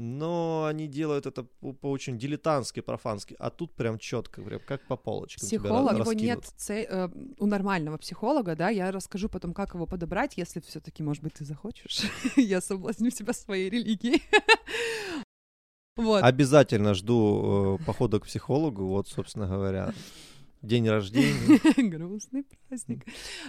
но 0.00 0.64
они 0.64 0.86
делают 0.86 1.26
это 1.26 1.42
по, 1.42 1.74
по 1.74 1.90
очень 1.90 2.18
дилетантски, 2.18 2.80
профански, 2.80 3.36
а 3.38 3.50
тут 3.50 3.74
прям 3.74 3.98
четко, 3.98 4.40
прям 4.40 4.60
как 4.66 4.80
по 4.86 4.96
полочкам. 4.96 5.46
Психолог, 5.46 5.98
его 5.98 6.12
нет 6.14 6.42
цель, 6.56 6.86
э, 6.88 7.10
у 7.38 7.46
нормального 7.46 7.98
психолога, 7.98 8.56
да, 8.56 8.70
я 8.70 8.90
расскажу 8.92 9.28
потом, 9.28 9.52
как 9.52 9.74
его 9.74 9.86
подобрать, 9.86 10.38
если 10.38 10.60
все-таки, 10.60 11.02
может 11.02 11.22
быть, 11.22 11.34
ты 11.34 11.44
захочешь, 11.44 12.00
я 12.36 12.62
соблазню 12.62 13.10
тебя 13.10 13.34
своей 13.34 13.68
религией. 13.68 14.22
вот. 15.96 16.22
Обязательно 16.22 16.94
жду 16.94 17.78
э, 17.78 17.84
похода 17.84 18.20
к 18.20 18.24
психологу, 18.24 18.86
вот, 18.86 19.06
собственно 19.06 19.48
говоря. 19.48 19.92
День 20.62 20.88
рождения. 20.88 21.60
Грустный 21.90 22.46
праздник. 22.68 23.04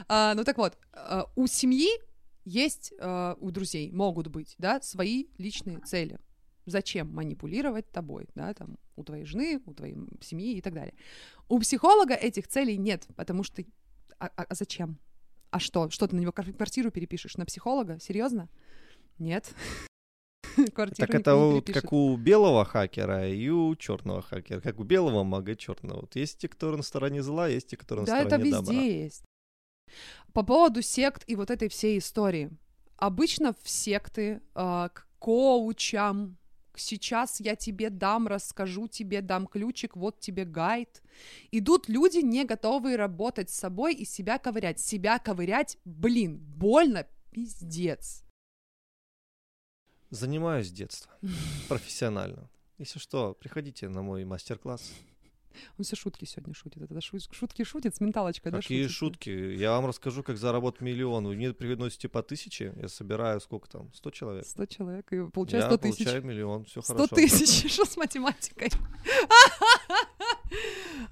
А, 0.10 0.34
ну 0.34 0.44
так 0.44 0.58
вот, 0.58 0.78
а, 0.92 1.28
у 1.38 1.48
семьи 1.48 1.90
есть, 2.44 2.94
а, 3.00 3.38
у 3.40 3.52
друзей 3.52 3.90
могут 3.92 4.28
быть, 4.28 4.56
да, 4.58 4.82
свои 4.82 5.28
личные 5.38 5.80
цели 5.80 6.20
Зачем 6.65 7.13
манипулировать 7.13 7.89
тобой, 7.91 8.28
да, 8.36 8.54
там, 8.54 8.78
у 8.95 9.04
твоей 9.04 9.26
жены, 9.26 9.62
у 9.65 9.74
твоей 9.74 9.95
семьи 10.21 10.58
и 10.58 10.62
так 10.62 10.74
далее. 10.74 10.93
У 11.50 11.60
психолога 11.60 12.13
этих 12.13 12.47
целей 12.47 12.78
нет, 12.78 13.08
потому 13.15 13.43
что... 13.43 13.63
А, 14.19 14.28
а, 14.36 14.43
а 14.43 14.56
зачем? 14.56 15.00
А 15.50 15.60
что? 15.60 15.89
Что 15.89 16.08
ты 16.08 16.15
на 16.15 16.19
него 16.19 16.32
квартиру 16.32 16.91
перепишешь? 16.91 17.36
На 17.38 17.45
психолога? 17.45 18.00
Серьезно? 18.00 18.47
Нет. 19.17 19.54
Квартиру 20.74 21.08
так 21.08 21.15
это 21.15 21.36
вот 21.36 21.67
как 21.67 21.91
у 21.93 22.15
белого 22.17 22.65
хакера 22.65 23.28
и 23.28 23.50
у 23.50 23.76
черного 23.76 24.21
хакера, 24.21 24.62
как 24.62 24.80
у 24.80 24.84
белого 24.84 25.24
мага 25.24 25.56
черного. 25.56 26.02
Вот 26.02 26.15
есть 26.15 26.38
те, 26.39 26.47
которые 26.47 26.78
на 26.78 26.84
стороне 26.84 27.21
зла, 27.24 27.47
есть 27.47 27.67
те, 27.67 27.78
да, 27.78 27.95
на 27.95 28.06
стороне 28.06 28.30
добра. 28.30 28.39
Да, 28.39 28.47
это 28.47 28.71
везде 28.71 29.04
есть. 29.04 29.24
По 30.34 30.43
поводу 30.43 30.82
сект 30.82 31.24
и 31.28 31.36
вот 31.36 31.52
этой 31.52 31.69
всей 31.69 31.97
истории. 31.97 32.52
Обычно 32.97 33.54
в 33.62 33.69
секты 33.69 34.41
э, 34.56 34.89
к 34.93 35.08
коучам, 35.19 36.38
сейчас 36.78 37.40
я 37.40 37.56
тебе 37.56 37.90
дам, 37.90 38.28
расскажу 38.28 38.88
тебе, 38.88 39.22
дам 39.22 39.48
ключик, 39.48 39.96
вот 39.96 40.20
тебе 40.20 40.46
гайд. 40.46 41.02
Идут 41.52 41.90
люди, 41.90 42.20
не 42.20 42.46
готовые 42.46 42.96
работать 42.96 43.50
с 43.50 43.56
собой 43.56 43.94
и 43.94 44.06
себя 44.06 44.38
ковырять. 44.38 44.80
Себя 44.80 45.20
ковырять, 45.20 45.78
блин, 45.86 46.38
больно, 46.38 47.08
пиздец. 47.32 48.24
Занимаюсь 50.10 50.68
с 50.68 50.72
детства, 50.72 51.12
профессионально. 51.70 52.50
Если 52.78 53.00
что, 53.00 53.34
приходите 53.34 53.88
на 53.88 54.02
мой 54.02 54.26
мастер-класс. 54.26 54.92
Он 55.78 55.84
все 55.84 55.96
шутки 55.96 56.26
сегодня 56.26 56.54
шутит. 56.54 56.82
Это 56.84 57.02
шутки 57.02 57.64
шутит 57.64 57.96
с 57.96 58.02
менталочкой, 58.02 58.52
Какие 58.52 58.84
да, 58.84 58.90
шутки? 58.90 59.30
Я 59.30 59.72
вам 59.72 59.86
расскажу, 59.86 60.24
как 60.24 60.38
заработать 60.38 60.82
миллион. 60.82 61.28
Вы 61.28 61.36
мне 61.36 61.54
приносите 61.54 62.10
по 62.10 62.22
тысяче, 62.22 62.74
я 62.80 62.88
собираю 62.88 63.40
сколько 63.42 63.70
там? 63.70 63.92
Сто 63.94 64.12
человек. 64.12 64.46
Сто 64.46 64.66
человек, 64.66 65.12
и 65.12 65.28
получаю 65.30 65.64
сто 65.64 65.78
тысяч. 65.78 66.00
Я 66.00 66.06
получаю 66.06 66.26
миллион, 66.26 66.66
все 66.66 66.82
хорошо. 66.82 67.06
Сто 67.06 67.16
тысяч, 67.16 67.72
что 67.72 67.86
с 67.86 67.98
математикой? 67.98 68.70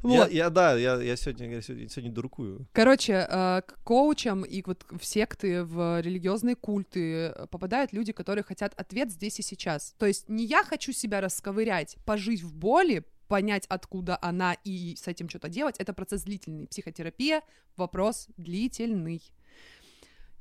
Вот. 0.02 0.30
Я, 0.32 0.46
я, 0.46 0.50
да, 0.50 0.78
я, 0.78 1.02
я, 1.02 1.16
сегодня, 1.16 1.50
я 1.50 1.62
сегодня, 1.62 1.90
сегодня 1.90 2.12
дуркую. 2.12 2.68
Короче, 2.74 3.28
э, 3.30 3.62
к 3.66 3.80
коучам 3.84 4.44
и 4.44 4.62
вот 4.66 4.86
в 4.90 5.04
секты, 5.06 5.64
в 5.64 6.02
религиозные 6.02 6.56
культы 6.56 7.34
попадают 7.50 7.94
люди, 7.94 8.12
которые 8.12 8.44
хотят 8.44 8.74
ответ 8.76 9.12
здесь 9.12 9.40
и 9.40 9.44
сейчас. 9.44 9.96
То 9.98 10.06
есть 10.06 10.30
не 10.30 10.46
я 10.46 10.64
хочу 10.64 10.92
себя 10.92 11.22
расковырять, 11.22 11.98
пожить 12.06 12.42
в 12.42 12.54
боли, 12.54 13.04
понять, 13.30 13.66
откуда 13.70 14.18
она 14.22 14.58
и 14.66 14.96
с 14.96 15.08
этим 15.08 15.30
что-то 15.30 15.48
делать, 15.48 15.78
это 15.80 15.94
процесс 15.94 16.24
длительный. 16.24 16.68
Психотерапия— 16.68 17.42
вопрос 17.78 18.28
длительный. 18.36 19.22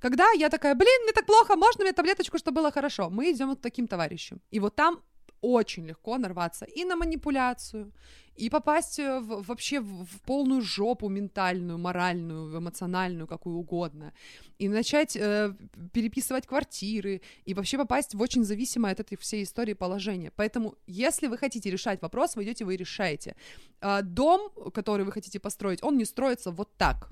Когда 0.01 0.31
я 0.33 0.49
такая, 0.49 0.75
блин, 0.75 1.03
мне 1.05 1.13
так 1.13 1.27
плохо, 1.27 1.57
можно 1.57 1.85
мне 1.85 1.93
таблеточку, 1.93 2.39
чтобы 2.39 2.57
было 2.57 2.73
хорошо? 2.73 3.11
Мы 3.11 3.31
идем 3.31 3.55
к 3.55 3.61
таким 3.61 3.87
товарищам. 3.87 4.41
И 4.51 4.61
вот 4.61 4.75
там 4.75 5.01
очень 5.41 5.87
легко 5.87 6.19
нарваться 6.19 6.65
и 6.65 6.85
на 6.85 6.97
манипуляцию, 6.97 7.93
и 8.39 8.51
попасть 8.51 8.99
э, 8.99 9.21
в, 9.21 9.43
вообще 9.43 9.81
в, 9.81 10.05
в 10.05 10.21
полную 10.23 10.63
жопу 10.63 11.09
ментальную, 11.09 11.79
моральную, 11.79 12.59
эмоциональную, 12.59 13.27
какую 13.27 13.57
угодно, 13.57 14.13
и 14.59 14.69
начать 14.69 15.17
э, 15.17 15.55
переписывать 15.93 16.47
квартиры, 16.47 17.21
и 17.45 17.55
вообще 17.55 17.79
попасть 17.79 18.15
в 18.15 18.23
очень 18.23 18.45
зависимое 18.45 18.93
от 18.93 19.01
этой 19.01 19.17
всей 19.17 19.43
истории 19.43 19.75
положение. 19.75 20.31
Поэтому, 20.37 20.75
если 20.87 21.27
вы 21.29 21.37
хотите 21.39 21.71
решать 21.71 22.01
вопрос, 22.03 22.37
вы 22.37 22.45
идете, 22.45 22.65
вы 22.65 22.77
решаете. 22.77 23.35
Э, 23.81 24.03
дом, 24.03 24.51
который 24.73 25.05
вы 25.05 25.13
хотите 25.13 25.41
построить, 25.41 25.83
он 25.83 25.97
не 25.97 26.05
строится 26.05 26.51
вот 26.51 26.77
так. 26.77 27.11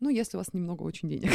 Ну, 0.00 0.10
если 0.10 0.36
у 0.36 0.40
вас 0.40 0.52
немного 0.52 0.82
очень 0.82 1.08
денег. 1.08 1.30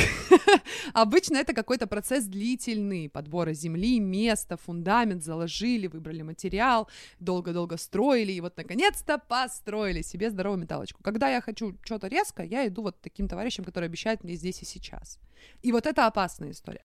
Обычно 0.93 1.37
это 1.37 1.53
какой-то 1.53 1.87
процесс 1.87 2.25
длительный, 2.25 3.09
подбора 3.09 3.53
земли, 3.53 3.99
места, 3.99 4.55
фундамент, 4.55 5.23
заложили, 5.23 5.87
выбрали 5.87 6.21
материал, 6.21 6.87
долго-долго 7.19 7.77
строили, 7.77 8.33
и 8.33 8.41
вот 8.41 8.57
наконец-то 8.57 9.17
построили 9.17 10.03
себе 10.03 10.29
здоровую 10.29 10.61
металлочку. 10.61 11.01
Когда 11.01 11.29
я 11.29 11.41
хочу 11.41 11.75
что-то 11.83 12.07
резко, 12.07 12.43
я 12.43 12.67
иду 12.67 12.83
вот 12.83 13.01
таким 13.01 13.27
товарищам, 13.27 13.65
которые 13.65 13.87
обещают 13.87 14.23
мне 14.23 14.35
здесь 14.35 14.61
и 14.61 14.65
сейчас. 14.65 15.19
И 15.63 15.71
вот 15.71 15.87
это 15.87 16.05
опасная 16.05 16.51
история. 16.51 16.83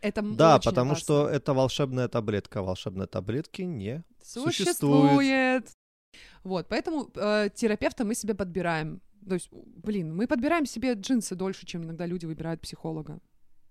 Это 0.00 0.22
да, 0.22 0.58
потому 0.58 0.92
опасно. 0.92 1.04
что 1.04 1.28
это 1.28 1.52
волшебная 1.52 2.08
таблетка. 2.08 2.62
Волшебной 2.62 3.06
таблетки 3.06 3.62
не 3.62 4.02
существует. 4.22 4.54
существует. 4.56 5.70
Вот, 6.44 6.66
поэтому 6.68 7.10
э, 7.14 7.50
терапевта 7.54 8.04
мы 8.04 8.14
себе 8.14 8.34
подбираем. 8.34 9.00
То 9.28 9.34
есть, 9.34 9.48
блин, 9.52 10.14
мы 10.14 10.26
подбираем 10.26 10.66
себе 10.66 10.94
джинсы 10.94 11.34
дольше, 11.34 11.66
чем 11.66 11.84
иногда 11.84 12.06
люди 12.06 12.26
выбирают 12.26 12.60
психолога. 12.60 13.20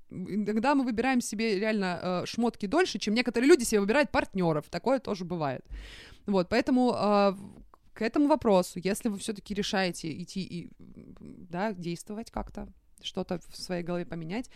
Иногда 0.10 0.76
мы 0.76 0.84
выбираем 0.84 1.22
себе 1.22 1.60
реально 1.60 1.99
э, 2.02 2.26
шмотки 2.26 2.66
дольше, 2.66 2.99
чем 2.99 3.14
некоторые 3.14 3.49
люди 3.49 3.64
себе 3.64 3.80
выбирают 3.80 4.12
партнеров. 4.12 4.66
Такое 4.70 4.99
тоже 4.99 5.24
бывает. 5.24 5.66
Вот, 6.26 6.49
поэтому 6.49 6.93
э, 6.93 7.34
к 7.93 8.02
этому 8.02 8.28
вопросу, 8.28 8.80
если 8.84 9.10
вы 9.10 9.18
все-таки 9.18 9.54
решаете 9.54 10.12
идти 10.22 10.41
и 10.41 10.70
да, 10.80 11.74
действовать 11.74 12.32
как-то, 12.32 12.68
что-то 13.02 13.39
в 13.47 13.58
своей 13.58 13.84
голове 13.84 14.06
поменять, 14.06 14.49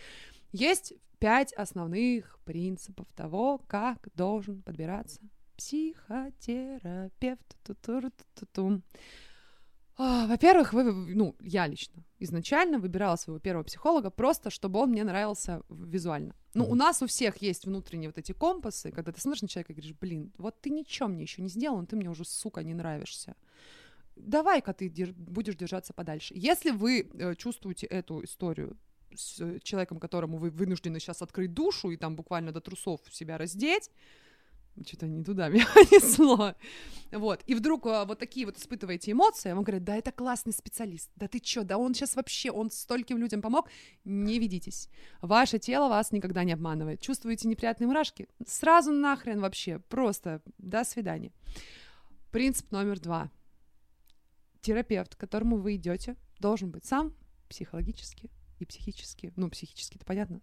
есть 0.52 0.94
пять 1.18 1.52
основных 1.54 2.38
принципов 2.44 3.06
того, 3.14 3.58
как 3.66 4.08
должен 4.14 4.62
подбираться 4.62 5.20
психотерапевт. 5.56 7.56
Ту-туру-ту-ту-тум. 7.64 8.74
А, 8.74 8.78
Во-первых, 9.98 10.72
вы, 10.74 10.84
ну, 10.92 11.36
я 11.40 11.66
лично 11.66 12.04
изначально 12.18 12.78
выбирала 12.78 13.16
своего 13.16 13.38
первого 13.38 13.64
психолога 13.64 14.10
просто, 14.10 14.50
чтобы 14.50 14.78
он 14.80 14.90
мне 14.90 15.04
нравился 15.04 15.62
визуально. 15.68 16.34
Ну, 16.54 16.64
Мгм. 16.64 16.72
у 16.72 16.74
нас 16.74 17.02
у 17.02 17.06
всех 17.06 17.36
есть 17.42 17.66
внутренние 17.66 18.08
вот 18.08 18.18
эти 18.18 18.32
компасы, 18.32 18.90
когда 18.90 19.12
ты 19.12 19.20
смотришь 19.20 19.42
на 19.42 19.48
человека 19.48 19.72
и 19.72 19.76
говоришь, 19.76 19.96
блин, 20.00 20.32
вот 20.38 20.60
ты 20.60 20.70
ничего 20.70 21.08
мне 21.08 21.22
еще 21.22 21.42
не 21.42 21.48
сделал, 21.48 21.78
но 21.78 21.86
ты 21.86 21.96
мне 21.96 22.10
уже, 22.10 22.24
сука, 22.24 22.62
не 22.62 22.74
нравишься. 22.74 23.34
Давай-ка 24.16 24.72
ты 24.72 24.88
дер- 24.88 25.14
будешь 25.14 25.56
держаться 25.56 25.92
подальше. 25.92 26.34
Если 26.36 26.70
вы 26.70 27.08
э, 27.12 27.34
чувствуете 27.34 27.86
эту 27.86 28.24
историю 28.24 28.76
с 29.14 29.40
э, 29.40 29.58
человеком, 29.62 29.98
которому 29.98 30.38
вы 30.38 30.50
вынуждены 30.50 31.00
сейчас 31.00 31.20
открыть 31.22 31.52
душу 31.52 31.90
и 31.90 31.96
там 31.96 32.16
буквально 32.16 32.52
до 32.52 32.60
трусов 32.60 33.00
себя 33.10 33.36
раздеть, 33.36 33.90
что-то 34.84 35.06
не 35.06 35.22
туда 35.24 35.48
меня 35.50 35.66
понесло. 35.74 36.54
Вот. 37.12 37.42
И 37.46 37.54
вдруг 37.54 37.86
а, 37.86 38.04
вот 38.04 38.18
такие 38.18 38.46
вот 38.46 38.58
испытываете 38.58 39.12
эмоции, 39.12 39.50
а 39.50 39.54
вам 39.54 39.64
говорят, 39.64 39.84
да 39.84 39.96
это 39.96 40.12
классный 40.12 40.52
специалист, 40.52 41.10
да 41.16 41.28
ты 41.28 41.38
чё, 41.38 41.62
да 41.62 41.78
он 41.78 41.94
сейчас 41.94 42.16
вообще, 42.16 42.50
он 42.50 42.70
стольким 42.70 43.18
людям 43.18 43.42
помог. 43.42 43.68
Не 44.04 44.38
ведитесь. 44.38 44.88
Ваше 45.20 45.58
тело 45.58 45.88
вас 45.88 46.12
никогда 46.12 46.44
не 46.44 46.52
обманывает. 46.52 47.00
Чувствуете 47.00 47.48
неприятные 47.48 47.86
мурашки? 47.86 48.28
Сразу 48.46 48.92
нахрен 48.92 49.40
вообще. 49.40 49.78
Просто 49.78 50.42
до 50.58 50.84
свидания. 50.84 51.32
Принцип 52.32 52.70
номер 52.72 53.00
два. 53.00 53.30
Терапевт, 54.60 55.14
к 55.14 55.18
которому 55.18 55.58
вы 55.58 55.76
идете, 55.76 56.16
должен 56.40 56.70
быть 56.70 56.84
сам 56.84 57.14
психологически 57.48 58.30
и 58.58 58.64
психически, 58.64 59.32
ну, 59.36 59.48
психически, 59.48 59.96
это 59.96 60.04
понятно, 60.04 60.40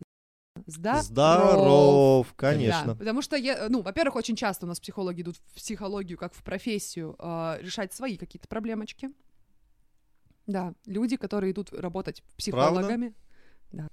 здоров. 0.65 1.03
Здоров, 1.03 2.27
Да, 2.29 2.33
конечно. 2.35 2.95
потому 2.95 3.21
что, 3.21 3.35
я, 3.35 3.67
ну, 3.69 3.81
во-первых, 3.81 4.15
очень 4.15 4.35
часто 4.35 4.65
у 4.65 4.69
нас 4.69 4.79
психологи 4.79 5.21
идут 5.21 5.37
в 5.37 5.55
психологию 5.55 6.17
как 6.17 6.33
в 6.33 6.43
профессию 6.43 7.15
э, 7.19 7.57
решать 7.61 7.93
свои 7.93 8.17
какие-то 8.17 8.47
проблемочки. 8.47 9.11
Да, 10.45 10.73
люди, 10.85 11.15
которые 11.17 11.51
идут 11.51 11.71
работать 11.73 12.23
психологами. 12.37 13.13
Да, 13.71 13.87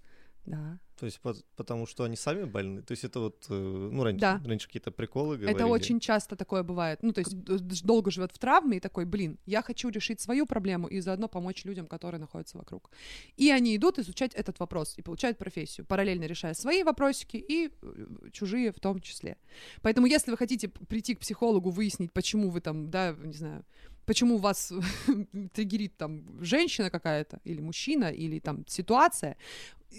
да. 0.51 0.78
То 0.98 1.07
есть 1.07 1.18
по- 1.20 1.34
потому 1.57 1.86
что 1.86 2.05
они 2.05 2.14
сами 2.16 2.44
больны. 2.44 2.82
То 2.82 2.92
есть 2.92 3.05
это 3.05 3.20
вот, 3.20 3.46
э, 3.48 3.55
ну, 3.92 4.05
раньше, 4.05 4.20
Да. 4.20 4.40
раньше 4.44 4.66
какие-то 4.66 4.90
приколы 4.90 5.36
говорили. 5.38 5.57
Это 5.57 5.66
очень 5.66 5.98
часто 5.98 6.36
такое 6.36 6.62
бывает. 6.62 7.03
Ну, 7.03 7.12
то 7.12 7.20
есть 7.22 7.84
долго 7.86 8.11
живет 8.11 8.32
в 8.32 8.38
травме 8.38 8.76
и 8.76 8.80
такой, 8.80 9.07
блин, 9.07 9.38
я 9.46 9.62
хочу 9.62 9.88
решить 9.88 10.20
свою 10.20 10.44
проблему 10.46 10.88
и 10.88 11.01
заодно 11.01 11.28
помочь 11.28 11.64
людям, 11.64 11.86
которые 11.86 12.20
находятся 12.20 12.59
вокруг. 12.59 12.90
И 13.38 13.51
они 13.51 13.74
идут 13.76 13.98
изучать 13.98 14.34
этот 14.34 14.61
вопрос 14.61 14.98
и 14.98 15.03
получают 15.03 15.38
профессию, 15.38 15.86
параллельно 15.86 16.26
решая 16.26 16.53
свои 16.55 16.82
вопросики 16.82 17.38
и 17.38 17.70
э, 17.82 18.07
чужие 18.32 18.70
в 18.70 18.78
том 18.78 19.01
числе. 19.01 19.38
Поэтому, 19.80 20.07
если 20.07 20.30
вы 20.30 20.36
хотите 20.36 20.68
прийти 20.68 21.14
к 21.14 21.20
психологу, 21.20 21.70
выяснить, 21.70 22.12
почему 22.12 22.51
вы 22.51 22.61
там, 22.61 22.90
да, 22.90 23.16
не 23.24 23.32
знаю, 23.32 23.64
почему 24.07 24.38
вас 24.38 24.72
триггерит 25.53 25.96
там 25.96 26.42
женщина 26.42 26.90
какая-то, 26.90 27.40
или 27.44 27.61
мужчина, 27.61 28.11
или 28.11 28.38
там 28.38 28.64
ситуация, 28.66 29.36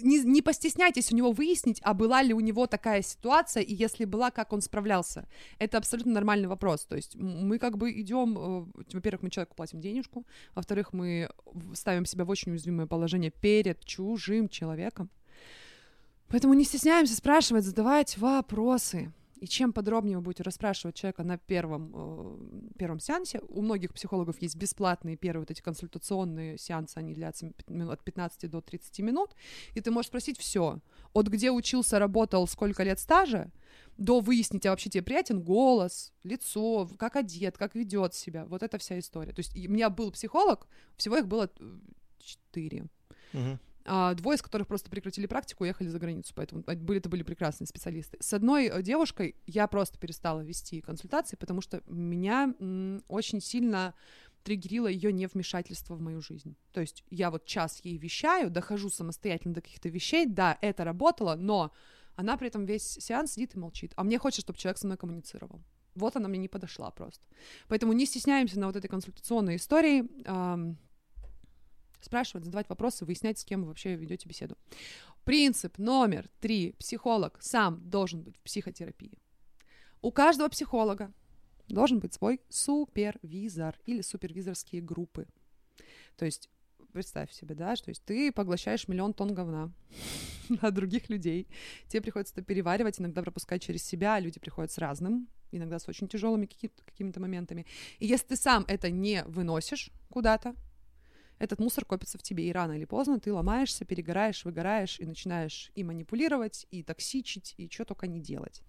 не, 0.02 0.20
не 0.20 0.42
постесняйтесь 0.42 1.12
у 1.12 1.16
него 1.16 1.32
выяснить, 1.32 1.80
а 1.84 1.94
была 1.94 2.22
ли 2.22 2.34
у 2.34 2.40
него 2.40 2.68
такая 2.68 3.02
ситуация, 3.02 3.64
и 3.64 3.74
если 3.74 4.06
была, 4.06 4.32
как 4.32 4.54
он 4.54 4.62
справлялся. 4.62 5.28
Это 5.60 5.78
абсолютно 5.78 6.14
нормальный 6.14 6.48
вопрос. 6.48 6.86
То 6.86 6.96
есть 6.96 7.16
мы 7.16 7.60
как 7.60 7.78
бы 7.78 7.92
идем, 7.92 8.38
э, 8.38 8.66
во-первых, 8.94 9.24
мы 9.24 9.30
человеку 9.30 9.56
платим 9.56 9.82
денежку, 9.82 10.26
во-вторых, 10.56 10.94
мы 10.94 11.30
ставим 11.74 12.06
себя 12.06 12.26
в 12.26 12.30
очень 12.30 12.52
уязвимое 12.52 12.88
положение 12.88 13.32
перед 13.32 13.84
чужим 13.84 14.48
человеком. 14.48 15.10
Поэтому 16.30 16.54
не 16.54 16.64
стесняемся 16.64 17.16
спрашивать, 17.16 17.66
задавать 17.66 18.18
вопросы. 18.18 19.12
И 19.42 19.48
чем 19.48 19.74
подробнее 19.74 20.18
вы 20.18 20.24
будете 20.24 20.44
расспрашивать 20.44 20.96
человека 20.96 21.24
на 21.24 21.38
первом, 21.40 21.92
э, 21.96 22.78
первом 22.78 23.00
сеансе, 23.00 23.42
у 23.50 23.64
многих 23.64 23.92
психологов 23.92 24.40
есть 24.40 24.56
бесплатные 24.56 25.18
первые 25.18 25.42
вот 25.42 25.52
эти 25.52 25.62
консультационные 25.62 26.60
сеансы, 26.60 27.00
они 27.00 27.16
длятся 27.16 27.52
от 27.68 28.04
15 28.04 28.48
до 28.48 28.62
30 28.62 29.00
минут, 29.00 29.32
и 29.74 29.82
ты 29.82 29.90
можешь 29.90 30.10
спросить 30.10 30.38
все, 30.38 30.80
от 31.14 31.28
где 31.28 31.50
учился, 31.50 31.98
работал, 31.98 32.48
сколько 32.48 32.84
лет 32.84 33.00
стажа, 33.00 33.52
до 33.98 34.20
выяснить, 34.20 34.68
а 34.68 34.70
вообще 34.70 34.92
тебе 34.92 35.02
приятен 35.02 35.42
голос, 35.42 36.14
лицо, 36.24 36.88
как 37.00 37.16
одет, 37.16 37.58
как 37.58 37.74
ведет 37.74 38.14
себя, 38.14 38.46
вот 38.46 38.62
это 38.62 38.78
вся 38.78 39.00
история. 39.00 39.34
То 39.34 39.40
есть 39.40 39.56
у 39.56 39.72
меня 39.72 39.90
был 39.90 40.12
психолог, 40.12 40.68
всего 40.98 41.18
их 41.18 41.28
было 41.28 41.50
э, 41.60 41.80
четыре 42.20 42.86
Мгм. 43.34 43.60
А, 43.86 44.14
двое 44.14 44.36
из 44.36 44.42
которых 44.42 44.68
просто 44.68 44.90
прекратили 44.90 45.26
практику, 45.26 45.64
уехали 45.64 45.88
за 45.88 46.00
границу, 46.00 46.34
поэтому 46.36 46.64
были 46.64 47.00
это 47.00 47.10
были 47.10 47.24
прекрасные 47.24 47.68
специалисты. 47.68 48.18
С 48.20 48.34
одной 48.34 48.68
э, 48.68 48.82
девушкой 48.82 49.36
я 49.46 49.68
просто 49.68 49.98
перестала 49.98 50.42
вести 50.42 50.82
консультации, 50.82 51.36
потому 51.36 51.62
что 51.62 51.82
меня 51.88 52.54
м, 52.60 53.04
очень 53.08 53.42
сильно 53.42 53.94
триггерило 54.44 54.88
ее 54.88 55.14
невмешательство 55.14 55.96
в 55.96 56.02
мою 56.02 56.22
жизнь. 56.22 56.56
То 56.74 56.82
есть 56.82 57.04
я 57.10 57.32
вот 57.32 57.46
час 57.46 57.80
ей 57.84 57.98
вещаю, 57.98 58.50
дохожу 58.50 58.90
самостоятельно 58.90 59.54
до 59.56 59.62
каких-то 59.62 59.90
вещей, 59.90 60.26
да, 60.26 60.58
это 60.62 60.84
работало, 60.84 61.36
но 61.36 61.72
она 62.16 62.38
при 62.38 62.48
этом 62.48 62.66
весь 62.66 62.84
сеанс 62.84 63.34
сидит 63.34 63.56
и 63.56 63.60
молчит. 63.60 63.94
А 63.96 64.04
мне 64.04 64.18
хочется, 64.18 64.42
чтобы 64.42 64.60
человек 64.60 64.78
со 64.78 64.88
мной 64.88 64.98
коммуницировал. 64.98 65.62
Вот 65.96 66.16
она 66.16 66.28
мне 66.28 66.40
не 66.40 66.48
подошла 66.48 66.90
просто. 66.92 67.24
Поэтому 67.68 67.94
не 67.94 68.06
стесняемся 68.06 68.60
на 68.60 68.68
вот 68.68 68.76
этой 68.76 68.88
консультационной 68.88 69.58
истории 69.58 70.10
ам, 70.26 70.78
спрашивать, 72.06 72.46
задавать 72.46 72.70
вопросы, 72.70 73.06
выяснять, 73.06 73.40
с 73.40 73.46
кем 73.46 73.62
вы 73.62 73.70
вообще 73.70 73.96
ведете 73.96 74.28
беседу. 74.28 74.58
Принцип 75.24 75.78
номер 75.78 76.30
три. 76.40 76.74
Психолог 76.80 77.38
сам 77.42 77.90
должен 77.90 78.22
быть 78.24 78.38
в 78.38 78.42
психотерапии. 78.42 79.20
У 80.02 80.12
каждого 80.12 80.50
психолога 80.50 81.14
должен 81.68 82.00
быть 82.00 82.14
свой 82.14 82.42
супервизор 82.50 83.78
или 83.86 84.02
супервизорские 84.02 84.82
группы. 84.82 85.28
То 86.18 86.26
есть 86.26 86.50
представь 86.92 87.32
себе, 87.32 87.56
да, 87.56 87.76
что 87.76 87.90
есть 87.90 88.04
ты 88.04 88.32
поглощаешь 88.32 88.88
миллион 88.88 89.14
тонн 89.14 89.34
говна 89.34 89.72
от 90.62 90.74
других 90.74 91.10
людей. 91.10 91.48
Тебе 91.88 92.02
приходится 92.02 92.34
это 92.34 92.44
переваривать, 92.44 93.00
иногда 93.00 93.22
пропускать 93.22 93.62
через 93.62 93.84
себя, 93.84 94.16
а 94.16 94.20
люди 94.20 94.40
приходят 94.40 94.72
с 94.72 94.78
разным, 94.78 95.28
иногда 95.52 95.80
с 95.80 95.88
очень 95.88 96.08
тяжелыми 96.08 96.46
какими-то 96.48 97.20
моментами. 97.20 97.66
И 98.00 98.08
если 98.08 98.28
ты 98.28 98.36
сам 98.36 98.66
это 98.68 98.90
не 98.90 99.24
выносишь 99.24 99.92
куда-то, 100.10 100.56
этот 101.42 101.60
мусор 101.60 101.86
копится 101.86 102.20
в 102.20 102.22
тебе, 102.22 102.48
и 102.48 102.52
рано 102.52 102.74
или 102.74 102.86
поздно 102.86 103.20
ты 103.20 103.34
ломаешься, 103.34 103.84
перегораешь, 103.84 104.46
выгораешь 104.46 105.00
и 105.00 105.06
начинаешь 105.06 105.72
и 105.74 105.84
манипулировать, 105.84 106.68
и 106.70 106.84
токсичить, 106.84 107.56
и 107.58 107.68
что 107.68 107.84
только 107.84 108.06
не 108.06 108.20
делать. 108.20 108.62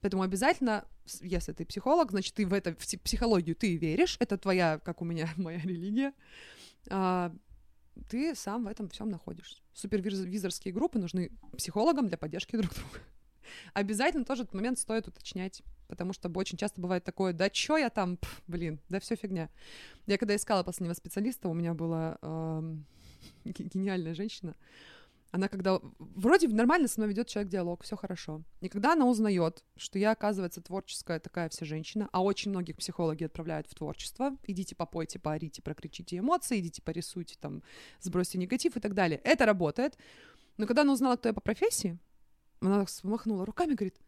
Поэтому 0.00 0.22
обязательно, 0.22 0.86
если 1.20 1.52
ты 1.52 1.66
психолог, 1.66 2.10
значит, 2.10 2.32
ты 2.32 2.46
в 2.46 2.54
это, 2.54 2.72
в 2.72 2.78
пси- 2.78 2.98
психологию 2.98 3.54
ты 3.54 3.76
веришь, 3.76 4.16
это 4.20 4.38
твоя, 4.38 4.78
как 4.78 5.02
у 5.02 5.04
меня, 5.04 5.28
моя 5.36 5.58
религия, 5.58 6.14
а, 6.88 7.30
ты 8.08 8.34
сам 8.34 8.64
в 8.64 8.68
этом 8.68 8.88
всем 8.88 9.10
находишься. 9.10 9.60
Супервизорские 9.74 10.72
группы 10.72 10.98
нужны 10.98 11.30
психологам 11.58 12.08
для 12.08 12.16
поддержки 12.16 12.56
друг 12.56 12.72
друга. 12.72 13.00
Обязательно 13.74 14.24
тоже 14.24 14.44
этот 14.44 14.54
момент 14.54 14.78
стоит 14.78 15.06
уточнять 15.08 15.62
потому 15.88 16.12
что 16.12 16.30
очень 16.34 16.58
часто 16.58 16.80
бывает 16.80 17.04
такое, 17.04 17.32
да 17.32 17.50
чё 17.50 17.76
я 17.76 17.90
там, 17.90 18.16
Пф, 18.16 18.42
блин, 18.46 18.80
да 18.88 19.00
все 19.00 19.16
фигня. 19.16 19.50
Я 20.06 20.18
когда 20.18 20.36
искала 20.36 20.62
последнего 20.62 20.94
специалиста, 20.94 21.48
у 21.48 21.54
меня 21.54 21.74
была 21.74 22.18
э, 22.22 22.76
гениальная 23.44 24.14
женщина, 24.14 24.54
она 25.34 25.48
когда 25.48 25.80
вроде 25.98 26.46
нормально 26.46 26.86
со 26.86 27.00
мной 27.00 27.10
ведет 27.10 27.26
человек 27.26 27.50
диалог, 27.50 27.82
все 27.82 27.96
хорошо. 27.96 28.44
И 28.60 28.68
когда 28.68 28.92
она 28.92 29.04
узнает, 29.04 29.64
что 29.76 29.98
я, 29.98 30.12
оказывается, 30.12 30.60
творческая 30.60 31.18
такая 31.18 31.48
вся 31.48 31.66
женщина, 31.66 32.08
а 32.12 32.22
очень 32.22 32.52
многих 32.52 32.76
психологи 32.76 33.24
отправляют 33.24 33.66
в 33.66 33.74
творчество, 33.74 34.36
идите 34.46 34.76
попойте, 34.76 35.18
поорите, 35.18 35.60
прокричите 35.60 36.18
эмоции, 36.18 36.60
идите 36.60 36.82
порисуйте, 36.82 37.34
там, 37.40 37.64
сбросьте 37.98 38.38
негатив 38.38 38.76
и 38.76 38.80
так 38.80 38.94
далее. 38.94 39.20
Это 39.24 39.44
работает. 39.44 39.98
Но 40.56 40.68
когда 40.68 40.82
она 40.82 40.92
узнала, 40.92 41.16
кто 41.16 41.30
я 41.30 41.32
по 41.32 41.40
профессии, 41.40 41.98
она 42.60 42.86
смахнула 42.86 43.44
руками 43.44 43.72
и 43.72 43.74
говорит, 43.74 43.98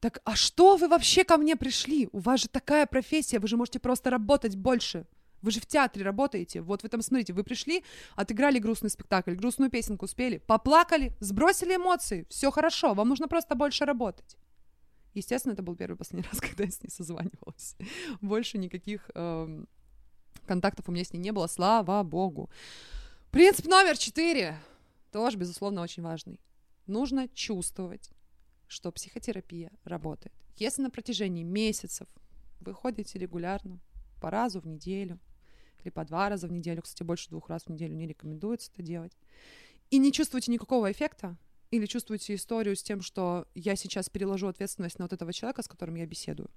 так 0.00 0.20
а 0.24 0.36
что 0.36 0.76
вы 0.76 0.88
вообще 0.88 1.24
ко 1.24 1.36
мне 1.36 1.56
пришли? 1.56 2.08
У 2.12 2.18
вас 2.18 2.42
же 2.42 2.48
такая 2.48 2.86
профессия, 2.86 3.38
вы 3.38 3.48
же 3.48 3.56
можете 3.56 3.78
просто 3.78 4.10
работать 4.10 4.56
больше. 4.56 5.06
Вы 5.42 5.50
же 5.50 5.60
в 5.60 5.66
театре 5.66 6.04
работаете. 6.04 6.60
Вот 6.60 6.82
вы 6.82 6.88
там 6.88 7.02
смотрите, 7.02 7.32
вы 7.32 7.44
пришли, 7.44 7.84
отыграли 8.14 8.58
грустный 8.58 8.90
спектакль, 8.90 9.34
грустную 9.34 9.70
песенку 9.70 10.06
спели, 10.06 10.38
поплакали, 10.38 11.12
сбросили 11.20 11.76
эмоции. 11.76 12.26
Все 12.28 12.50
хорошо, 12.50 12.94
вам 12.94 13.08
нужно 13.08 13.28
просто 13.28 13.54
больше 13.54 13.84
работать. 13.84 14.36
Естественно, 15.14 15.52
это 15.52 15.62
был 15.62 15.76
первый 15.76 15.96
последний 15.96 16.28
раз, 16.32 16.40
когда 16.40 16.64
я 16.64 16.70
с 16.70 16.82
ней 16.82 16.90
созванивалась. 16.90 17.76
Больше 18.20 18.58
никаких 18.58 19.10
э, 19.14 19.64
контактов 20.46 20.88
у 20.88 20.92
меня 20.92 21.04
с 21.04 21.12
ней 21.12 21.20
не 21.20 21.32
было, 21.32 21.46
слава 21.46 22.02
богу. 22.02 22.50
Принцип 23.30 23.66
номер 23.66 23.96
четыре 23.96 24.58
тоже, 25.12 25.36
безусловно, 25.36 25.82
очень 25.82 26.02
важный. 26.02 26.40
Нужно 26.86 27.28
чувствовать, 27.28 28.10
что 28.66 28.92
психотерапия 28.92 29.70
работает. 29.84 30.34
Если 30.56 30.82
на 30.82 30.90
протяжении 30.90 31.42
месяцев 31.42 32.08
вы 32.60 32.74
ходите 32.74 33.18
регулярно, 33.18 33.80
по 34.20 34.30
разу 34.30 34.60
в 34.60 34.66
неделю, 34.66 35.18
или 35.80 35.90
по 35.90 36.04
два 36.04 36.28
раза 36.28 36.48
в 36.48 36.52
неделю, 36.52 36.82
кстати, 36.82 37.02
больше 37.02 37.28
двух 37.30 37.48
раз 37.48 37.64
в 37.64 37.68
неделю 37.68 37.94
не 37.94 38.06
рекомендуется 38.06 38.70
это 38.72 38.82
делать, 38.82 39.16
и 39.90 39.98
не 39.98 40.12
чувствуете 40.12 40.50
никакого 40.50 40.90
эффекта, 40.90 41.36
или 41.70 41.86
чувствуете 41.86 42.34
историю 42.34 42.76
с 42.76 42.82
тем, 42.82 43.02
что 43.02 43.46
я 43.54 43.76
сейчас 43.76 44.08
переложу 44.08 44.48
ответственность 44.48 44.98
на 44.98 45.04
вот 45.04 45.12
этого 45.12 45.32
человека, 45.32 45.62
с 45.62 45.68
которым 45.68 45.96
я 45.96 46.06
беседую, 46.06 46.50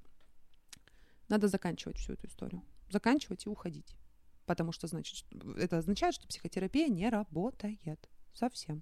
надо 1.28 1.48
заканчивать 1.48 1.98
всю 1.98 2.14
эту 2.14 2.28
историю. 2.28 2.64
Заканчивать 2.90 3.46
и 3.46 3.50
уходить. 3.50 3.96
Потому 4.46 4.72
что 4.72 4.88
значит, 4.88 5.26
это 5.58 5.78
означает, 5.78 6.16
что 6.16 6.28
психотерапия 6.28 6.88
не 6.88 7.08
работает 7.10 8.10
совсем. 8.34 8.82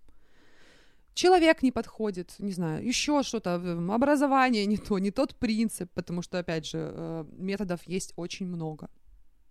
Человек 1.18 1.64
не 1.64 1.72
подходит, 1.72 2.36
не 2.38 2.52
знаю, 2.52 2.86
еще 2.86 3.24
что-то, 3.24 3.56
образование 3.56 4.68
не 4.68 4.78
то, 4.78 5.00
не 5.00 5.10
тот 5.10 5.36
принцип, 5.36 5.90
потому 5.96 6.22
что, 6.22 6.38
опять 6.38 6.68
же, 6.68 6.78
э, 6.78 7.26
методов 7.40 7.82
есть 7.88 8.14
очень 8.18 8.46
много. 8.46 8.88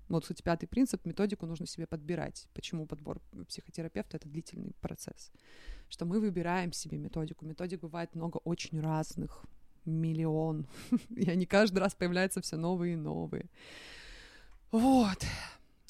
Вот, 0.08 0.22
кстати, 0.22 0.42
пятый 0.42 0.68
принцип, 0.68 1.04
методику 1.04 1.44
нужно 1.44 1.66
себе 1.66 1.88
подбирать. 1.88 2.46
Почему 2.54 2.86
подбор 2.86 3.20
психотерапевта— 3.48 4.16
это 4.18 4.28
длительный 4.28 4.74
процесс? 4.80 5.32
Что 5.88 6.04
мы 6.04 6.20
выбираем 6.20 6.72
себе 6.72 6.98
методику. 6.98 7.44
Методик 7.44 7.80
бывает 7.80 8.14
много 8.14 8.36
очень 8.44 8.80
разных, 8.80 9.44
миллион. 9.84 10.68
И 11.16 11.28
они 11.28 11.46
каждый 11.46 11.80
раз 11.80 11.96
появляются 11.96 12.40
все 12.40 12.56
новые 12.56 12.92
и 12.92 12.96
новые. 12.96 13.50
Вот. 14.70 15.18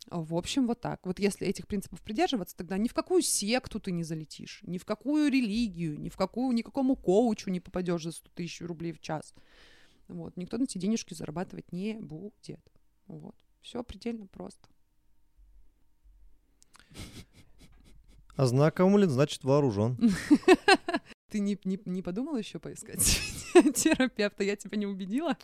В 0.08 0.36
общем, 0.36 0.66
вот 0.66 0.80
так. 0.80 1.04
Вот 1.04 1.18
если 1.18 1.46
этих 1.46 1.66
принципов 1.66 2.00
придерживаться, 2.00 2.56
тогда 2.56 2.78
ни 2.78 2.86
в 2.86 2.94
какую 2.94 3.22
секту 3.22 3.80
ты 3.80 3.90
не 3.90 4.04
залетишь, 4.04 4.60
ни 4.62 4.78
в 4.78 4.84
какую 4.84 5.30
религию, 5.30 5.98
ни 5.98 6.08
в 6.08 6.16
какую, 6.16 6.54
никакому 6.54 6.94
коучу 6.94 7.50
не 7.50 7.58
попадешь 7.58 8.04
за 8.04 8.12
100 8.12 8.30
тысяч 8.34 8.60
рублей 8.60 8.92
в 8.92 9.00
час. 9.00 9.34
Вот. 10.06 10.36
Никто 10.36 10.58
на 10.58 10.64
эти 10.64 10.78
денежки 10.78 11.14
зарабатывать 11.14 11.72
не 11.72 11.94
будет. 11.94 12.60
Вот. 13.08 13.34
Все 13.60 13.82
предельно 13.82 14.26
просто. 14.26 14.68
А 18.36 18.46
знакомлен, 18.46 19.10
значит 19.10 19.42
вооружен. 19.44 19.98
Ты 21.30 21.40
не, 21.40 21.58
не, 21.64 21.80
не 21.84 22.02
подумал 22.02 22.36
еще 22.36 22.60
поискать 22.60 23.00
терапевта? 23.74 24.44
Я 24.44 24.54
тебя 24.54 24.76
не 24.76 24.86
убедила? 24.86 25.36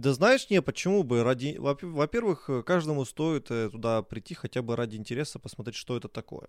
Да 0.00 0.12
знаешь, 0.12 0.50
не, 0.50 0.60
почему 0.60 1.02
бы? 1.04 1.22
Ради... 1.22 1.56
Во-первых, 1.58 2.50
каждому 2.66 3.04
стоит 3.06 3.50
э, 3.50 3.70
туда 3.70 4.02
прийти 4.02 4.34
хотя 4.34 4.60
бы 4.60 4.76
ради 4.76 4.96
интереса 4.96 5.38
посмотреть, 5.38 5.76
что 5.76 5.96
это 5.96 6.08
такое. 6.08 6.48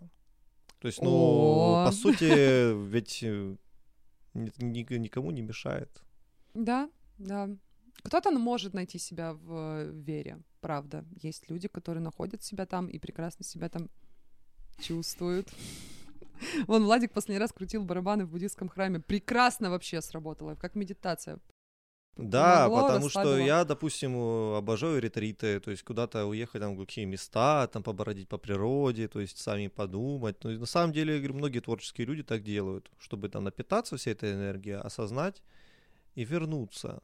То 0.79 0.87
есть, 0.87 1.01
ну, 1.01 1.09
О. 1.09 1.85
по 1.85 1.91
сути, 1.93 2.73
ведь 2.89 3.23
э, 3.23 3.55
никому 4.33 5.31
не 5.31 5.41
мешает. 5.41 6.03
Да, 6.53 6.89
да. 7.17 7.49
Кто-то 8.03 8.31
может 8.31 8.73
найти 8.73 8.99
себя 8.99 9.33
в 9.33 9.91
вере, 9.91 10.39
правда. 10.59 11.05
Есть 11.21 11.49
люди, 11.49 11.69
которые 11.69 12.03
находят 12.03 12.43
себя 12.43 12.65
там 12.65 12.87
и 12.87 12.99
прекрасно 12.99 13.45
себя 13.45 13.69
там 13.69 13.89
чувствуют. 14.79 15.47
Вон 16.67 16.83
Владик 16.83 17.13
последний 17.13 17.39
раз 17.39 17.53
крутил 17.53 17.83
барабаны 17.85 18.25
в 18.25 18.29
буддийском 18.29 18.67
храме. 18.67 18.99
Прекрасно 18.99 19.69
вообще 19.69 20.01
сработало, 20.01 20.55
как 20.55 20.75
медитация. 20.75 21.39
Да, 22.17 22.65
Помогло, 22.65 22.87
потому 22.87 23.09
что 23.09 23.37
я, 23.37 23.63
допустим, 23.63 24.17
обожаю 24.55 24.99
ретриты, 24.99 25.59
то 25.59 25.69
есть 25.69 25.83
куда-то 25.83 26.25
уехать 26.25 26.61
там 26.61 26.75
в 26.75 26.79
какие 26.79 27.05
места, 27.05 27.67
там 27.67 27.83
побродить 27.83 28.27
по 28.27 28.39
природе, 28.39 29.07
то 29.07 29.19
есть 29.19 29.37
сами 29.37 29.67
подумать. 29.67 30.43
Ну, 30.43 30.59
на 30.59 30.65
самом 30.65 30.93
деле, 30.93 31.13
я 31.13 31.19
говорю, 31.19 31.35
многие 31.35 31.59
творческие 31.59 32.07
люди 32.07 32.23
так 32.23 32.43
делают, 32.43 32.89
чтобы 32.97 33.29
там 33.29 33.43
напитаться 33.43 33.97
всей 33.97 34.13
этой 34.13 34.33
энергией, 34.33 34.77
осознать 34.77 35.43
и 36.15 36.25
вернуться. 36.25 37.03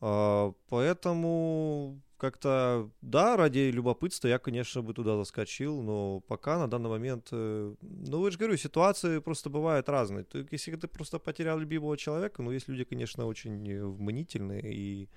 А, 0.00 0.52
поэтому 0.68 2.00
как-то, 2.20 2.90
да, 3.02 3.36
ради 3.36 3.70
любопытства 3.70 4.28
я, 4.28 4.38
конечно, 4.38 4.82
бы 4.82 4.92
туда 4.94 5.16
заскочил, 5.16 5.82
но 5.82 6.20
пока 6.20 6.58
на 6.58 6.68
данный 6.68 6.90
момент, 6.90 7.28
э, 7.32 7.74
ну, 7.80 8.24
я 8.24 8.30
же 8.30 8.38
говорю, 8.38 8.56
ситуации 8.56 9.20
просто 9.20 9.50
бывают 9.50 9.88
разные. 9.88 10.24
То, 10.24 10.46
если 10.50 10.76
ты 10.76 10.86
просто 10.86 11.18
потерял 11.18 11.58
любимого 11.58 11.96
человека, 11.96 12.42
ну, 12.42 12.52
есть 12.52 12.68
люди, 12.68 12.84
конечно, 12.84 13.26
очень 13.26 13.56
мнительные 13.96 14.62
и 14.72 15.08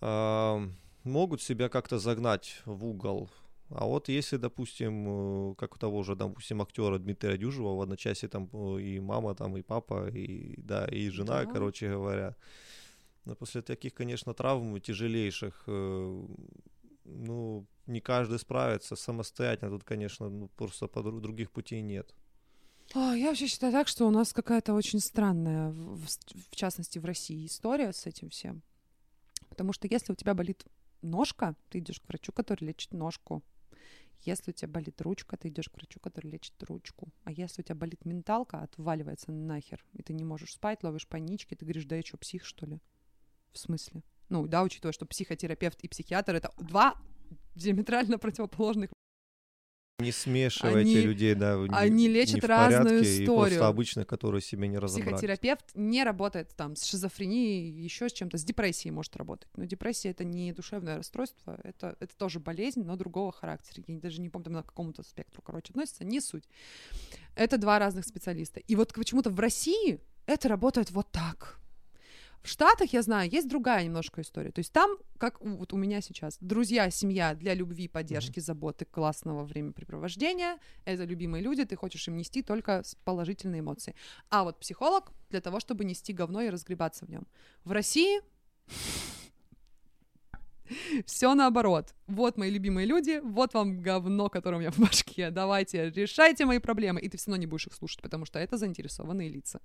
э, 0.00 0.68
могут 1.04 1.42
себя 1.42 1.68
как-то 1.68 1.98
загнать 1.98 2.62
в 2.64 2.86
угол. 2.86 3.28
А 3.70 3.84
вот 3.84 4.08
если, 4.08 4.36
допустим, 4.36 5.50
э, 5.50 5.54
как 5.56 5.74
у 5.74 5.78
того 5.78 6.02
же, 6.02 6.14
допустим, 6.14 6.62
актера 6.62 6.98
Дмитрия 6.98 7.36
Дюжева 7.36 7.74
в 7.74 7.80
одночасье 7.80 8.28
там 8.28 8.48
э, 8.52 8.80
и 8.80 9.00
мама, 9.00 9.34
там 9.34 9.56
и 9.56 9.62
папа, 9.62 10.08
и, 10.08 10.54
да, 10.58 10.86
и 10.86 11.10
жена, 11.10 11.44
да. 11.44 11.50
короче 11.52 11.90
говоря, 11.90 12.36
после 13.34 13.62
таких, 13.62 13.94
конечно, 13.94 14.34
травм 14.34 14.80
тяжелейших, 14.80 15.64
э, 15.66 16.26
ну, 17.04 17.66
не 17.86 18.00
каждый 18.00 18.38
справится 18.38 18.96
самостоятельно. 18.96 19.70
Тут, 19.70 19.84
конечно, 19.84 20.28
ну, 20.28 20.48
просто 20.48 20.86
по 20.86 21.02
других 21.02 21.50
путей 21.50 21.82
нет. 21.82 22.14
А, 22.94 23.14
я 23.14 23.28
вообще 23.28 23.46
считаю 23.46 23.72
так, 23.72 23.88
что 23.88 24.06
у 24.06 24.10
нас 24.10 24.32
какая-то 24.32 24.72
очень 24.74 25.00
странная, 25.00 25.70
в, 25.70 26.06
в 26.06 26.56
частности, 26.56 26.98
в 26.98 27.04
России 27.04 27.46
история 27.46 27.92
с 27.92 28.06
этим 28.06 28.30
всем. 28.30 28.62
Потому 29.48 29.72
что 29.72 29.88
если 29.88 30.12
у 30.12 30.16
тебя 30.16 30.34
болит 30.34 30.64
ножка, 31.02 31.54
ты 31.68 31.78
идешь 31.78 32.00
к 32.00 32.08
врачу, 32.08 32.32
который 32.32 32.64
лечит 32.64 32.92
ножку. 32.92 33.42
Если 34.20 34.50
у 34.50 34.54
тебя 34.54 34.68
болит 34.68 35.00
ручка, 35.00 35.36
ты 35.36 35.48
идешь 35.48 35.68
к 35.68 35.76
врачу, 35.76 36.00
который 36.00 36.30
лечит 36.30 36.60
ручку. 36.64 37.08
А 37.24 37.30
если 37.30 37.62
у 37.62 37.64
тебя 37.64 37.76
болит 37.76 38.04
менталка, 38.04 38.62
отваливается 38.62 39.32
нахер, 39.32 39.84
и 39.92 40.02
ты 40.02 40.12
не 40.12 40.24
можешь 40.24 40.54
спать, 40.54 40.82
ловишь 40.82 41.06
панички, 41.06 41.54
ты 41.54 41.64
говоришь, 41.64 41.84
да 41.84 41.96
я 41.96 42.02
что, 42.02 42.16
псих, 42.16 42.44
что 42.44 42.66
ли? 42.66 42.80
В 43.52 43.58
смысле? 43.58 44.02
Ну, 44.28 44.46
да, 44.46 44.62
учитывая, 44.62 44.92
что 44.92 45.06
психотерапевт 45.06 45.80
и 45.82 45.88
психиатр— 45.88 46.34
это 46.36 46.52
два 46.58 46.94
диаметрально 47.54 48.18
противоположных 48.18 48.90
не 50.00 50.12
смешивайте 50.12 50.78
они, 50.78 51.00
людей, 51.00 51.34
да. 51.34 51.56
Не, 51.56 51.74
они 51.74 52.06
лечат 52.06 52.42
не 52.42 52.46
разную 52.46 53.02
историю. 53.02 53.22
И 53.22 53.26
просто 53.26 53.66
обычных, 53.66 54.06
которые 54.06 54.40
себе 54.40 54.68
не 54.68 54.78
разобрали. 54.78 55.08
Психотерапевт 55.08 55.64
не 55.74 56.04
работает 56.04 56.54
там 56.54 56.76
с 56.76 56.84
шизофренией, 56.84 57.68
еще 57.68 58.08
с 58.08 58.12
чем-то, 58.12 58.38
с 58.38 58.44
депрессией 58.44 58.92
может 58.92 59.16
работать. 59.16 59.48
Но 59.56 59.64
депрессия 59.64 60.10
это 60.10 60.22
не 60.22 60.52
душевное 60.52 60.98
расстройство, 60.98 61.58
это, 61.64 61.96
это 61.98 62.16
тоже 62.16 62.38
болезнь, 62.38 62.84
но 62.84 62.94
другого 62.94 63.32
характера. 63.32 63.82
Я 63.88 63.98
даже 63.98 64.20
не 64.20 64.28
помню, 64.28 64.44
там 64.44 64.52
на 64.52 64.62
какому-то 64.62 65.02
спектру, 65.02 65.42
короче, 65.42 65.70
относится, 65.70 66.04
не 66.04 66.20
суть. 66.20 66.44
Это 67.34 67.58
два 67.58 67.80
разных 67.80 68.04
специалиста. 68.04 68.60
И 68.60 68.76
вот 68.76 68.94
почему-то 68.94 69.30
в 69.30 69.40
России 69.40 69.98
это 70.26 70.46
работает 70.48 70.92
вот 70.92 71.10
так. 71.10 71.58
В 72.42 72.48
Штатах, 72.48 72.92
я 72.92 73.02
знаю, 73.02 73.30
есть 73.30 73.48
другая 73.48 73.84
немножко 73.84 74.20
история. 74.20 74.52
То 74.52 74.60
есть 74.60 74.72
там, 74.72 74.96
как 75.18 75.40
вот 75.40 75.72
у 75.72 75.76
меня 75.76 76.00
сейчас, 76.00 76.38
друзья, 76.40 76.88
семья 76.90 77.34
для 77.34 77.54
любви, 77.54 77.88
поддержки, 77.88 78.38
mm-hmm. 78.38 78.42
заботы, 78.42 78.84
классного 78.84 79.44
времяпрепровождения. 79.44 80.58
Это 80.84 81.04
любимые 81.04 81.42
люди, 81.42 81.64
ты 81.64 81.76
хочешь 81.76 82.06
им 82.08 82.16
нести 82.16 82.42
только 82.42 82.82
положительные 83.04 83.60
эмоции. 83.60 83.94
А 84.30 84.44
вот 84.44 84.60
психолог 84.60 85.12
для 85.30 85.40
того, 85.40 85.60
чтобы 85.60 85.84
нести 85.84 86.12
говно 86.12 86.40
и 86.42 86.48
разгребаться 86.48 87.06
в 87.06 87.10
нем. 87.10 87.26
В 87.64 87.72
России 87.72 88.20
все 91.06 91.34
наоборот. 91.34 91.94
Вот 92.06 92.36
мои 92.36 92.50
любимые 92.50 92.86
люди, 92.86 93.20
вот 93.22 93.54
вам 93.54 93.80
говно, 93.80 94.28
которое 94.28 94.56
у 94.56 94.60
меня 94.60 94.70
в 94.70 94.78
башке. 94.78 95.30
Давайте, 95.30 95.90
решайте 95.90 96.44
мои 96.44 96.58
проблемы. 96.58 97.00
И 97.00 97.08
ты 97.08 97.16
все 97.16 97.30
равно 97.30 97.40
не 97.40 97.46
будешь 97.46 97.66
их 97.66 97.74
слушать, 97.74 98.02
потому 98.02 98.24
что 98.24 98.38
это 98.38 98.56
заинтересованные 98.56 99.28
лица. 99.28 99.60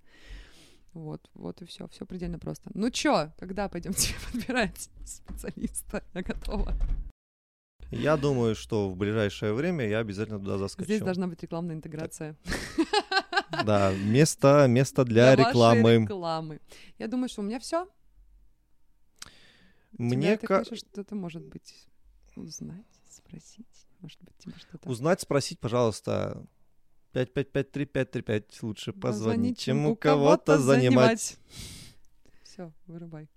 Вот, 0.94 1.30
вот 1.34 1.62
и 1.62 1.66
все, 1.66 1.88
все 1.88 2.06
предельно 2.06 2.38
просто. 2.40 2.70
Ну 2.74 2.90
чё, 2.92 3.32
когда 3.40 3.68
пойдемте 3.68 4.14
подбирать 4.32 4.90
специалиста? 5.06 6.04
Я 6.14 6.22
готова. 6.22 6.76
Я 7.90 8.18
думаю, 8.18 8.56
что 8.56 8.90
в 8.90 8.96
ближайшее 8.96 9.54
время 9.54 9.88
я 9.88 10.00
обязательно 10.00 10.40
туда 10.40 10.58
заскочу. 10.58 10.86
Здесь 10.86 11.02
должна 11.02 11.28
быть 11.28 11.42
рекламная 11.44 11.76
интеграция. 11.76 12.36
Да, 13.66 13.94
место, 13.94 14.66
место 14.68 15.06
для, 15.06 15.36
вашей 15.36 15.50
рекламы. 15.50 15.94
рекламы. 16.02 16.60
Я 16.98 17.08
думаю, 17.08 17.30
что 17.30 17.42
у 17.42 17.46
меня 17.46 17.60
все. 17.60 17.88
Мне 19.98 20.38
ты 20.38 20.48
ка- 20.48 20.60
хочешь 20.64 20.80
что-то, 20.80 21.16
может 21.16 21.44
быть, 21.44 21.88
узнать, 22.36 22.86
спросить? 23.12 23.88
Может 24.00 24.22
быть, 24.24 24.36
тебе 24.40 24.56
что-то... 24.58 24.90
Узнать, 24.90 25.22
спросить, 25.22 25.60
пожалуйста. 25.60 26.44
5553535 27.14 28.44
лучше 28.62 28.92
позвонить, 28.94 29.02
Позвонить, 29.02 29.60
чем 29.60 29.86
у 29.86 29.96
кого-то 29.96 30.58
занимать. 30.58 31.38
Все, 32.44 32.72
вырубай. 32.88 33.30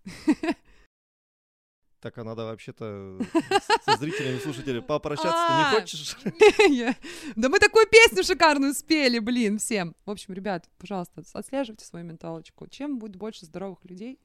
Так, 2.01 2.18
а 2.18 2.24
надо 2.24 2.45
вообще-то 2.45 3.18
со 3.85 3.97
зрителями, 3.97 4.39
слушателями 4.39 4.81
попрощаться-то 4.81 5.35
А. 5.49 5.72
не 5.74 5.81
хочешь? 5.81 6.16
Я- 6.68 6.95
Да 7.35 7.49
мы 7.49 7.59
такую 7.59 7.87
песню 7.89 8.22
шикарную 8.22 8.74
спели, 8.74 9.18
блин, 9.18 9.59
всем. 9.59 9.97
В 10.05 10.11
общем, 10.11 10.35
ребят, 10.35 10.68
пожалуйста, 10.79 11.22
отслеживайте 11.33 11.85
свою 11.85 12.05
менталочку. 12.05 12.68
Чем 12.68 12.99
будет 12.99 13.16
больше 13.16 13.47
здоровых 13.47 13.85
людей, 13.85 14.20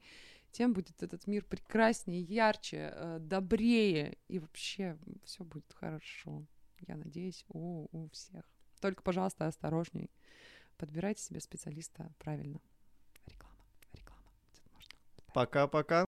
тем 0.52 0.74
будет 0.74 1.02
этот 1.02 1.26
мир 1.26 1.44
прекраснее, 1.44 2.20
ярче, 2.20 2.92
э, 2.94 3.18
добрее, 3.20 4.18
и 4.28 4.38
вообще 4.38 4.98
все 5.24 5.42
будет 5.42 5.72
хорошо. 5.74 6.44
Я 6.86 6.96
надеюсь, 6.96 7.44
у, 7.48 7.88
у 7.90 8.08
всех. 8.10 8.44
Только, 8.82 9.00
пожалуйста, 9.04 9.46
осторожней. 9.46 10.10
Подбирайте 10.76 11.22
себе 11.22 11.40
специалиста 11.40 12.12
правильно. 12.18 12.60
Реклама, 13.26 13.64
реклама. 13.92 14.22
Пока-пока. 15.32 16.00